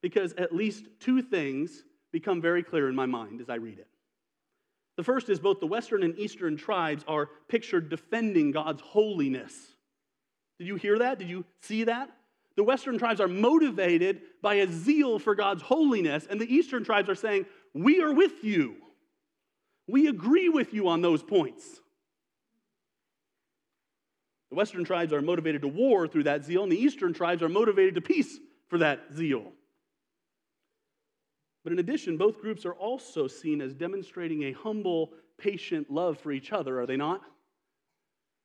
because 0.03 0.33
at 0.35 0.55
least 0.55 0.85
two 1.01 1.23
things 1.23 1.85
become 2.13 2.41
very 2.41 2.63
clear 2.63 2.89
in 2.89 2.95
my 2.95 3.07
mind 3.07 3.41
as 3.41 3.49
I 3.49 3.57
read 3.57 3.79
it. 3.79 3.89
The 4.97 5.03
first 5.03 5.29
is 5.29 5.41
both 5.41 5.61
the 5.61 5.67
Western 5.67 6.03
and 6.03 6.17
Eastern 6.19 6.57
tribes 6.57 7.05
are 7.09 7.29
pictured 7.49 7.89
defending 7.89 8.53
God's 8.53 8.81
holiness. 8.81 9.55
Did 10.59 10.69
you 10.69 10.77
hear 10.77 10.99
that? 11.01 11.19
Did 11.19 11.29
you 11.29 11.45
see 11.61 11.85
that? 11.85 12.11
The 12.57 12.63
Western 12.63 12.99
tribes 12.99 13.21
are 13.21 13.29
motivated 13.29 14.21
by 14.41 14.55
a 14.57 14.71
zeal 14.71 15.19
for 15.19 15.35
God's 15.35 15.63
holiness, 15.63 16.27
and 16.31 16.41
the 16.41 16.53
Eastern 16.53 16.85
tribes 16.85 17.09
are 17.09 17.17
saying, 17.17 17.47
We 17.73 18.01
are 18.01 18.13
with 18.13 18.45
you. 18.45 18.77
We 19.89 20.07
agree 20.07 20.49
with 20.49 20.73
you 20.73 20.89
on 20.89 21.03
those 21.03 21.23
points. 21.23 21.81
The 24.51 24.57
Western 24.57 24.85
tribes 24.85 25.13
are 25.13 25.23
motivated 25.23 25.63
to 25.63 25.69
war 25.69 26.07
through 26.07 26.25
that 26.25 26.45
zeal, 26.45 26.63
and 26.63 26.71
the 26.71 26.81
Eastern 26.81 27.13
tribes 27.13 27.43
are 27.43 27.49
motivated 27.49 27.95
to 27.97 28.01
peace 28.01 28.39
for 28.69 28.79
that 28.79 29.01
zeal. 29.15 29.53
But 31.65 31.73
in 31.73 31.79
addition, 31.79 32.17
both 32.17 32.41
groups 32.41 32.67
are 32.67 32.75
also 32.75 33.27
seen 33.27 33.61
as 33.61 33.75
demonstrating 33.75 34.45
a 34.45 34.53
humble, 34.53 35.13
patient 35.39 35.91
love 35.91 36.19
for 36.19 36.31
each 36.31 36.53
other, 36.53 36.81
are 36.81 36.87
they 36.87 36.97
not? 36.97 37.23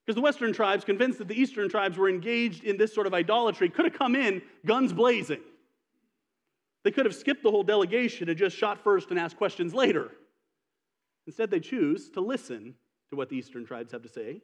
Because 0.06 0.16
the 0.16 0.22
Western 0.22 0.54
tribes, 0.54 0.86
convinced 0.86 1.20
that 1.20 1.28
the 1.28 1.40
Eastern 1.40 1.70
tribes 1.70 1.98
were 1.98 2.10
engaged 2.10 2.64
in 2.64 2.78
this 2.78 2.94
sort 2.94 3.06
of 3.06 3.14
idolatry, 3.14 3.70
could 3.70 3.86
have 3.86 3.94
come 3.94 4.16
in 4.16 4.42
guns 4.66 4.94
blazing. 4.94 5.42
They 6.84 6.92
could 6.92 7.06
have 7.06 7.14
skipped 7.14 7.44
the 7.44 7.52
whole 7.52 7.64
delegation 7.64 8.30
and 8.30 8.38
just 8.38 8.56
shot 8.56 8.84
first 8.84 9.12
and 9.12 9.20
asked 9.20 9.38
questions 9.38 9.74
later. 9.74 10.12
Instead, 11.28 11.52
they 11.52 11.60
choose 11.60 12.10
to 12.12 12.22
listen 12.22 12.74
to 13.10 13.16
what 13.16 13.30
the 13.30 13.36
Eastern 13.36 13.66
tribes 13.66 13.92
have 13.92 14.02
to 14.02 14.10
say 14.10 14.42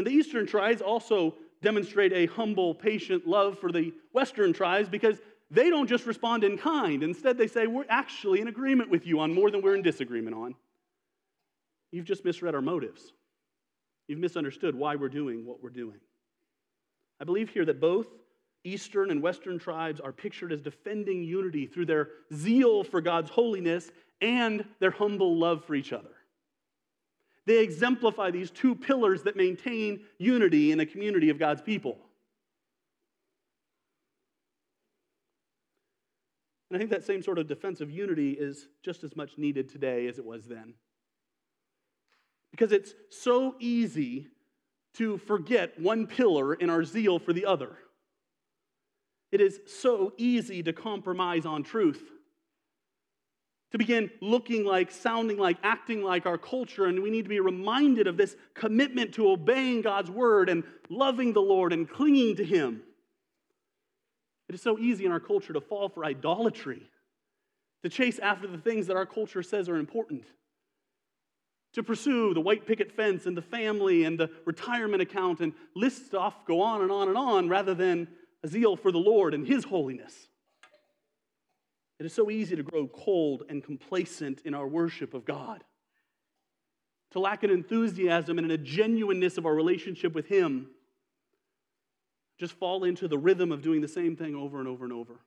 and 0.00 0.06
the 0.06 0.12
Eastern 0.12 0.46
tribes 0.46 0.80
also 0.80 1.34
demonstrate 1.60 2.14
a 2.14 2.24
humble, 2.24 2.74
patient 2.74 3.26
love 3.26 3.58
for 3.58 3.70
the 3.70 3.92
Western 4.14 4.54
tribes 4.54 4.88
because 4.88 5.18
they 5.50 5.68
don't 5.68 5.86
just 5.86 6.06
respond 6.06 6.42
in 6.42 6.56
kind. 6.56 7.02
Instead, 7.02 7.36
they 7.36 7.46
say, 7.46 7.66
We're 7.66 7.84
actually 7.86 8.40
in 8.40 8.48
agreement 8.48 8.88
with 8.88 9.06
you 9.06 9.20
on 9.20 9.34
more 9.34 9.50
than 9.50 9.60
we're 9.60 9.74
in 9.74 9.82
disagreement 9.82 10.34
on. 10.34 10.54
You've 11.92 12.06
just 12.06 12.24
misread 12.24 12.54
our 12.54 12.62
motives. 12.62 13.12
You've 14.08 14.20
misunderstood 14.20 14.74
why 14.74 14.96
we're 14.96 15.10
doing 15.10 15.44
what 15.44 15.62
we're 15.62 15.68
doing. 15.68 16.00
I 17.20 17.24
believe 17.24 17.50
here 17.50 17.66
that 17.66 17.78
both 17.78 18.06
Eastern 18.64 19.10
and 19.10 19.20
Western 19.20 19.58
tribes 19.58 20.00
are 20.00 20.12
pictured 20.12 20.50
as 20.50 20.62
defending 20.62 21.22
unity 21.22 21.66
through 21.66 21.86
their 21.86 22.08
zeal 22.32 22.84
for 22.84 23.02
God's 23.02 23.28
holiness 23.28 23.90
and 24.22 24.64
their 24.78 24.92
humble 24.92 25.36
love 25.36 25.62
for 25.66 25.74
each 25.74 25.92
other. 25.92 26.08
They 27.46 27.62
exemplify 27.62 28.30
these 28.30 28.50
two 28.50 28.74
pillars 28.74 29.22
that 29.22 29.36
maintain 29.36 30.00
unity 30.18 30.72
in 30.72 30.80
a 30.80 30.86
community 30.86 31.30
of 31.30 31.38
God's 31.38 31.62
people. 31.62 31.98
And 36.70 36.76
I 36.76 36.78
think 36.78 36.90
that 36.90 37.04
same 37.04 37.22
sort 37.22 37.38
of 37.38 37.48
defense 37.48 37.80
of 37.80 37.90
unity 37.90 38.32
is 38.32 38.68
just 38.84 39.02
as 39.02 39.16
much 39.16 39.36
needed 39.36 39.68
today 39.68 40.06
as 40.06 40.18
it 40.18 40.24
was 40.24 40.46
then. 40.46 40.74
Because 42.52 42.70
it's 42.72 42.94
so 43.10 43.56
easy 43.58 44.28
to 44.94 45.18
forget 45.18 45.78
one 45.80 46.06
pillar 46.06 46.54
in 46.54 46.70
our 46.70 46.84
zeal 46.84 47.18
for 47.18 47.32
the 47.32 47.46
other. 47.46 47.76
It 49.32 49.40
is 49.40 49.60
so 49.66 50.12
easy 50.16 50.62
to 50.62 50.72
compromise 50.72 51.46
on 51.46 51.62
truth, 51.62 52.02
to 53.72 53.78
begin 53.78 54.10
looking 54.20 54.64
like, 54.64 54.90
sounding 54.90 55.38
like, 55.38 55.56
acting 55.62 56.02
like 56.02 56.26
our 56.26 56.38
culture, 56.38 56.86
and 56.86 57.02
we 57.02 57.10
need 57.10 57.22
to 57.22 57.28
be 57.28 57.40
reminded 57.40 58.06
of 58.06 58.16
this 58.16 58.34
commitment 58.54 59.14
to 59.14 59.30
obeying 59.30 59.82
God's 59.82 60.10
word 60.10 60.48
and 60.48 60.64
loving 60.88 61.32
the 61.32 61.42
Lord 61.42 61.72
and 61.72 61.88
clinging 61.88 62.36
to 62.36 62.44
Him. 62.44 62.82
It 64.48 64.54
is 64.56 64.62
so 64.62 64.78
easy 64.78 65.04
in 65.04 65.12
our 65.12 65.20
culture 65.20 65.52
to 65.52 65.60
fall 65.60 65.88
for 65.88 66.04
idolatry, 66.04 66.82
to 67.84 67.88
chase 67.88 68.18
after 68.18 68.48
the 68.48 68.58
things 68.58 68.88
that 68.88 68.96
our 68.96 69.06
culture 69.06 69.42
says 69.44 69.68
are 69.68 69.76
important, 69.76 70.24
to 71.74 71.84
pursue 71.84 72.34
the 72.34 72.40
white 72.40 72.66
picket 72.66 72.90
fence 72.90 73.26
and 73.26 73.36
the 73.36 73.42
family 73.42 74.02
and 74.02 74.18
the 74.18 74.28
retirement 74.44 75.00
account 75.00 75.38
and 75.38 75.52
list 75.76 76.12
off, 76.14 76.44
go 76.44 76.60
on 76.60 76.82
and 76.82 76.90
on 76.90 77.06
and 77.06 77.16
on, 77.16 77.48
rather 77.48 77.74
than 77.74 78.08
a 78.42 78.48
zeal 78.48 78.74
for 78.74 78.90
the 78.90 78.98
Lord 78.98 79.32
and 79.32 79.46
His 79.46 79.62
holiness. 79.62 80.29
It 82.00 82.06
is 82.06 82.14
so 82.14 82.30
easy 82.30 82.56
to 82.56 82.62
grow 82.62 82.88
cold 82.88 83.44
and 83.50 83.62
complacent 83.62 84.40
in 84.46 84.54
our 84.54 84.66
worship 84.66 85.12
of 85.12 85.26
God, 85.26 85.62
to 87.10 87.20
lack 87.20 87.42
an 87.44 87.50
enthusiasm 87.50 88.38
and 88.38 88.50
a 88.50 88.56
genuineness 88.56 89.36
of 89.36 89.44
our 89.44 89.54
relationship 89.54 90.14
with 90.14 90.26
Him, 90.26 90.68
just 92.38 92.54
fall 92.54 92.84
into 92.84 93.06
the 93.06 93.18
rhythm 93.18 93.52
of 93.52 93.60
doing 93.60 93.82
the 93.82 93.88
same 93.88 94.16
thing 94.16 94.34
over 94.34 94.58
and 94.58 94.66
over 94.66 94.84
and 94.84 94.94
over. 94.94 95.20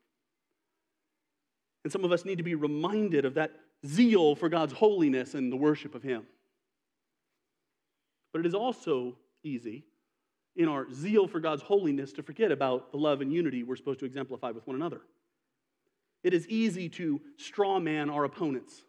And 1.84 1.94
some 1.94 2.04
of 2.04 2.12
us 2.12 2.26
need 2.26 2.40
to 2.40 2.44
be 2.44 2.56
reminded 2.56 3.24
of 3.24 3.36
that 3.36 3.52
zeal 3.86 4.34
for 4.36 4.50
God's 4.50 4.74
holiness 4.74 5.36
and 5.36 5.52
the 5.52 5.58
worship 5.58 5.94
of 5.94 6.02
Him. 6.02 6.26
But 8.32 8.40
it 8.40 8.48
is 8.48 8.56
also 8.56 9.16
easy 9.44 9.84
in 10.56 10.68
our 10.68 10.92
zeal 10.92 11.28
for 11.28 11.40
God's 11.40 11.62
holiness 11.62 12.14
to 12.14 12.24
forget 12.24 12.52
about 12.52 12.92
the 12.92 12.98
love 12.98 13.22
and 13.22 13.32
unity 13.32 13.62
we're 13.62 13.76
supposed 13.76 14.00
to 14.00 14.06
exemplify 14.06 14.50
with 14.50 14.66
one 14.66 14.76
another. 14.76 15.02
It 16.24 16.34
is 16.34 16.48
easy 16.48 16.90
to 16.90 17.22
straw 17.38 17.80
man 17.80 18.10
our 18.10 18.24
opponents, 18.24 18.82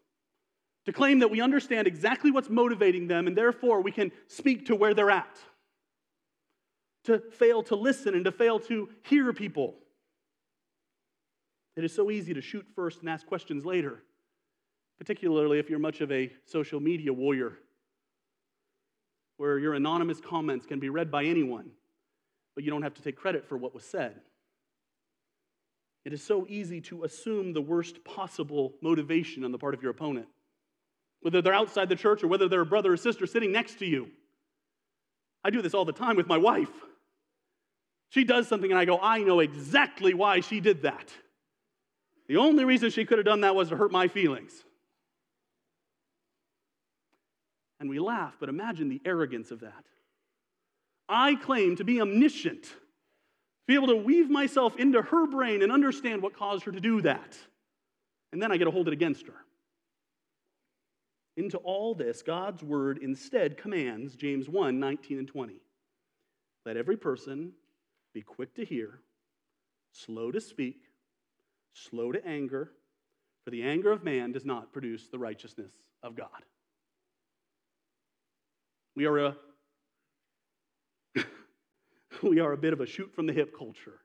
to 0.87 0.93
claim 0.93 1.19
that 1.21 1.31
we 1.31 1.41
understand 1.41 1.87
exactly 1.87 2.31
what's 2.31 2.49
motivating 2.49 3.09
them 3.09 3.27
and 3.27 3.37
therefore 3.37 3.81
we 3.81 3.91
can 3.91 4.13
speak 4.29 4.67
to 4.67 4.77
where 4.77 4.95
they're 4.95 5.11
at, 5.11 5.37
to 7.05 7.19
fail 7.19 7.63
to 7.65 7.77
listen 7.77 8.15
and 8.15 8.25
to 8.25 8.33
fail 8.33 8.59
to 8.61 8.89
hear 9.03 9.33
people. 9.33 9.75
It 11.77 11.85
is 11.85 11.93
so 11.93 12.11
easy 12.11 12.35
to 12.35 12.41
shoot 12.41 12.67
first 12.77 13.01
and 13.01 13.09
ask 13.09 13.27
questions 13.27 13.65
later, 13.65 14.03
particularly 14.99 15.59
if 15.59 15.69
you're 15.69 15.81
much 15.81 16.01
of 16.01 16.13
a 16.13 16.33
social 16.45 16.79
media 16.79 17.13
warrior 17.13 17.59
where 19.37 19.59
your 19.59 19.75
anonymous 19.75 20.21
comments 20.21 20.65
can 20.65 20.79
be 20.79 20.89
read 20.89 21.11
by 21.11 21.25
anyone, 21.25 21.71
but 22.55 22.63
you 22.63 22.71
don't 22.71 22.83
have 22.83 22.95
to 22.95 23.03
take 23.03 23.17
credit 23.17 23.45
for 23.45 23.59
what 23.59 23.75
was 23.75 23.85
said. 23.85 24.21
It 26.05 26.13
is 26.13 26.23
so 26.23 26.47
easy 26.49 26.81
to 26.83 27.05
assume 27.05 27.53
the 27.53 27.63
worst 27.63 28.05
possible 28.05 28.75
motivation 28.83 29.45
on 29.45 29.53
the 29.53 29.59
part 29.59 29.75
of 29.75 29.83
your 29.83 29.91
opponent, 29.91 30.27
whether 31.21 31.41
they're 31.41 31.55
outside 31.55 31.89
the 31.89 31.97
church 31.97 32.23
or 32.23 32.29
whether 32.29 32.49
they're 32.49 32.61
a 32.61 32.67
brother 32.67 32.93
or 32.93 32.97
sister 32.97 33.27
sitting 33.27 33.53
next 33.53 33.79
to 33.79 33.87
you. 33.87 34.09
I 35.43 35.51
do 35.51 35.63
this 35.63 35.75
all 35.75 35.85
the 35.85 35.93
time 35.93 36.17
with 36.17 36.27
my 36.27 36.39
wife. 36.39 36.71
She 38.11 38.25
does 38.25 38.47
something, 38.47 38.71
and 38.71 38.79
I 38.79 38.85
go, 38.85 38.99
I 39.01 39.19
know 39.19 39.41
exactly 39.41 40.15
why 40.15 40.41
she 40.41 40.61
did 40.61 40.83
that. 40.83 41.11
The 42.29 42.37
only 42.37 42.65
reason 42.65 42.91
she 42.91 43.05
could 43.05 43.19
have 43.19 43.25
done 43.25 43.41
that 43.41 43.55
was 43.55 43.71
to 43.71 43.77
hurt 43.77 43.93
my 43.93 44.09
feelings 44.09 44.53
and 47.85 47.91
we 47.91 47.99
laugh, 47.99 48.35
but 48.41 48.49
imagine 48.49 48.89
the 48.89 49.03
arrogance 49.05 49.51
of 49.51 49.61
that. 49.61 49.85
I 51.07 51.35
claim 51.35 51.77
to 51.77 51.85
be 51.85 52.01
omniscient, 52.01 52.67
to 53.67 53.73
be 53.73 53.75
able 53.75 53.89
to 53.89 53.97
weave 53.97 54.29
myself 54.29 54.77
into 54.77 55.01
her 55.01 55.27
brain 55.27 55.63
and 55.63 55.73
understand 55.73 56.23
what 56.23 56.37
caused 56.37 56.65
her 56.65 56.73
to 56.73 56.81
do 56.81 57.01
that. 57.03 57.37
And 58.33 58.43
then 58.43 58.53
I 58.53 58.57
get 58.57 58.65
to 58.65 58.71
hold 58.71 58.89
it 58.89 58.93
against 58.93 59.27
her. 59.27 59.35
Into 61.37 61.57
all 61.59 61.95
this, 61.95 62.23
God's 62.23 62.63
word 62.63 62.99
instead 63.03 63.57
commands 63.57 64.15
James 64.15 64.49
1 64.49 64.79
19 64.79 65.19
and 65.19 65.29
20. 65.29 65.55
Let 66.67 66.77
every 66.77 66.97
person 66.97 67.53
be 68.13 68.23
quick 68.23 68.55
to 68.55 68.65
hear, 68.65 69.01
slow 69.93 70.31
to 70.31 70.41
speak, 70.41 70.83
slow 71.73 72.13
to 72.13 72.25
anger, 72.27 72.71
for 73.45 73.51
the 73.51 73.63
anger 73.63 73.91
of 73.91 74.05
man 74.05 74.33
does 74.33 74.45
not 74.45 74.73
produce 74.73 75.09
the 75.09 75.19
righteousness 75.19 75.73
of 76.03 76.17
God. 76.17 76.29
We 78.97 79.07
are 79.07 79.19
a 79.19 79.37
we 82.29 82.41
are 82.41 82.53
a 82.53 82.57
bit 82.57 82.73
of 82.73 82.81
a 82.81 82.87
shoot 82.87 83.13
from 83.15 83.27
the 83.27 83.33
hip 83.33 83.57
culture. 83.57 84.01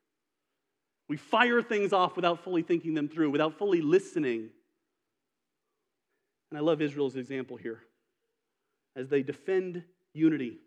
We 1.08 1.18
fire 1.18 1.62
things 1.62 1.92
off 1.92 2.16
without 2.16 2.44
fully 2.44 2.62
thinking 2.62 2.94
them 2.94 3.10
through, 3.10 3.32
without 3.32 3.58
fully 3.58 3.82
listening. 3.82 4.50
And 6.52 6.58
I 6.58 6.62
love 6.62 6.82
Israel's 6.82 7.16
example 7.16 7.58
here 7.58 7.82
as 8.96 9.10
they 9.10 9.24
defend 9.24 9.84
unity. 10.14 10.58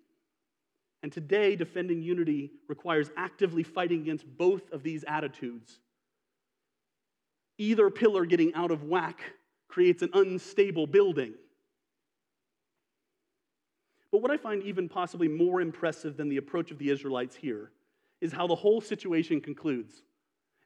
And 1.02 1.12
today, 1.12 1.56
defending 1.56 2.00
unity 2.02 2.52
requires 2.68 3.10
actively 3.16 3.62
fighting 3.62 4.02
against 4.02 4.24
both 4.36 4.70
of 4.72 4.82
these 4.82 5.04
attitudes. 5.06 5.80
Either 7.58 7.90
pillar 7.90 8.24
getting 8.24 8.54
out 8.54 8.70
of 8.70 8.84
whack 8.84 9.20
creates 9.68 10.02
an 10.02 10.10
unstable 10.14 10.86
building. 10.86 11.34
But 14.12 14.20
what 14.20 14.30
I 14.30 14.36
find 14.36 14.62
even 14.62 14.88
possibly 14.90 15.26
more 15.26 15.62
impressive 15.62 16.18
than 16.18 16.28
the 16.28 16.36
approach 16.36 16.70
of 16.70 16.78
the 16.78 16.90
Israelites 16.90 17.34
here 17.34 17.72
is 18.20 18.32
how 18.32 18.46
the 18.46 18.54
whole 18.54 18.80
situation 18.80 19.40
concludes 19.40 19.94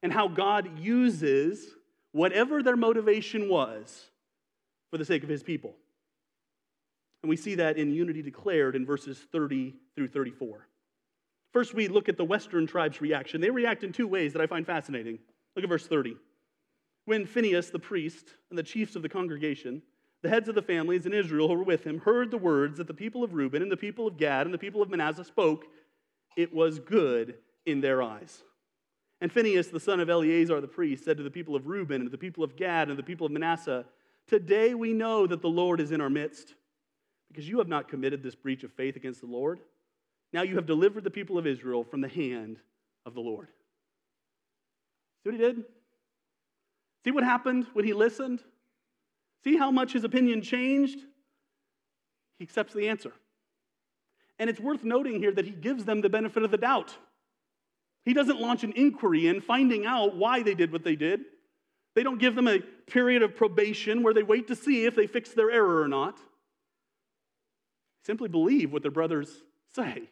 and 0.02 0.12
how 0.12 0.28
God 0.28 0.78
uses 0.78 1.64
whatever 2.12 2.62
their 2.62 2.76
motivation 2.76 3.48
was 3.48 4.11
for 4.90 4.98
the 4.98 5.04
sake 5.04 5.22
of 5.22 5.28
his 5.28 5.42
people. 5.42 5.74
And 7.22 7.30
we 7.30 7.37
see 7.37 7.54
that 7.54 7.76
in 7.76 7.92
unity 7.92 8.20
declared 8.20 8.76
in 8.76 8.85
verses 8.85 9.18
30 9.32 9.74
through 9.94 10.09
34. 10.09 10.66
First, 11.52 11.72
we 11.72 11.88
look 11.88 12.09
at 12.09 12.16
the 12.16 12.24
Western 12.24 12.66
tribes' 12.66 13.00
reaction. 13.00 13.40
They 13.40 13.50
react 13.50 13.85
in 13.85 13.92
two 13.92 14.06
ways 14.06 14.32
that 14.32 14.42
I 14.42 14.46
find 14.46 14.66
fascinating. 14.66 15.18
Look 15.54 15.64
at 15.64 15.68
verse 15.68 15.87
30. 15.87 16.16
When 17.06 17.24
Phinehas, 17.24 17.70
the 17.70 17.78
priest, 17.78 18.26
and 18.50 18.59
the 18.59 18.62
chiefs 18.62 18.96
of 18.96 19.02
the 19.02 19.09
congregation 19.09 19.82
the 20.22 20.29
heads 20.29 20.48
of 20.48 20.55
the 20.55 20.62
families 20.62 21.07
in 21.07 21.12
Israel 21.12 21.48
who 21.48 21.55
were 21.55 21.64
with 21.64 21.85
him 21.85 22.00
heard 22.00 22.31
the 22.31 22.38
words 22.38 22.79
that 22.79 22.87
the 22.87 22.94
people 22.94 23.22
of 23.22 23.35
Reuben 23.35 23.62
and 23.62 23.70
the 23.70 23.76
people 23.76 24.07
of 24.07 24.16
Gad 24.16 24.46
and 24.46 24.55
the 24.55 24.59
people 24.59 24.83
of 24.83 24.90
Manasseh 24.90 25.24
spoke, 25.24 25.66
it 26.37 26.55
was 26.55 26.79
good 26.79 27.35
in 27.64 27.81
their 27.81 28.02
eyes. 28.02 28.42
And 29.20 29.33
Phinehas, 29.33 29.68
the 29.68 29.81
son 29.81 30.00
of 30.00 30.11
Eleazar 30.11 30.61
the 30.61 30.68
priest, 30.68 31.05
said 31.05 31.16
to 31.16 31.22
the 31.22 31.31
people 31.31 31.57
of 31.57 31.66
Reuben 31.66 32.02
and 32.02 32.11
the 32.11 32.18
people 32.18 32.44
of 32.44 32.57
Gad 32.57 32.88
and 32.88 32.98
the 32.98 33.02
people 33.02 33.26
of 33.26 33.33
Manasseh, 33.33 33.85
Today 34.26 34.74
we 34.74 34.92
know 34.92 35.26
that 35.26 35.40
the 35.40 35.48
Lord 35.48 35.81
is 35.81 35.92
in 35.92 36.00
our 36.00 36.11
midst, 36.11 36.55
because 37.29 37.48
you 37.48 37.59
have 37.59 37.68
not 37.68 37.88
committed 37.88 38.22
this 38.22 38.35
breach 38.35 38.64
of 38.64 38.72
faith 38.72 38.96
against 38.96 39.20
the 39.20 39.26
Lord. 39.26 39.61
Now 40.33 40.42
you 40.42 40.57
have 40.57 40.66
delivered 40.66 41.05
the 41.05 41.11
people 41.11 41.38
of 41.38 41.46
Israel 41.46 41.85
from 41.85 42.00
the 42.00 42.09
hand 42.09 42.59
of 43.05 43.14
the 43.14 43.20
Lord. 43.20 43.48
See 45.22 45.31
what 45.31 45.35
he 45.35 45.40
did? 45.40 45.64
See 47.05 47.11
what 47.12 47.24
happened 47.24 47.66
when 47.72 47.85
he 47.85 47.92
listened? 47.92 48.40
See 49.46 49.56
how 49.56 49.70
much 49.70 49.92
his 49.92 50.02
opinion 50.02 50.42
changed? 50.42 50.98
He 52.40 52.42
accepts 52.42 52.74
the 52.74 52.88
answer. 52.88 53.12
And 54.40 54.50
it's 54.50 54.59
worth 54.59 54.82
noting 54.82 55.20
here 55.20 55.30
that 55.30 55.44
he 55.44 55.52
gives 55.52 55.85
them 55.85 56.00
the 56.00 56.08
benefit 56.08 56.42
of 56.42 56.50
the 56.50 56.56
doubt. 56.56 56.96
He 58.04 58.12
doesn't 58.12 58.40
launch 58.40 58.64
an 58.64 58.73
inquiry 58.75 59.29
in 59.29 59.40
finding 59.40 59.87
out 59.87 60.16
why 60.16 60.42
they 60.42 60.54
did 60.54 60.73
what 60.73 60.83
they 60.83 60.96
did. 60.96 61.21
They 61.94 62.02
don't 62.02 62.18
give 62.18 62.35
them 62.35 62.48
a 62.48 62.58
period 62.58 63.23
of 63.23 63.37
probation 63.37 64.02
where 64.02 64.12
they 64.12 64.25
wait 64.25 64.48
to 64.48 64.56
see 64.56 64.85
if 64.85 64.96
they 64.96 65.06
fix 65.06 65.31
their 65.31 65.52
error 65.52 65.81
or 65.81 65.87
not. 65.87 66.18
Simply 68.04 68.29
believe 68.29 68.73
what 68.73 68.83
their 68.83 68.90
brothers 68.90 69.44
say. 69.77 70.10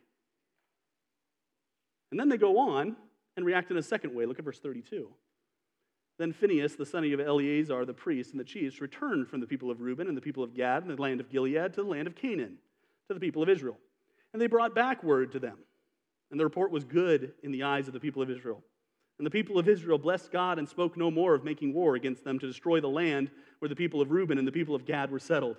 And 2.12 2.20
then 2.20 2.28
they 2.28 2.38
go 2.38 2.56
on 2.56 2.94
and 3.36 3.44
react 3.44 3.72
in 3.72 3.78
a 3.78 3.82
second 3.82 4.14
way. 4.14 4.26
Look 4.26 4.38
at 4.38 4.44
verse 4.44 4.60
32. 4.60 5.08
Then 6.18 6.32
Phinehas, 6.32 6.76
the 6.76 6.86
son 6.86 7.04
of 7.04 7.20
Eleazar, 7.20 7.84
the 7.84 7.92
priest, 7.92 8.30
and 8.30 8.40
the 8.40 8.44
chiefs 8.44 8.80
returned 8.80 9.28
from 9.28 9.40
the 9.40 9.46
people 9.46 9.70
of 9.70 9.80
Reuben 9.80 10.06
and 10.06 10.16
the 10.16 10.20
people 10.20 10.44
of 10.44 10.54
Gad 10.54 10.82
and 10.82 10.90
the 10.90 11.00
land 11.00 11.20
of 11.20 11.28
Gilead 11.28 11.74
to 11.74 11.82
the 11.82 11.88
land 11.88 12.06
of 12.06 12.14
Canaan, 12.14 12.58
to 13.08 13.14
the 13.14 13.20
people 13.20 13.42
of 13.42 13.48
Israel. 13.48 13.76
And 14.32 14.40
they 14.40 14.46
brought 14.46 14.74
back 14.74 15.02
word 15.02 15.32
to 15.32 15.38
them. 15.40 15.58
And 16.30 16.38
the 16.38 16.44
report 16.44 16.70
was 16.70 16.84
good 16.84 17.32
in 17.42 17.52
the 17.52 17.64
eyes 17.64 17.86
of 17.88 17.94
the 17.94 18.00
people 18.00 18.22
of 18.22 18.30
Israel. 18.30 18.62
And 19.18 19.26
the 19.26 19.30
people 19.30 19.58
of 19.58 19.68
Israel 19.68 19.98
blessed 19.98 20.32
God 20.32 20.58
and 20.58 20.68
spoke 20.68 20.96
no 20.96 21.10
more 21.10 21.34
of 21.34 21.44
making 21.44 21.72
war 21.72 21.94
against 21.94 22.24
them 22.24 22.38
to 22.38 22.46
destroy 22.46 22.80
the 22.80 22.88
land 22.88 23.30
where 23.58 23.68
the 23.68 23.76
people 23.76 24.00
of 24.00 24.10
Reuben 24.10 24.38
and 24.38 24.46
the 24.46 24.52
people 24.52 24.74
of 24.74 24.84
Gad 24.84 25.10
were 25.10 25.20
settled. 25.20 25.56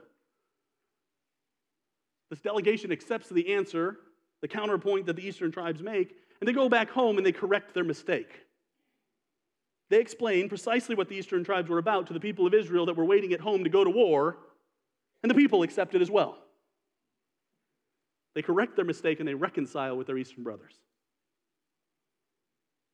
This 2.30 2.40
delegation 2.40 2.92
accepts 2.92 3.30
the 3.30 3.54
answer, 3.54 3.98
the 4.42 4.48
counterpoint 4.48 5.06
that 5.06 5.16
the 5.16 5.26
eastern 5.26 5.52
tribes 5.52 5.82
make, 5.82 6.16
and 6.40 6.48
they 6.48 6.54
go 6.54 6.68
back 6.68 6.90
home 6.90 7.18
and 7.18 7.26
they 7.26 7.32
correct 7.32 7.74
their 7.74 7.84
mistake. 7.84 8.45
They 9.90 10.00
explain 10.00 10.50
precisely 10.50 10.96
what 10.96 11.10
the 11.10 11.16
eastern 11.16 11.44
tribes 11.44 11.70
were 11.70 11.78
about 11.78 12.08
to 12.08 12.14
the 12.14 12.20
people 12.20 12.48
of 12.48 12.54
Israel 12.54 12.88
that 12.88 12.98
were 12.98 13.06
waiting 13.06 13.34
at 13.34 13.40
home 13.40 13.64
to 13.64 13.70
go 13.70 13.84
to 13.84 13.90
war, 13.90 14.38
and 15.22 15.30
the 15.30 15.36
people 15.36 15.64
accept 15.64 15.94
it 15.96 16.02
as 16.02 16.10
well. 16.10 16.38
They 18.34 18.42
correct 18.42 18.76
their 18.76 18.86
mistake 18.86 19.20
and 19.20 19.28
they 19.28 19.34
reconcile 19.34 19.96
with 19.96 20.08
their 20.08 20.18
eastern 20.18 20.44
brothers. 20.44 20.74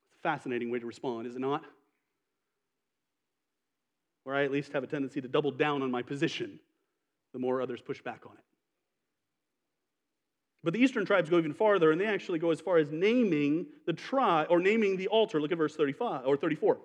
It's 0.09 0.17
a 0.19 0.21
fascinating 0.21 0.69
way 0.69 0.79
to 0.79 0.85
respond, 0.85 1.27
is 1.27 1.35
it 1.35 1.39
not? 1.39 1.63
Or 4.25 4.35
I 4.35 4.43
at 4.43 4.51
least 4.51 4.73
have 4.73 4.83
a 4.83 4.87
tendency 4.87 5.19
to 5.21 5.27
double 5.27 5.51
down 5.51 5.81
on 5.81 5.89
my 5.89 6.03
position 6.03 6.59
the 7.33 7.39
more 7.39 7.61
others 7.61 7.81
push 7.81 8.01
back 8.01 8.21
on 8.25 8.33
it. 8.33 8.43
But 10.63 10.73
the 10.73 10.79
eastern 10.79 11.05
tribes 11.05 11.29
go 11.29 11.39
even 11.39 11.53
farther, 11.53 11.91
and 11.91 11.99
they 11.99 12.05
actually 12.05 12.39
go 12.39 12.51
as 12.51 12.61
far 12.61 12.77
as 12.77 12.91
naming 12.91 13.65
the 13.87 13.93
tribe 13.93 14.47
or 14.49 14.59
naming 14.59 14.95
the 14.95 15.07
altar. 15.07 15.41
Look 15.41 15.51
at 15.51 15.57
verse 15.57 15.75
35 15.75 16.25
or 16.25 16.37
34. 16.37 16.77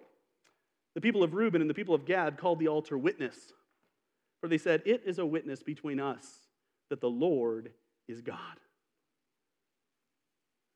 The 0.95 1.01
people 1.01 1.23
of 1.23 1.35
Reuben 1.35 1.61
and 1.61 1.69
the 1.69 1.75
people 1.75 1.95
of 1.95 2.07
Gad 2.07 2.39
called 2.39 2.59
the 2.59 2.69
altar 2.69 2.97
witness, 2.97 3.37
for 4.41 4.49
they 4.49 4.57
said, 4.57 4.83
It 4.87 5.03
is 5.05 5.19
a 5.19 5.27
witness 5.27 5.63
between 5.63 6.01
us 6.01 6.27
that 6.89 7.03
the 7.03 7.11
Lord 7.11 7.71
is 8.09 8.23
God. 8.23 8.39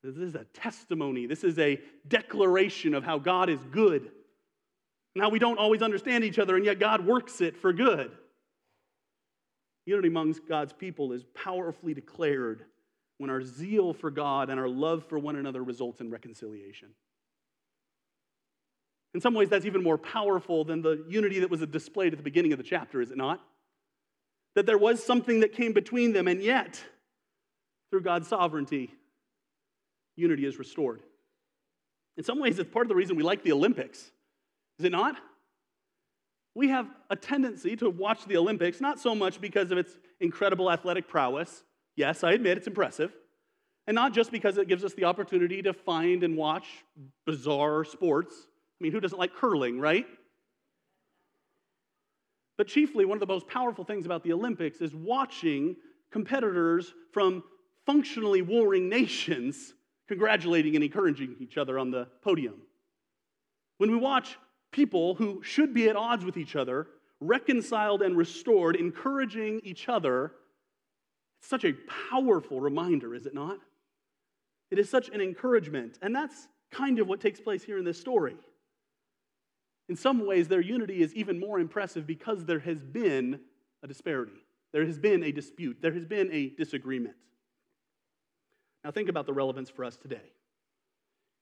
This 0.02 0.16
is 0.16 0.34
a 0.34 0.44
testimony. 0.52 1.26
This 1.26 1.44
is 1.44 1.58
a 1.58 1.80
declaration 2.08 2.94
of 2.94 3.04
how 3.04 3.18
God 3.18 3.48
is 3.48 3.60
good 3.70 4.10
and 5.14 5.22
how 5.22 5.30
we 5.30 5.38
don't 5.38 5.58
always 5.58 5.82
understand 5.82 6.24
each 6.24 6.38
other, 6.38 6.56
and 6.56 6.64
yet 6.64 6.78
God 6.78 7.04
works 7.04 7.40
it 7.40 7.56
for 7.56 7.72
good. 7.72 8.10
Unity 9.86 10.08
amongst 10.08 10.46
God's 10.46 10.72
people 10.72 11.12
is 11.12 11.24
powerfully 11.34 11.94
declared 11.94 12.64
when 13.20 13.28
our 13.28 13.42
zeal 13.42 13.92
for 13.92 14.10
God 14.10 14.48
and 14.48 14.58
our 14.58 14.66
love 14.66 15.04
for 15.06 15.18
one 15.18 15.36
another 15.36 15.62
results 15.62 16.00
in 16.00 16.10
reconciliation. 16.10 16.88
In 19.12 19.20
some 19.20 19.34
ways, 19.34 19.50
that's 19.50 19.66
even 19.66 19.82
more 19.82 19.98
powerful 19.98 20.64
than 20.64 20.80
the 20.80 21.04
unity 21.06 21.40
that 21.40 21.50
was 21.50 21.60
displayed 21.66 22.14
at 22.14 22.16
the 22.16 22.22
beginning 22.22 22.52
of 22.52 22.56
the 22.56 22.64
chapter, 22.64 23.02
is 23.02 23.10
it 23.10 23.18
not? 23.18 23.42
That 24.54 24.64
there 24.64 24.78
was 24.78 25.04
something 25.04 25.40
that 25.40 25.52
came 25.52 25.74
between 25.74 26.14
them, 26.14 26.28
and 26.28 26.42
yet, 26.42 26.82
through 27.90 28.00
God's 28.00 28.26
sovereignty, 28.26 28.90
unity 30.16 30.46
is 30.46 30.58
restored. 30.58 31.02
In 32.16 32.24
some 32.24 32.40
ways, 32.40 32.58
it's 32.58 32.72
part 32.72 32.86
of 32.86 32.88
the 32.88 32.94
reason 32.94 33.16
we 33.16 33.22
like 33.22 33.42
the 33.42 33.52
Olympics, 33.52 33.98
is 34.78 34.86
it 34.86 34.92
not? 34.92 35.16
We 36.54 36.68
have 36.68 36.86
a 37.10 37.16
tendency 37.16 37.76
to 37.76 37.90
watch 37.90 38.24
the 38.24 38.38
Olympics, 38.38 38.80
not 38.80 38.98
so 38.98 39.14
much 39.14 39.42
because 39.42 39.70
of 39.70 39.76
its 39.76 39.98
incredible 40.20 40.70
athletic 40.70 41.06
prowess, 41.06 41.64
Yes, 41.96 42.24
I 42.24 42.32
admit 42.32 42.58
it's 42.58 42.66
impressive. 42.66 43.12
And 43.86 43.94
not 43.94 44.12
just 44.12 44.30
because 44.30 44.58
it 44.58 44.68
gives 44.68 44.84
us 44.84 44.94
the 44.94 45.04
opportunity 45.04 45.62
to 45.62 45.72
find 45.72 46.22
and 46.22 46.36
watch 46.36 46.66
bizarre 47.26 47.84
sports. 47.84 48.34
I 48.80 48.84
mean, 48.84 48.92
who 48.92 49.00
doesn't 49.00 49.18
like 49.18 49.34
curling, 49.34 49.80
right? 49.80 50.06
But 52.56 52.68
chiefly, 52.68 53.04
one 53.04 53.16
of 53.16 53.20
the 53.20 53.32
most 53.32 53.48
powerful 53.48 53.84
things 53.84 54.06
about 54.06 54.22
the 54.22 54.32
Olympics 54.32 54.80
is 54.80 54.94
watching 54.94 55.76
competitors 56.12 56.92
from 57.12 57.42
functionally 57.86 58.42
warring 58.42 58.88
nations 58.88 59.74
congratulating 60.08 60.74
and 60.74 60.84
encouraging 60.84 61.36
each 61.38 61.56
other 61.56 61.78
on 61.78 61.90
the 61.90 62.06
podium. 62.22 62.60
When 63.78 63.90
we 63.90 63.96
watch 63.96 64.36
people 64.72 65.14
who 65.14 65.40
should 65.42 65.72
be 65.72 65.88
at 65.88 65.96
odds 65.96 66.24
with 66.24 66.36
each 66.36 66.56
other 66.56 66.88
reconciled 67.20 68.02
and 68.02 68.16
restored, 68.16 68.76
encouraging 68.76 69.60
each 69.62 69.88
other 69.88 70.32
such 71.40 71.64
a 71.64 71.72
powerful 72.10 72.60
reminder, 72.60 73.14
is 73.14 73.26
it 73.26 73.34
not? 73.34 73.58
It 74.70 74.78
is 74.78 74.88
such 74.88 75.08
an 75.08 75.20
encouragement. 75.20 75.98
And 76.02 76.14
that's 76.14 76.48
kind 76.70 76.98
of 76.98 77.08
what 77.08 77.20
takes 77.20 77.40
place 77.40 77.62
here 77.62 77.78
in 77.78 77.84
this 77.84 78.00
story. 78.00 78.36
In 79.88 79.96
some 79.96 80.24
ways, 80.24 80.46
their 80.46 80.60
unity 80.60 81.02
is 81.02 81.14
even 81.14 81.40
more 81.40 81.58
impressive 81.58 82.06
because 82.06 82.44
there 82.44 82.60
has 82.60 82.84
been 82.84 83.40
a 83.82 83.88
disparity. 83.88 84.44
There 84.72 84.86
has 84.86 84.98
been 84.98 85.24
a 85.24 85.32
dispute. 85.32 85.78
There 85.80 85.92
has 85.92 86.04
been 86.04 86.30
a 86.32 86.50
disagreement. 86.50 87.16
Now, 88.84 88.92
think 88.92 89.08
about 89.08 89.26
the 89.26 89.32
relevance 89.32 89.68
for 89.68 89.84
us 89.84 89.96
today. 89.96 90.32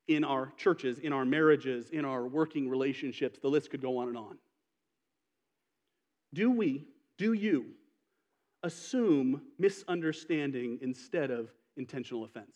In 0.08 0.24
our 0.24 0.52
churches, 0.56 0.98
in 0.98 1.12
our 1.12 1.26
marriages, 1.26 1.90
in 1.90 2.06
our 2.06 2.26
working 2.26 2.70
relationships, 2.70 3.38
the 3.38 3.48
list 3.48 3.70
could 3.70 3.82
go 3.82 3.98
on 3.98 4.08
and 4.08 4.16
on. 4.16 4.38
Do 6.32 6.50
we, 6.50 6.86
do 7.18 7.34
you, 7.34 7.66
assume 8.62 9.42
misunderstanding 9.58 10.78
instead 10.82 11.30
of 11.30 11.50
intentional 11.76 12.24
offense? 12.24 12.50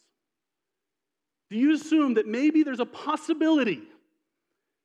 Do 1.51 1.59
you 1.59 1.75
assume 1.75 2.15
that 2.15 2.27
maybe 2.27 2.63
there's 2.63 2.81
a 2.81 2.87
possibility 2.87 3.83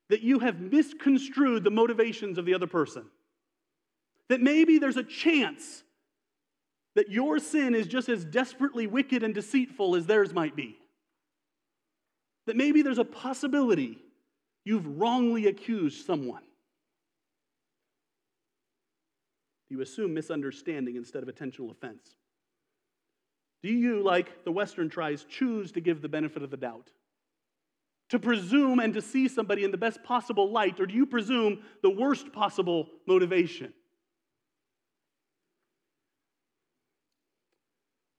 that 0.10 0.22
you 0.22 0.40
have 0.40 0.60
misconstrued 0.60 1.64
the 1.64 1.72
motivations 1.72 2.38
of 2.38 2.46
the 2.46 2.54
other 2.54 2.68
person? 2.68 3.06
That 4.30 4.42
maybe 4.42 4.78
there's 4.78 4.98
a 4.98 5.04
chance 5.04 5.84
that 6.96 7.10
your 7.10 7.40
sin 7.40 7.76
is 7.76 7.88
just 7.88 8.10
as 8.10 8.26
desperately 8.26 8.88
wicked 8.88 9.24
and 9.24 9.34
deceitful 9.34 9.96
as 9.96 10.08
theirs 10.08 10.34
might 10.34 10.56
be? 10.56 10.78
That 12.48 12.56
maybe 12.56 12.82
there's 12.82 12.98
a 12.98 13.06
possibility 13.06 14.00
you've 14.66 14.98
wrongly 14.98 15.48
accused 15.48 16.06
someone? 16.06 16.44
You 19.70 19.82
assume 19.82 20.14
misunderstanding 20.14 20.96
instead 20.96 21.24
of 21.24 21.30
intentional 21.30 21.72
offense? 21.72 22.16
Do 23.64 23.70
you, 23.70 24.04
like 24.04 24.46
the 24.46 24.52
Western 24.52 24.90
tribes, 24.90 25.26
choose 25.28 25.72
to 25.74 25.82
give 25.82 26.02
the 26.02 26.10
benefit 26.10 26.44
of 26.44 26.52
the 26.52 26.58
doubt? 26.58 26.92
To 28.10 28.20
presume 28.20 28.80
and 28.80 28.94
to 28.94 29.02
see 29.02 29.28
somebody 29.28 29.64
in 29.64 29.72
the 29.72 29.78
best 29.78 30.04
possible 30.04 30.52
light, 30.52 30.80
or 30.80 30.86
do 30.86 30.94
you 30.94 31.06
presume 31.06 31.60
the 31.82 31.90
worst 31.90 32.32
possible 32.32 32.88
motivation? 33.06 33.74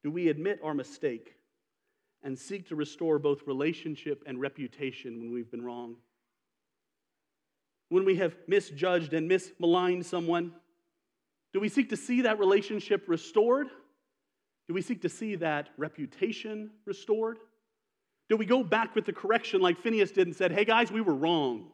Do 0.03 0.11
we 0.11 0.29
admit 0.29 0.59
our 0.63 0.73
mistake 0.73 1.35
and 2.23 2.37
seek 2.37 2.67
to 2.69 2.75
restore 2.75 3.17
both 3.17 3.47
relationship 3.47 4.23
and 4.27 4.39
reputation 4.39 5.19
when 5.19 5.31
we've 5.31 5.49
been 5.49 5.63
wrong? 5.63 5.95
When 7.89 8.05
we 8.05 8.17
have 8.17 8.35
misjudged 8.47 9.13
and 9.13 9.29
mismaligned 9.29 10.05
someone? 10.05 10.53
Do 11.53 11.59
we 11.59 11.69
seek 11.69 11.89
to 11.89 11.97
see 11.97 12.21
that 12.21 12.39
relationship 12.39 13.05
restored? 13.07 13.67
Do 14.67 14.73
we 14.73 14.81
seek 14.81 15.01
to 15.01 15.09
see 15.09 15.35
that 15.37 15.69
reputation 15.77 16.69
restored? 16.85 17.37
Do 18.29 18.37
we 18.37 18.45
go 18.45 18.63
back 18.63 18.95
with 18.95 19.05
the 19.05 19.13
correction 19.13 19.61
like 19.61 19.79
Phinehas 19.79 20.11
did 20.11 20.27
and 20.27 20.35
said, 20.35 20.51
hey 20.51 20.63
guys, 20.65 20.91
we 20.91 21.01
were 21.01 21.15
wrong? 21.15 21.71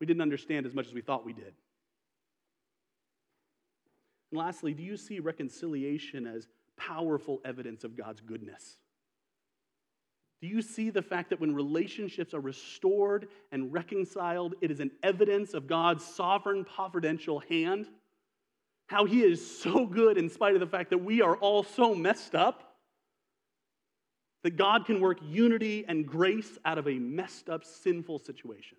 We 0.00 0.06
didn't 0.06 0.22
understand 0.22 0.64
as 0.66 0.74
much 0.74 0.86
as 0.86 0.94
we 0.94 1.02
thought 1.02 1.26
we 1.26 1.34
did. 1.34 1.52
And 4.32 4.40
lastly, 4.40 4.72
do 4.72 4.82
you 4.82 4.96
see 4.96 5.20
reconciliation 5.20 6.26
as 6.26 6.48
powerful 6.76 7.40
evidence 7.44 7.84
of 7.84 7.96
God's 7.96 8.20
goodness? 8.20 8.78
Do 10.44 10.50
you 10.50 10.60
see 10.60 10.90
the 10.90 11.00
fact 11.00 11.30
that 11.30 11.40
when 11.40 11.54
relationships 11.54 12.34
are 12.34 12.40
restored 12.40 13.28
and 13.50 13.72
reconciled, 13.72 14.54
it 14.60 14.70
is 14.70 14.78
an 14.78 14.90
evidence 15.02 15.54
of 15.54 15.66
God's 15.66 16.04
sovereign, 16.04 16.66
providential 16.66 17.40
hand? 17.40 17.88
How 18.88 19.06
He 19.06 19.22
is 19.22 19.58
so 19.62 19.86
good 19.86 20.18
in 20.18 20.28
spite 20.28 20.52
of 20.52 20.60
the 20.60 20.66
fact 20.66 20.90
that 20.90 20.98
we 20.98 21.22
are 21.22 21.34
all 21.34 21.62
so 21.62 21.94
messed 21.94 22.34
up? 22.34 22.76
That 24.42 24.58
God 24.58 24.84
can 24.84 25.00
work 25.00 25.16
unity 25.22 25.86
and 25.88 26.06
grace 26.06 26.58
out 26.66 26.76
of 26.76 26.88
a 26.88 26.98
messed 26.98 27.48
up, 27.48 27.64
sinful 27.64 28.18
situation. 28.18 28.76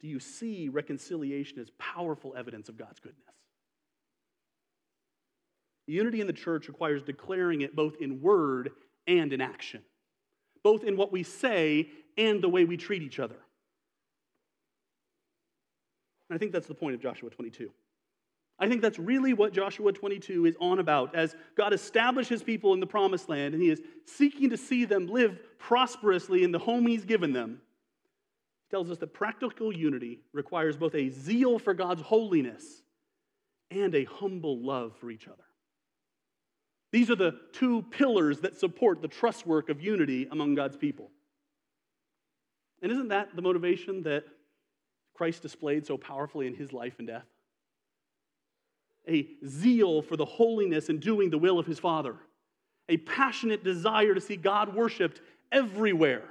Do 0.00 0.06
you 0.06 0.20
see 0.20 0.68
reconciliation 0.68 1.58
as 1.58 1.70
powerful 1.76 2.36
evidence 2.36 2.68
of 2.68 2.76
God's 2.76 3.00
goodness? 3.00 3.34
Unity 5.88 6.20
in 6.20 6.28
the 6.28 6.32
church 6.32 6.68
requires 6.68 7.02
declaring 7.02 7.62
it 7.62 7.74
both 7.74 7.96
in 8.00 8.22
word 8.22 8.70
and 9.08 9.32
in 9.32 9.40
action, 9.40 9.82
both 10.68 10.84
in 10.84 10.98
what 10.98 11.10
we 11.10 11.22
say 11.22 11.88
and 12.18 12.42
the 12.42 12.48
way 12.50 12.66
we 12.66 12.76
treat 12.76 13.02
each 13.02 13.18
other. 13.18 13.36
And 16.28 16.36
I 16.36 16.38
think 16.38 16.52
that's 16.52 16.66
the 16.66 16.74
point 16.74 16.94
of 16.94 17.00
Joshua 17.00 17.30
22. 17.30 17.70
I 18.58 18.68
think 18.68 18.82
that's 18.82 18.98
really 18.98 19.32
what 19.32 19.54
Joshua 19.54 19.94
22 19.94 20.44
is 20.44 20.56
on 20.60 20.78
about 20.78 21.14
as 21.14 21.34
God 21.56 21.72
establishes 21.72 22.42
people 22.42 22.74
in 22.74 22.80
the 22.80 22.86
promised 22.86 23.30
land 23.30 23.54
and 23.54 23.62
he 23.62 23.70
is 23.70 23.80
seeking 24.04 24.50
to 24.50 24.58
see 24.58 24.84
them 24.84 25.06
live 25.06 25.40
prosperously 25.58 26.44
in 26.44 26.52
the 26.52 26.58
home 26.58 26.86
he's 26.86 27.06
given 27.06 27.32
them. 27.32 27.62
He 28.66 28.70
tells 28.70 28.90
us 28.90 28.98
that 28.98 29.14
practical 29.14 29.72
unity 29.72 30.20
requires 30.34 30.76
both 30.76 30.94
a 30.94 31.08
zeal 31.08 31.58
for 31.58 31.72
God's 31.72 32.02
holiness 32.02 32.82
and 33.70 33.94
a 33.94 34.04
humble 34.04 34.58
love 34.58 34.94
for 35.00 35.10
each 35.10 35.28
other. 35.28 35.47
These 36.90 37.10
are 37.10 37.16
the 37.16 37.38
two 37.52 37.82
pillars 37.90 38.40
that 38.40 38.56
support 38.56 39.02
the 39.02 39.08
truss 39.08 39.44
work 39.44 39.68
of 39.68 39.82
unity 39.82 40.26
among 40.30 40.54
God's 40.54 40.76
people. 40.76 41.10
And 42.80 42.90
isn't 42.90 43.08
that 43.08 43.34
the 43.36 43.42
motivation 43.42 44.02
that 44.04 44.24
Christ 45.14 45.42
displayed 45.42 45.86
so 45.86 45.98
powerfully 45.98 46.46
in 46.46 46.54
his 46.54 46.72
life 46.72 46.94
and 46.98 47.08
death? 47.08 47.26
A 49.08 49.26
zeal 49.46 50.02
for 50.02 50.16
the 50.16 50.24
holiness 50.24 50.88
and 50.88 51.00
doing 51.00 51.30
the 51.30 51.38
will 51.38 51.58
of 51.58 51.66
his 51.66 51.78
Father, 51.78 52.14
a 52.88 52.96
passionate 52.98 53.64
desire 53.64 54.14
to 54.14 54.20
see 54.20 54.36
God 54.36 54.74
worshiped 54.74 55.20
everywhere, 55.50 56.24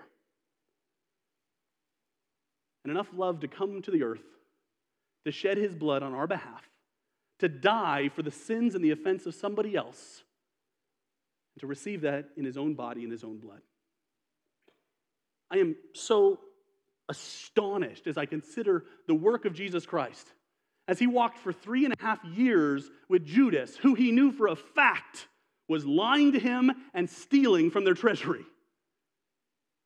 and 2.84 2.92
enough 2.92 3.10
love 3.14 3.42
to 3.42 3.48
come 3.48 3.82
to 3.82 3.92
the 3.92 4.04
earth 4.04 4.24
to 5.26 5.32
shed 5.32 5.58
his 5.58 5.76
blood 5.76 6.04
on 6.04 6.14
our 6.14 6.26
behalf, 6.26 6.70
to 7.40 7.50
die 7.50 8.10
for 8.10 8.22
the 8.22 8.32
sins 8.32 8.76
and 8.76 8.84
the 8.84 8.92
offense 8.92 9.26
of 9.26 9.36
somebody 9.36 9.76
else 9.76 10.24
and 11.58 11.62
to 11.62 11.66
receive 11.66 12.02
that 12.02 12.30
in 12.38 12.46
his 12.46 12.56
own 12.56 12.76
body 12.76 13.02
and 13.02 13.12
his 13.12 13.24
own 13.24 13.40
blood. 13.40 13.62
I 15.50 15.58
am 15.58 15.76
so 15.96 16.40
astonished 17.10 18.06
as 18.06 18.16
I 18.16 18.28
consider 18.28 18.86
the 19.08 19.16
work 19.16 19.46
of 19.46 19.54
Jesus 19.54 19.84
Christ 19.84 20.28
as 20.88 21.00
he 21.00 21.08
walked 21.08 21.40
for 21.40 21.52
three 21.52 21.84
and 21.84 21.96
a 22.00 22.04
half 22.04 22.24
years 22.24 22.92
with 23.10 23.26
Judas, 23.26 23.76
who 23.76 23.96
he 23.96 24.12
knew 24.12 24.32
for 24.32 24.46
a 24.46 24.56
fact 24.56 25.28
was 25.68 25.84
lying 25.84 26.34
to 26.34 26.40
him 26.40 26.72
and 26.94 27.10
stealing 27.10 27.72
from 27.72 27.86
their 27.86 27.96
treasury. 27.96 28.46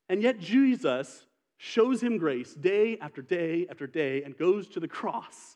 And 0.09 0.21
yet 0.21 0.41
Jesus 0.41 1.25
shows 1.55 2.03
him 2.03 2.17
grace 2.17 2.53
day 2.53 2.97
after 2.99 3.21
day 3.21 3.65
after 3.69 3.87
day 3.87 4.23
and 4.23 4.37
goes 4.37 4.67
to 4.67 4.81
the 4.81 4.89
cross 4.89 5.55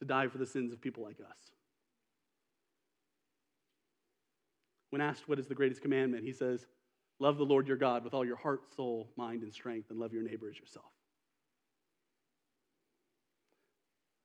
to 0.00 0.04
die 0.04 0.26
for 0.26 0.38
the 0.38 0.46
sins 0.46 0.72
of 0.72 0.80
people 0.80 1.04
like 1.04 1.20
us. 1.20 1.59
When 4.90 5.00
asked 5.00 5.28
what 5.28 5.38
is 5.38 5.46
the 5.46 5.54
greatest 5.54 5.82
commandment, 5.82 6.24
he 6.24 6.32
says, 6.32 6.66
Love 7.20 7.36
the 7.36 7.44
Lord 7.44 7.68
your 7.68 7.76
God 7.76 8.02
with 8.02 8.14
all 8.14 8.24
your 8.24 8.36
heart, 8.36 8.62
soul, 8.74 9.10
mind, 9.16 9.42
and 9.42 9.52
strength, 9.52 9.90
and 9.90 9.98
love 9.98 10.12
your 10.12 10.22
neighbor 10.22 10.48
as 10.48 10.58
yourself. 10.58 10.86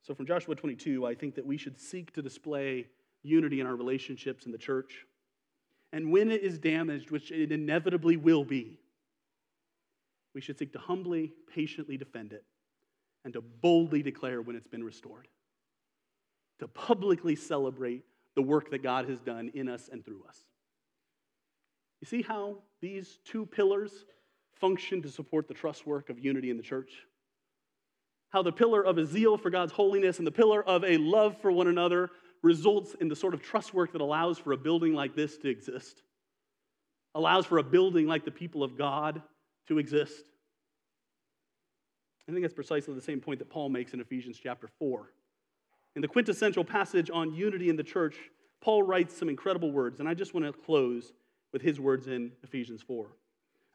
So, 0.02 0.16
from 0.16 0.26
Joshua 0.26 0.56
22, 0.56 1.06
I 1.06 1.14
think 1.14 1.36
that 1.36 1.46
we 1.46 1.58
should 1.58 1.80
seek 1.80 2.14
to 2.14 2.22
display 2.22 2.88
unity 3.24 3.60
in 3.60 3.68
our 3.68 3.76
relationships 3.76 4.46
in 4.46 4.52
the 4.52 4.58
church. 4.58 5.06
And 5.92 6.12
when 6.12 6.32
it 6.32 6.42
is 6.42 6.58
damaged, 6.58 7.12
which 7.12 7.32
it 7.32 7.52
inevitably 7.52 8.16
will 8.16 8.44
be, 8.44 8.80
we 10.34 10.42
should 10.42 10.58
seek 10.58 10.74
to 10.74 10.80
humbly, 10.80 11.34
patiently 11.54 11.98
defend 11.98 12.34
it 12.34 12.44
and 13.24 13.34
to 13.34 13.42
boldly 13.42 14.04
declare 14.04 14.42
when 14.42 14.56
it's 14.56 14.68
been 14.68 14.84
restored, 14.84 15.28
to 16.60 16.68
publicly 16.68 17.36
celebrate 17.36 18.04
the 18.36 18.42
work 18.42 18.70
that 18.72 18.84
God 18.84 19.10
has 19.10 19.22
done 19.22 19.50
in 19.54 19.68
us 19.68 19.90
and 19.92 20.06
through 20.06 20.24
us. 20.28 20.40
You 22.06 22.20
see 22.20 22.22
how 22.22 22.58
these 22.82 23.18
two 23.26 23.48
pillars 23.48 24.06
function 24.62 25.02
to 25.02 25.10
support 25.10 25.48
the 25.48 25.56
truss 25.56 25.88
work 25.88 26.12
of 26.12 26.20
unity 26.20 26.52
in 26.52 26.58
the 26.58 26.62
church? 26.62 26.92
How 28.30 28.44
the 28.44 28.52
pillar 28.52 28.86
of 28.86 29.00
a 29.00 29.08
zeal 29.08 29.40
for 29.40 29.50
God's 29.50 29.72
holiness 29.72 30.20
and 30.20 30.28
the 30.28 30.32
pillar 30.32 30.64
of 30.64 30.84
a 30.84 30.98
love 30.98 31.36
for 31.42 31.52
one 31.52 31.66
another 31.66 32.12
results 32.44 32.96
in 33.02 33.08
the 33.08 33.16
sort 33.16 33.34
of 33.34 33.42
truss 33.42 33.74
work 33.74 33.92
that 33.94 34.02
allows 34.02 34.38
for 34.38 34.52
a 34.52 34.58
building 34.58 34.94
like 34.94 35.16
this 35.16 35.36
to 35.40 35.50
exist, 35.50 36.04
allows 37.16 37.48
for 37.48 37.58
a 37.58 37.64
building 37.64 38.06
like 38.06 38.24
the 38.24 38.30
people 38.30 38.62
of 38.62 38.78
God 38.78 39.24
to 39.68 39.80
exist. 39.80 40.26
I 42.30 42.34
think 42.34 42.44
that's 42.44 42.54
precisely 42.54 42.94
the 42.94 43.02
same 43.02 43.20
point 43.20 43.40
that 43.40 43.50
Paul 43.50 43.70
makes 43.70 43.96
in 43.96 44.00
Ephesians 44.00 44.38
chapter 44.38 44.70
4. 44.78 45.10
In 45.96 46.04
the 46.04 46.08
quintessential 46.08 46.66
passage 46.66 47.10
on 47.12 47.34
unity 47.34 47.68
in 47.68 47.78
the 47.78 47.84
church, 47.84 48.16
Paul 48.62 48.84
writes 48.84 49.18
some 49.18 49.28
incredible 49.28 49.72
words, 49.72 50.00
and 50.00 50.08
I 50.08 50.14
just 50.14 50.36
want 50.36 50.46
to 50.46 50.54
close 50.54 51.12
with 51.56 51.62
his 51.62 51.80
words 51.80 52.08
in 52.08 52.34
Ephesians 52.44 52.82
4, 52.82 53.08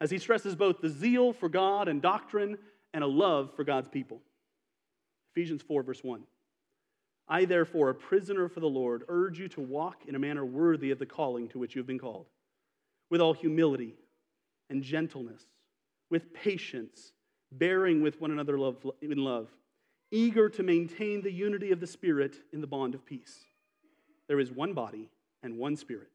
as 0.01 0.11
he 0.11 0.19
stresses 0.19 0.55
both 0.55 0.81
the 0.81 0.89
zeal 0.89 1.33
for 1.33 1.49
God 1.49 1.87
and 1.87 1.99
doctrine 1.99 2.59
and 2.93 3.03
a 3.03 3.07
love 3.07 3.55
for 3.55 3.63
God's 3.63 3.87
people. 3.87 4.21
Ephesians 5.35 5.63
4, 5.63 5.81
verse 5.81 6.03
1. 6.03 6.21
I, 7.27 7.45
therefore, 7.45 7.89
a 7.89 7.95
prisoner 7.95 8.47
for 8.47 8.59
the 8.59 8.69
Lord, 8.69 9.03
urge 9.07 9.39
you 9.39 9.47
to 9.47 9.61
walk 9.61 10.03
in 10.07 10.13
a 10.13 10.19
manner 10.19 10.45
worthy 10.45 10.91
of 10.91 10.99
the 10.99 11.07
calling 11.07 11.47
to 11.47 11.57
which 11.57 11.73
you 11.73 11.79
have 11.79 11.87
been 11.87 11.97
called, 11.97 12.27
with 13.09 13.19
all 13.19 13.33
humility 13.33 13.95
and 14.69 14.83
gentleness, 14.83 15.41
with 16.11 16.35
patience, 16.35 17.13
bearing 17.51 18.03
with 18.03 18.21
one 18.21 18.29
another 18.29 18.57
in 19.01 19.17
love, 19.17 19.47
eager 20.11 20.49
to 20.49 20.61
maintain 20.61 21.23
the 21.23 21.33
unity 21.33 21.71
of 21.71 21.79
the 21.79 21.87
Spirit 21.87 22.35
in 22.53 22.61
the 22.61 22.67
bond 22.67 22.93
of 22.93 23.07
peace. 23.07 23.39
There 24.27 24.39
is 24.39 24.51
one 24.51 24.75
body 24.75 25.09
and 25.41 25.57
one 25.57 25.75
Spirit 25.75 26.11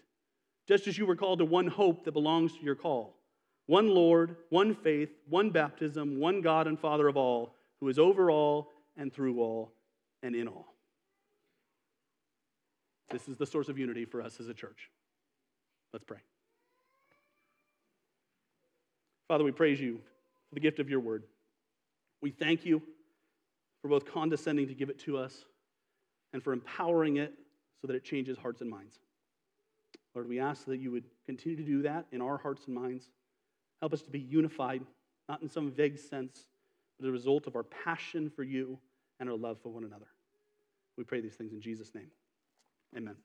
just 0.66 0.86
as 0.86 0.98
you 0.98 1.06
were 1.06 1.16
called 1.16 1.38
to 1.38 1.44
one 1.44 1.66
hope 1.66 2.04
that 2.04 2.12
belongs 2.12 2.52
to 2.56 2.62
your 2.62 2.74
call 2.74 3.14
one 3.66 3.88
Lord, 3.88 4.36
one 4.50 4.76
faith, 4.76 5.10
one 5.28 5.50
baptism, 5.50 6.20
one 6.20 6.40
God 6.40 6.68
and 6.68 6.78
Father 6.78 7.08
of 7.08 7.16
all, 7.16 7.54
who 7.80 7.88
is 7.88 7.98
over 7.98 8.30
all 8.30 8.70
and 8.96 9.12
through 9.12 9.40
all 9.40 9.72
and 10.22 10.36
in 10.36 10.46
all. 10.46 10.72
This 13.10 13.28
is 13.28 13.36
the 13.36 13.46
source 13.46 13.68
of 13.68 13.76
unity 13.76 14.04
for 14.04 14.22
us 14.22 14.38
as 14.40 14.48
a 14.48 14.54
church. 14.54 14.88
Let's 15.92 16.04
pray. 16.04 16.18
Father, 19.28 19.42
we 19.42 19.52
praise 19.52 19.80
you 19.80 20.00
for 20.48 20.54
the 20.54 20.60
gift 20.60 20.78
of 20.78 20.88
your 20.88 21.00
word. 21.00 21.24
We 22.20 22.30
thank 22.30 22.64
you 22.64 22.82
for 23.82 23.88
both 23.88 24.04
condescending 24.04 24.68
to 24.68 24.74
give 24.74 24.90
it 24.90 24.98
to 25.00 25.18
us 25.18 25.44
and 26.32 26.42
for 26.42 26.52
empowering 26.52 27.16
it 27.16 27.32
so 27.80 27.88
that 27.88 27.96
it 27.96 28.04
changes 28.04 28.38
hearts 28.38 28.60
and 28.60 28.70
minds. 28.70 28.98
Lord, 30.16 30.30
we 30.30 30.40
ask 30.40 30.64
that 30.64 30.80
you 30.80 30.90
would 30.92 31.04
continue 31.26 31.56
to 31.58 31.62
do 31.62 31.82
that 31.82 32.06
in 32.10 32.22
our 32.22 32.38
hearts 32.38 32.62
and 32.66 32.74
minds. 32.74 33.10
Help 33.82 33.92
us 33.92 34.00
to 34.00 34.10
be 34.10 34.18
unified, 34.18 34.80
not 35.28 35.42
in 35.42 35.48
some 35.50 35.70
vague 35.70 35.98
sense, 35.98 36.46
but 36.98 37.04
as 37.04 37.10
a 37.10 37.12
result 37.12 37.46
of 37.46 37.54
our 37.54 37.64
passion 37.64 38.30
for 38.30 38.42
you 38.42 38.78
and 39.20 39.28
our 39.28 39.36
love 39.36 39.58
for 39.62 39.68
one 39.68 39.84
another. 39.84 40.06
We 40.96 41.04
pray 41.04 41.20
these 41.20 41.34
things 41.34 41.52
in 41.52 41.60
Jesus' 41.60 41.94
name. 41.94 42.08
Amen. 42.96 43.16